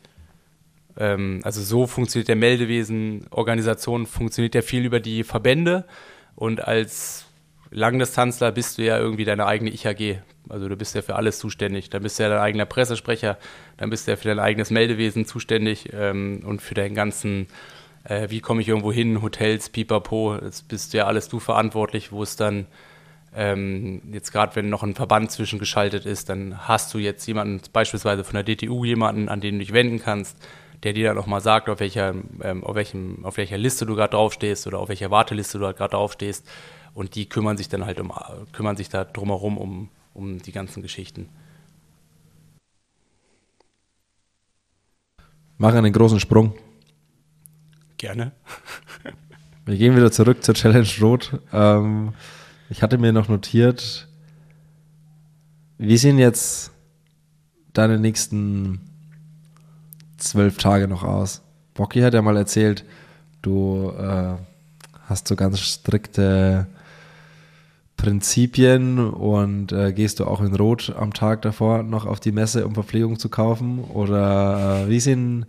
ähm, 0.97 1.41
also 1.43 1.63
so 1.63 1.87
funktioniert 1.87 2.29
der 2.29 2.37
Meldewesen, 2.37 3.27
Organisation 3.31 4.07
funktioniert 4.07 4.55
ja 4.55 4.63
viel 4.63 4.85
über 4.85 5.01
die 5.01 5.25
Verbände 5.25 5.85
und 6.37 6.67
als 6.67 7.27
Langdistanzler 7.71 8.51
bist 8.53 8.79
du 8.79 8.83
ja 8.83 8.99
irgendwie 8.99 9.25
deine 9.25 9.47
eigene 9.47 9.71
IHG. 9.71 10.19
Also 10.49 10.69
du 10.69 10.77
bist 10.77 10.95
ja 10.95 11.03
für 11.03 11.15
alles 11.15 11.39
zuständig. 11.39 11.91
Dann 11.91 12.03
bist 12.03 12.19
du 12.19 12.25
ja 12.25 12.29
dein 12.29 12.41
eigener 12.41 12.67
Pressesprecher, 12.67 13.39
dann 13.77 13.91
bist 13.91 14.07
du 14.07 14.13
ja 14.13 14.17
für 14.17 14.29
dein 14.29 14.41
eigenes 14.41 14.71
Meldewesen 14.71 15.25
zuständig 15.25 15.91
ähm, 15.93 16.43
und 16.45 16.61
für 16.61 16.75
deinen 16.75 16.95
ganzen, 16.95 17.47
äh, 18.05 18.29
wie 18.31 18.41
komme 18.41 18.61
ich 18.61 18.69
irgendwo 18.69 18.93
hin, 18.93 19.23
Hotels, 19.23 19.69
Pipapo, 19.69 20.37
das 20.39 20.63
bist 20.63 20.93
ja 20.95 21.07
alles 21.07 21.29
du 21.29 21.39
verantwortlich, 21.39 22.11
wo 22.11 22.23
es 22.25 22.35
dann 22.35 22.67
ähm, 23.35 24.03
jetzt 24.13 24.33
gerade, 24.33 24.57
wenn 24.57 24.69
noch 24.69 24.83
ein 24.83 24.97
Verband 24.97 25.31
zwischengeschaltet 25.31 26.05
ist, 26.05 26.29
dann 26.29 26.67
hast 26.67 26.93
du 26.93 26.99
jetzt 26.99 27.27
jemanden, 27.27 27.61
beispielsweise 27.73 28.25
von 28.25 28.35
der 28.35 28.43
DTU, 28.45 28.85
jemanden, 28.85 29.29
an 29.29 29.41
den 29.41 29.55
du 29.55 29.59
dich 29.61 29.73
wenden 29.73 30.01
kannst, 30.01 30.37
der 30.83 30.95
dir 30.95 31.09
dann 31.09 31.17
nochmal 31.17 31.41
sagt, 31.41 31.69
auf 31.69 31.79
welcher, 31.79 32.15
ähm, 32.43 32.65
auf, 32.65 32.75
welchem, 32.75 33.25
auf 33.25 33.37
welcher 33.37 33.59
Liste 33.59 33.87
du 33.87 33.95
gerade 33.95 34.13
draufstehst 34.13 34.67
oder 34.67 34.81
auf 34.81 34.89
welcher 34.89 35.13
Warteliste 35.13 35.59
du 35.59 35.73
gerade 35.73 35.93
draufstehst. 35.93 36.49
Und 36.95 37.15
die 37.15 37.29
kümmern 37.29 37.57
sich 37.57 37.69
dann 37.69 37.87
halt 37.87 38.01
um, 38.01 38.13
kümmern 38.53 38.77
sich 38.77 38.89
da 38.89 39.05
drumherum 39.05 39.59
um, 39.59 39.89
um 40.15 40.41
die 40.41 40.53
ganzen 40.53 40.83
Geschichten. 40.83 41.29
Machen 45.59 45.79
einen 45.79 45.93
großen 45.93 46.21
Sprung. 46.21 46.55
Gerne. 47.99 48.33
Wir 49.67 49.77
gehen 49.77 49.95
wieder 49.95 50.11
zurück 50.11 50.43
zur 50.43 50.55
Challenge 50.55 50.89
Rot. 51.03 51.39
Ähm, 51.53 52.15
ich 52.71 52.83
hatte 52.83 52.99
mir 52.99 53.13
noch 53.13 53.29
notiert, 53.29 54.09
wie 55.77 55.97
sehen 55.97 56.19
jetzt 56.19 56.73
deine 57.73 57.99
nächsten 57.99 58.81
zwölf 60.17 60.57
Tage 60.57 60.89
noch 60.89 61.03
aus? 61.03 61.43
Bocky 61.75 62.01
hat 62.01 62.15
ja 62.15 62.23
mal 62.23 62.37
erzählt, 62.37 62.85
du 63.43 63.91
äh, 63.97 64.37
hast 65.07 65.29
so 65.29 65.37
ganz 65.37 65.61
strikte 65.61 66.67
Prinzipien 68.01 68.99
und 68.99 69.73
äh, 69.73 69.93
gehst 69.93 70.21
du 70.21 70.25
auch 70.25 70.41
in 70.41 70.55
Rot 70.55 70.95
am 70.97 71.13
Tag 71.13 71.43
davor 71.43 71.83
noch 71.83 72.07
auf 72.07 72.19
die 72.19 72.33
Messe, 72.33 72.67
um 72.67 72.73
Verpflegung 72.73 73.19
zu 73.19 73.29
kaufen? 73.29 73.85
Oder 73.85 74.85
äh, 74.85 74.89
wie 74.89 75.01
sind, 75.01 75.45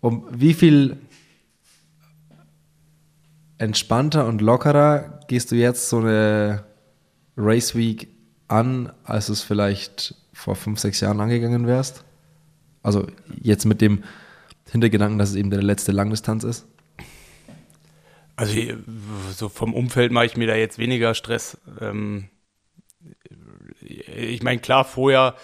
um 0.00 0.28
wie 0.30 0.54
viel 0.54 0.96
entspannter 3.58 4.28
und 4.28 4.40
lockerer 4.40 5.18
gehst 5.26 5.50
du 5.50 5.56
jetzt 5.56 5.88
so 5.88 5.98
eine 5.98 6.62
Race 7.36 7.74
Week 7.74 8.06
an, 8.46 8.92
als 9.02 9.26
du 9.26 9.32
es 9.32 9.42
vielleicht 9.42 10.14
vor 10.32 10.54
fünf, 10.54 10.78
sechs 10.78 11.00
Jahren 11.00 11.20
angegangen 11.20 11.66
wärst? 11.66 12.04
Also 12.84 13.08
jetzt 13.42 13.64
mit 13.64 13.80
dem 13.80 14.04
Hintergedanken, 14.70 15.18
dass 15.18 15.30
es 15.30 15.34
eben 15.34 15.50
deine 15.50 15.64
letzte 15.64 15.90
Langdistanz 15.90 16.44
ist? 16.44 16.64
Also 18.38 18.54
so 19.32 19.48
vom 19.48 19.74
Umfeld 19.74 20.12
mache 20.12 20.26
ich 20.26 20.36
mir 20.36 20.46
da 20.46 20.54
jetzt 20.54 20.78
weniger 20.78 21.14
Stress. 21.14 21.58
Ähm, 21.80 22.28
ich 23.80 24.44
meine, 24.44 24.60
klar, 24.60 24.84
vorher 24.84 25.34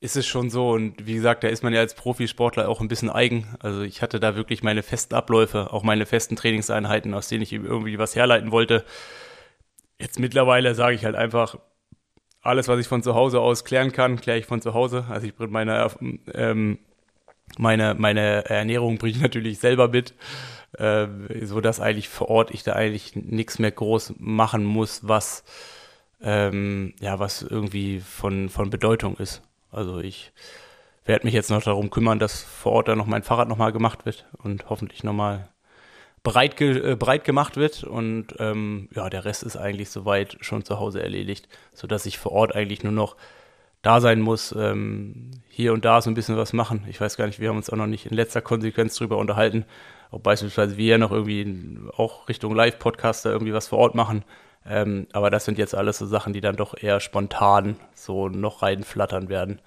ist 0.00 0.16
es 0.16 0.26
schon 0.26 0.48
so 0.48 0.70
und 0.70 1.06
wie 1.06 1.14
gesagt, 1.14 1.44
da 1.44 1.48
ist 1.48 1.62
man 1.62 1.74
ja 1.74 1.80
als 1.80 1.94
Profisportler 1.94 2.70
auch 2.70 2.80
ein 2.80 2.88
bisschen 2.88 3.10
eigen. 3.10 3.54
Also 3.60 3.82
ich 3.82 4.00
hatte 4.00 4.20
da 4.20 4.36
wirklich 4.36 4.62
meine 4.62 4.82
festen 4.82 5.14
Abläufe, 5.14 5.70
auch 5.70 5.82
meine 5.82 6.06
festen 6.06 6.34
Trainingseinheiten, 6.34 7.12
aus 7.12 7.28
denen 7.28 7.42
ich 7.42 7.52
irgendwie 7.52 7.98
was 7.98 8.16
herleiten 8.16 8.52
wollte. 8.52 8.86
Jetzt 9.98 10.18
mittlerweile 10.18 10.74
sage 10.74 10.96
ich 10.96 11.04
halt 11.04 11.16
einfach, 11.16 11.58
alles, 12.40 12.68
was 12.68 12.80
ich 12.80 12.88
von 12.88 13.02
zu 13.02 13.14
Hause 13.14 13.40
aus 13.40 13.66
klären 13.66 13.92
kann, 13.92 14.18
kläre 14.18 14.38
ich 14.38 14.46
von 14.46 14.62
zu 14.62 14.72
Hause. 14.72 15.04
Also 15.10 15.26
ich 15.26 15.34
bringe 15.34 15.52
meine, 15.52 15.90
ähm, 16.32 16.78
meine, 17.58 17.94
meine 17.94 18.46
Ernährung 18.46 18.96
bringe 18.96 19.16
ich 19.16 19.22
natürlich 19.22 19.58
selber 19.58 19.88
mit, 19.88 20.14
äh, 20.78 21.08
so 21.42 21.60
dass 21.60 21.80
eigentlich 21.80 22.08
vor 22.08 22.28
Ort 22.30 22.50
ich 22.52 22.62
da 22.62 22.72
eigentlich 22.72 23.16
nichts 23.16 23.58
mehr 23.58 23.72
groß 23.72 24.14
machen 24.18 24.64
muss, 24.64 25.00
was 25.06 25.44
ähm, 26.22 26.94
ja 27.00 27.18
was 27.18 27.42
irgendwie 27.42 28.00
von 28.00 28.48
von 28.48 28.70
Bedeutung 28.70 29.16
ist. 29.16 29.42
Also 29.70 30.00
ich 30.00 30.32
werde 31.04 31.26
mich 31.26 31.34
jetzt 31.34 31.50
noch 31.50 31.62
darum 31.62 31.90
kümmern, 31.90 32.18
dass 32.18 32.42
vor 32.42 32.72
Ort 32.72 32.88
dann 32.88 32.98
noch 32.98 33.06
mein 33.06 33.22
Fahrrad 33.22 33.48
nochmal 33.48 33.72
gemacht 33.72 34.06
wird 34.06 34.26
und 34.42 34.70
hoffentlich 34.70 35.04
nochmal 35.04 35.48
breit, 36.24 36.56
ge 36.56 36.92
äh, 36.92 36.96
breit 36.96 37.24
gemacht 37.24 37.56
wird. 37.56 37.84
Und 37.84 38.34
ähm, 38.40 38.88
ja, 38.94 39.08
der 39.08 39.24
Rest 39.24 39.44
ist 39.44 39.56
eigentlich 39.56 39.90
soweit 39.90 40.36
schon 40.40 40.64
zu 40.64 40.80
Hause 40.80 41.02
erledigt, 41.02 41.48
sodass 41.72 42.06
ich 42.06 42.18
vor 42.18 42.32
Ort 42.32 42.56
eigentlich 42.56 42.82
nur 42.82 42.92
noch 42.92 43.16
da 43.82 44.00
sein 44.00 44.20
muss, 44.20 44.52
ähm, 44.52 45.30
hier 45.50 45.74
und 45.74 45.84
da 45.84 46.00
so 46.00 46.10
ein 46.10 46.14
bisschen 46.14 46.38
was 46.38 46.54
machen. 46.54 46.86
Ich 46.88 47.00
weiß 47.00 47.18
gar 47.18 47.26
nicht, 47.26 47.38
wir 47.38 47.50
haben 47.50 47.58
uns 47.58 47.68
auch 47.68 47.76
noch 47.76 47.86
nicht 47.86 48.06
in 48.06 48.16
letzter 48.16 48.40
Konsequenz 48.40 48.96
darüber 48.96 49.18
unterhalten, 49.18 49.66
ob 50.14 50.22
beispielsweise 50.22 50.76
wir 50.76 50.96
noch 50.98 51.10
irgendwie 51.10 51.78
auch 51.96 52.28
Richtung 52.28 52.54
Live-Podcaster 52.54 53.32
irgendwie 53.32 53.52
was 53.52 53.66
vor 53.66 53.78
Ort 53.78 53.94
machen. 53.94 54.24
Ähm, 54.64 55.08
aber 55.12 55.28
das 55.30 55.44
sind 55.44 55.58
jetzt 55.58 55.74
alles 55.74 55.98
so 55.98 56.06
Sachen, 56.06 56.32
die 56.32 56.40
dann 56.40 56.56
doch 56.56 56.74
eher 56.80 57.00
spontan 57.00 57.76
so 57.94 58.28
noch 58.28 58.62
reinflattern 58.62 59.28
werden. 59.28 59.60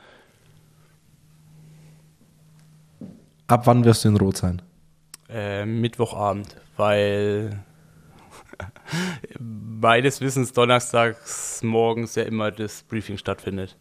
Ab 3.48 3.68
wann 3.68 3.84
wirst 3.84 4.06
du 4.06 4.10
in 4.10 4.18
Rot 4.18 4.38
sein? 4.38 4.62
Äh, 5.30 5.66
Mittwochabend, 5.66 6.56
weil 6.78 7.64
meines 9.40 10.22
Wissens 10.22 10.54
donnerstags 10.54 11.62
morgens 11.62 12.16
ja 12.16 12.24
immer 12.24 12.52
das 12.52 12.84
Briefing 12.84 13.18
stattfindet. 13.18 13.78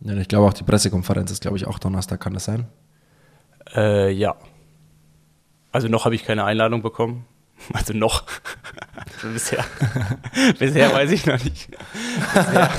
Ja, 0.00 0.14
ich 0.14 0.28
glaube 0.28 0.46
auch 0.46 0.52
die 0.52 0.64
Pressekonferenz 0.64 1.30
ist, 1.30 1.40
glaube 1.40 1.56
ich, 1.56 1.66
auch 1.66 1.78
Donnerstag, 1.78 2.20
kann 2.20 2.34
das 2.34 2.44
sein? 2.44 2.66
Äh, 3.74 4.10
ja. 4.10 4.36
Also 5.72 5.88
noch 5.88 6.04
habe 6.04 6.14
ich 6.14 6.24
keine 6.24 6.44
Einladung 6.44 6.82
bekommen. 6.82 7.26
Also 7.72 7.92
noch. 7.92 8.24
bisher. 9.22 9.64
bisher 10.58 10.92
weiß 10.92 11.12
ich 11.12 11.26
noch 11.26 11.42
nicht. 11.44 11.68
Bisher. 12.34 12.70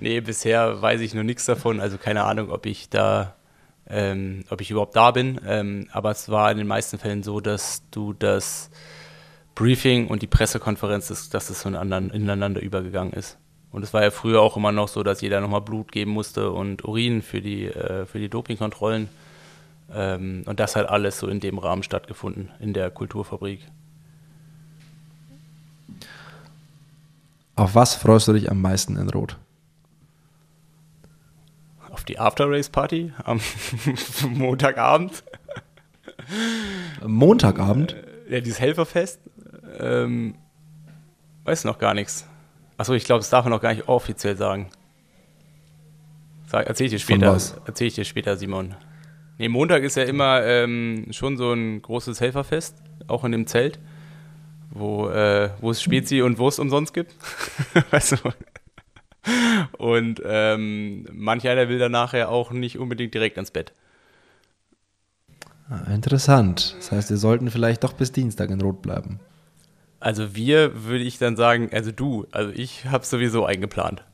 nee, 0.00 0.20
bisher 0.20 0.82
weiß 0.82 1.00
ich 1.00 1.14
noch 1.14 1.22
nichts 1.22 1.46
davon. 1.46 1.80
Also 1.80 1.96
keine 1.96 2.24
Ahnung, 2.24 2.50
ob 2.50 2.66
ich 2.66 2.90
da, 2.90 3.34
ähm, 3.88 4.44
ob 4.50 4.60
ich 4.60 4.70
überhaupt 4.70 4.96
da 4.96 5.12
bin. 5.12 5.40
Ähm, 5.46 5.88
aber 5.92 6.10
es 6.10 6.28
war 6.28 6.50
in 6.50 6.58
den 6.58 6.66
meisten 6.66 6.98
Fällen 6.98 7.22
so, 7.22 7.40
dass 7.40 7.88
du 7.90 8.12
das 8.12 8.70
Briefing 9.54 10.08
und 10.08 10.20
die 10.20 10.26
Pressekonferenz, 10.26 11.08
dass 11.08 11.30
das 11.30 11.62
so 11.62 11.68
ineinander 11.70 12.60
übergegangen 12.60 13.14
ist. 13.14 13.38
Und 13.70 13.82
es 13.82 13.94
war 13.94 14.02
ja 14.02 14.10
früher 14.10 14.42
auch 14.42 14.56
immer 14.58 14.72
noch 14.72 14.88
so, 14.88 15.02
dass 15.02 15.22
jeder 15.22 15.40
nochmal 15.40 15.62
Blut 15.62 15.90
geben 15.90 16.10
musste 16.10 16.50
und 16.50 16.84
Urin 16.84 17.22
für 17.22 17.40
die, 17.40 17.66
äh, 17.66 18.04
für 18.04 18.18
die 18.18 18.28
Dopingkontrollen. 18.28 19.08
Ähm, 19.94 20.42
und 20.46 20.60
das 20.60 20.76
hat 20.76 20.88
alles 20.88 21.18
so 21.18 21.28
in 21.28 21.40
dem 21.40 21.58
Rahmen 21.58 21.82
stattgefunden, 21.82 22.50
in 22.60 22.72
der 22.72 22.90
Kulturfabrik. 22.90 23.60
Auf 27.56 27.74
was 27.74 27.94
freust 27.94 28.28
du 28.28 28.32
dich 28.32 28.50
am 28.50 28.60
meisten 28.60 28.96
in 28.96 29.10
Rot? 29.10 29.36
Auf 31.90 32.04
die 32.04 32.18
After-Race-Party 32.18 33.12
am 33.22 33.40
Montagabend. 34.30 35.22
Montagabend? 37.06 37.96
Ja, 38.30 38.40
dieses 38.40 38.60
Helferfest. 38.60 39.20
Ähm, 39.78 40.34
weiß 41.44 41.64
noch 41.64 41.78
gar 41.78 41.92
nichts. 41.92 42.26
Achso, 42.78 42.94
ich 42.94 43.04
glaube, 43.04 43.20
das 43.20 43.28
darf 43.28 43.44
man 43.44 43.52
noch 43.52 43.60
gar 43.60 43.74
nicht 43.74 43.88
offiziell 43.88 44.36
sagen. 44.36 44.70
Sag, 46.46 46.66
erzähl 46.66 46.86
ich 46.86 46.92
dir 46.92 46.98
später. 46.98 47.38
Erzähl 47.66 47.88
ich 47.88 47.94
dir 47.94 48.04
später, 48.04 48.36
Simon. 48.36 48.74
Nee, 49.42 49.48
Montag 49.48 49.82
ist 49.82 49.96
ja 49.96 50.04
immer 50.04 50.44
ähm, 50.44 51.06
schon 51.10 51.36
so 51.36 51.52
ein 51.52 51.82
großes 51.82 52.20
Helferfest, 52.20 52.76
auch 53.08 53.24
in 53.24 53.32
dem 53.32 53.48
Zelt, 53.48 53.80
wo, 54.70 55.08
äh, 55.08 55.50
wo 55.60 55.72
es 55.72 55.82
Spezi 55.82 56.22
und 56.22 56.38
Wurst 56.38 56.60
umsonst 56.60 56.94
gibt. 56.94 57.12
weißt 57.90 58.12
du? 58.12 59.72
Und 59.78 60.22
ähm, 60.24 61.08
manch 61.10 61.48
einer 61.48 61.68
will 61.68 61.80
dann 61.80 61.90
nachher 61.90 62.28
auch 62.28 62.52
nicht 62.52 62.78
unbedingt 62.78 63.14
direkt 63.14 63.36
ans 63.36 63.50
Bett. 63.50 63.72
Ah, 65.68 65.92
interessant. 65.92 66.76
Das 66.78 66.92
heißt, 66.92 67.10
wir 67.10 67.16
sollten 67.16 67.50
vielleicht 67.50 67.82
doch 67.82 67.94
bis 67.94 68.12
Dienstag 68.12 68.48
in 68.50 68.60
Rot 68.60 68.80
bleiben. 68.80 69.18
Also 69.98 70.36
wir 70.36 70.84
würde 70.84 71.02
ich 71.02 71.18
dann 71.18 71.34
sagen, 71.34 71.68
also 71.72 71.90
du, 71.90 72.28
also 72.30 72.52
ich 72.54 72.84
habe 72.84 73.04
sowieso 73.04 73.44
eingeplant. 73.44 74.04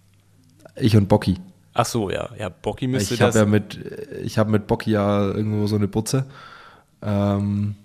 Ich 0.74 0.96
und 0.96 1.10
Bocky. 1.10 1.36
Ach 1.78 1.86
so, 1.86 2.10
ja. 2.10 2.30
Ja, 2.36 2.48
Bocky 2.48 2.88
müsste 2.88 3.14
ich 3.14 3.20
das. 3.20 3.36
Ja 3.36 3.44
mit, 3.44 3.78
ich 4.24 4.36
habe 4.36 4.50
mit 4.50 4.66
Bocky 4.66 4.90
ja 4.90 5.28
irgendwo 5.28 5.68
so 5.68 5.76
eine 5.76 5.86
Butze. 5.86 6.26
Ähm, 7.00 7.76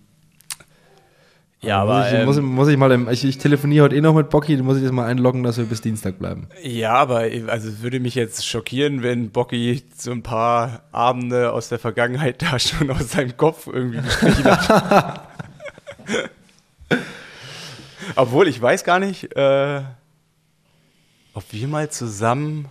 ja, 1.62 1.80
aber. 1.84 2.00
Muss 2.00 2.08
ich, 2.08 2.14
ähm, 2.14 2.26
muss, 2.26 2.42
muss 2.42 2.68
ich 2.70 2.78
mal, 2.78 2.92
im, 2.92 3.08
ich, 3.08 3.24
ich, 3.24 3.38
telefoniere 3.38 3.84
heute 3.86 3.96
eh 3.96 4.02
noch 4.02 4.16
mit 4.16 4.32
Bocky, 4.32 4.58
muss 4.58 4.78
ich 4.78 4.84
das 4.84 4.92
mal 4.92 5.06
einloggen, 5.06 5.44
dass 5.44 5.60
wir 5.60 5.66
bis 5.66 5.82
Dienstag 5.82 6.18
bleiben. 6.18 6.48
Ja, 6.64 6.94
aber 6.94 7.20
also 7.48 7.70
es 7.70 7.84
würde 7.84 8.00
mich 8.00 8.16
jetzt 8.16 8.48
schockieren, 8.48 9.04
wenn 9.04 9.30
Bocky 9.30 9.84
so 9.96 10.10
ein 10.10 10.24
paar 10.24 10.82
Abende 10.92 11.54
aus 11.54 11.70
der 11.70 11.78
Vergangenheit 11.78 12.42
da 12.42 12.58
schon 12.58 12.90
aus 12.90 13.12
seinem 13.12 13.38
Kopf 13.38 13.68
irgendwie 13.68 14.02
gestrichen 14.02 14.46
hat. 14.46 15.28
Obwohl, 18.16 18.48
ich 18.48 18.60
weiß 18.60 18.84
gar 18.84 18.98
nicht, 18.98 19.36
äh, 19.36 19.82
ob 21.36 21.44
wir 21.52 21.68
mal 21.68 21.92
zusammen 21.92 22.70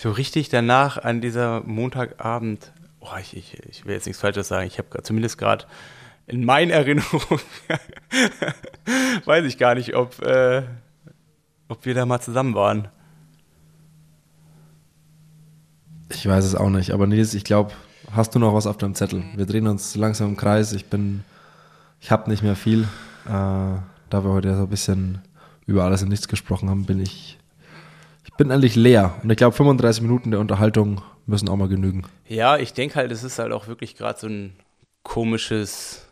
so 0.00 0.10
richtig 0.10 0.48
danach 0.48 0.96
an 0.96 1.20
dieser 1.20 1.60
Montagabend, 1.60 2.72
oh, 3.00 3.08
ich, 3.20 3.36
ich, 3.36 3.58
ich 3.68 3.84
will 3.84 3.92
jetzt 3.92 4.06
nichts 4.06 4.22
Falsches 4.22 4.48
sagen, 4.48 4.66
ich 4.66 4.78
habe 4.78 5.02
zumindest 5.02 5.36
gerade 5.36 5.66
in 6.26 6.42
meinen 6.42 6.70
Erinnerungen, 6.70 7.40
weiß 9.26 9.44
ich 9.44 9.58
gar 9.58 9.74
nicht, 9.74 9.94
ob, 9.94 10.18
äh, 10.22 10.62
ob 11.68 11.84
wir 11.84 11.92
da 11.92 12.06
mal 12.06 12.20
zusammen 12.20 12.54
waren. 12.54 12.88
Ich 16.08 16.26
weiß 16.26 16.46
es 16.46 16.54
auch 16.54 16.70
nicht, 16.70 16.92
aber 16.92 17.06
Nils, 17.06 17.34
ich 17.34 17.44
glaube, 17.44 17.72
hast 18.10 18.34
du 18.34 18.38
noch 18.38 18.54
was 18.54 18.66
auf 18.66 18.78
deinem 18.78 18.94
Zettel? 18.94 19.22
Wir 19.36 19.44
drehen 19.44 19.66
uns 19.66 19.96
langsam 19.96 20.30
im 20.30 20.36
Kreis. 20.38 20.72
Ich 20.72 20.86
bin, 20.86 21.24
ich 22.00 22.10
habe 22.10 22.30
nicht 22.30 22.42
mehr 22.42 22.56
viel. 22.56 22.84
Äh, 23.26 23.28
da 23.28 23.84
wir 24.10 24.30
heute 24.30 24.56
so 24.56 24.62
ein 24.62 24.68
bisschen 24.68 25.20
über 25.66 25.84
alles 25.84 26.02
und 26.02 26.08
nichts 26.08 26.26
gesprochen 26.26 26.70
haben, 26.70 26.86
bin 26.86 27.00
ich 27.00 27.39
bin 28.40 28.50
eigentlich 28.50 28.74
leer. 28.74 29.20
Und 29.22 29.28
ich 29.28 29.36
glaube, 29.36 29.54
35 29.54 30.00
Minuten 30.00 30.30
der 30.30 30.40
Unterhaltung 30.40 31.02
müssen 31.26 31.50
auch 31.50 31.56
mal 31.56 31.68
genügen. 31.68 32.06
Ja, 32.26 32.56
ich 32.56 32.72
denke 32.72 32.94
halt, 32.94 33.12
es 33.12 33.22
ist 33.22 33.38
halt 33.38 33.52
auch 33.52 33.66
wirklich 33.66 33.96
gerade 33.96 34.18
so 34.18 34.28
ein 34.28 34.56
komisches, 35.02 36.08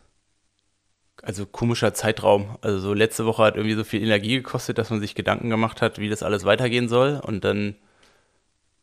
also 1.22 1.46
komischer 1.46 1.94
Zeitraum. 1.94 2.58
Also 2.60 2.80
so 2.80 2.92
letzte 2.92 3.24
Woche 3.24 3.44
hat 3.44 3.56
irgendwie 3.56 3.76
so 3.76 3.82
viel 3.82 4.02
Energie 4.02 4.34
gekostet, 4.36 4.76
dass 4.76 4.90
man 4.90 5.00
sich 5.00 5.14
Gedanken 5.14 5.48
gemacht 5.48 5.80
hat, 5.80 5.98
wie 5.98 6.10
das 6.10 6.22
alles 6.22 6.44
weitergehen 6.44 6.90
soll. 6.90 7.18
Und 7.24 7.44
dann 7.44 7.76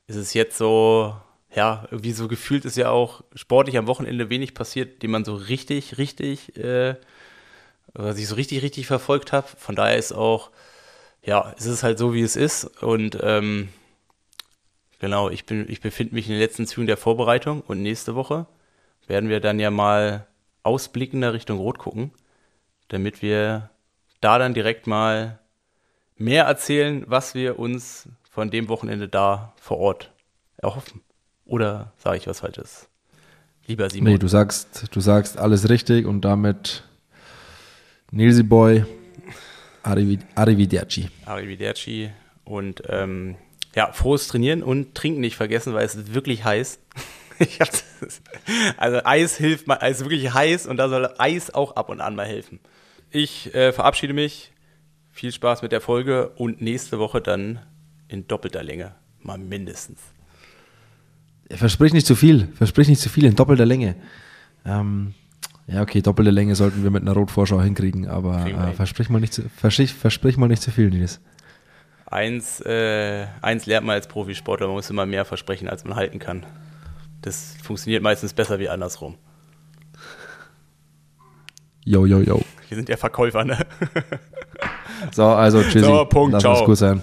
ist 0.07 0.15
es 0.15 0.33
jetzt 0.33 0.57
so, 0.57 1.15
ja, 1.55 1.87
irgendwie 1.91 2.13
so 2.13 2.27
gefühlt 2.27 2.65
ist 2.65 2.77
ja 2.77 2.89
auch 2.89 3.23
sportlich 3.35 3.77
am 3.77 3.85
Wochenende 3.85 4.31
wenig 4.31 4.55
passiert, 4.55 5.03
den 5.03 5.11
man 5.11 5.23
so 5.23 5.35
richtig, 5.35 5.99
richtig, 5.99 6.57
äh, 6.57 6.95
was 7.93 8.17
ich 8.17 8.27
so 8.27 8.33
richtig, 8.33 8.63
richtig 8.63 8.87
verfolgt 8.87 9.33
habe. 9.33 9.45
Von 9.55 9.75
daher 9.75 9.97
ist 9.97 10.13
auch, 10.13 10.49
ja, 11.25 11.53
es 11.57 11.65
ist 11.65 11.83
halt 11.83 11.97
so, 11.97 12.13
wie 12.13 12.21
es 12.21 12.35
ist. 12.35 12.65
Und 12.83 13.17
ähm, 13.21 13.69
genau, 14.99 15.29
ich, 15.29 15.45
bin, 15.45 15.65
ich 15.69 15.81
befinde 15.81 16.15
mich 16.15 16.27
in 16.27 16.33
den 16.33 16.41
letzten 16.41 16.67
Zügen 16.67 16.87
der 16.87 16.97
Vorbereitung 16.97 17.61
und 17.61 17.81
nächste 17.81 18.15
Woche 18.15 18.45
werden 19.07 19.29
wir 19.29 19.39
dann 19.39 19.59
ja 19.59 19.71
mal 19.71 20.27
ausblickender 20.63 21.33
Richtung 21.33 21.59
Rot 21.59 21.77
gucken, 21.77 22.11
damit 22.87 23.21
wir 23.21 23.69
da 24.21 24.39
dann 24.39 24.53
direkt 24.53 24.87
mal 24.87 25.39
mehr 26.17 26.45
erzählen, 26.45 27.03
was 27.07 27.35
wir 27.35 27.59
uns 27.59 28.07
von 28.29 28.49
dem 28.49 28.69
Wochenende 28.69 29.07
da 29.07 29.53
vor 29.59 29.77
Ort 29.77 30.11
erhoffen. 30.57 31.01
Oder 31.45 31.93
sage 31.97 32.17
ich 32.17 32.27
was 32.27 32.39
Falsches? 32.39 32.87
Lieber 33.67 33.89
Simon. 33.89 34.13
Nee, 34.13 34.19
du 34.19 34.27
sagst, 34.27 34.87
du 34.91 34.99
sagst 34.99 35.37
alles 35.37 35.69
richtig 35.69 36.05
und 36.05 36.21
damit 36.21 36.83
Nilsi 38.11 38.43
Boy, 38.43 38.85
Arrivederci. 39.85 41.09
Arrivederci 41.25 42.09
und 42.43 42.83
ähm, 42.89 43.35
ja, 43.75 43.91
frohes 43.91 44.27
Trainieren 44.27 44.63
und 44.63 44.95
Trinken 44.95 45.21
nicht 45.21 45.35
vergessen, 45.35 45.73
weil 45.73 45.85
es 45.85 45.95
ist 45.95 46.13
wirklich 46.13 46.43
heiß. 46.43 46.79
also 48.77 49.01
Eis 49.03 49.35
hilft 49.37 49.67
mal, 49.67 49.77
Eis 49.81 49.97
ist 49.97 50.05
wirklich 50.05 50.33
heiß 50.33 50.67
und 50.67 50.77
da 50.77 50.89
soll 50.89 51.13
Eis 51.17 51.53
auch 51.53 51.75
ab 51.75 51.89
und 51.89 52.01
an 52.01 52.15
mal 52.15 52.25
helfen. 52.25 52.59
Ich 53.11 53.53
äh, 53.53 53.73
verabschiede 53.73 54.13
mich. 54.13 54.51
Viel 55.11 55.31
Spaß 55.31 55.61
mit 55.61 55.71
der 55.71 55.79
Folge 55.79 56.29
und 56.29 56.61
nächste 56.61 56.99
Woche 56.99 57.21
dann 57.21 57.59
in 58.07 58.27
doppelter 58.27 58.63
Länge. 58.63 58.95
Mal 59.21 59.37
mindestens. 59.37 59.99
Versprich 61.51 61.93
nicht 61.93 62.07
zu 62.07 62.15
viel. 62.15 62.49
Versprich 62.55 62.87
nicht 62.87 62.99
zu 63.01 63.09
viel 63.09 63.25
in 63.25 63.35
doppelter 63.35 63.65
Länge. 63.65 63.95
Ähm, 64.65 65.13
ja, 65.67 65.81
okay, 65.81 66.01
doppelte 66.01 66.31
Länge 66.31 66.55
sollten 66.55 66.83
wir 66.83 66.91
mit 66.91 67.01
einer 67.01 67.13
Rotvorschau 67.13 67.61
hinkriegen, 67.61 68.07
aber 68.07 68.45
äh, 68.45 68.73
versprich, 68.73 69.09
mal 69.09 69.19
nicht 69.19 69.33
zu, 69.33 69.49
versprich, 69.49 69.93
versprich 69.93 70.37
mal 70.37 70.47
nicht 70.47 70.61
zu 70.61 70.71
viel, 70.71 70.89
Nils. 70.89 71.19
Eins, 72.05 72.61
äh, 72.61 73.25
eins 73.41 73.65
lernt 73.65 73.87
man 73.87 73.95
als 73.95 74.07
Profisportler, 74.07 74.67
man 74.67 74.75
muss 74.75 74.89
immer 74.89 75.07
mehr 75.07 75.25
versprechen, 75.25 75.67
als 75.67 75.83
man 75.83 75.95
halten 75.95 76.19
kann. 76.19 76.45
Das 77.21 77.55
funktioniert 77.63 78.03
meistens 78.03 78.33
besser 78.33 78.59
wie 78.59 78.69
andersrum. 78.69 79.17
Jo, 81.83 82.05
jo, 82.05 82.19
jo. 82.19 82.41
Wir 82.69 82.77
sind 82.77 82.89
ja 82.89 82.97
Verkäufer, 82.97 83.43
ne? 83.43 83.57
so, 85.11 85.25
also 85.25 85.61
tschüssi. 85.63 85.85
So, 85.85 86.05
Punkt, 86.05 86.33
Lass 86.33 86.41
ciao. 86.43 86.65
gut 86.65 86.77
sein. 86.77 87.01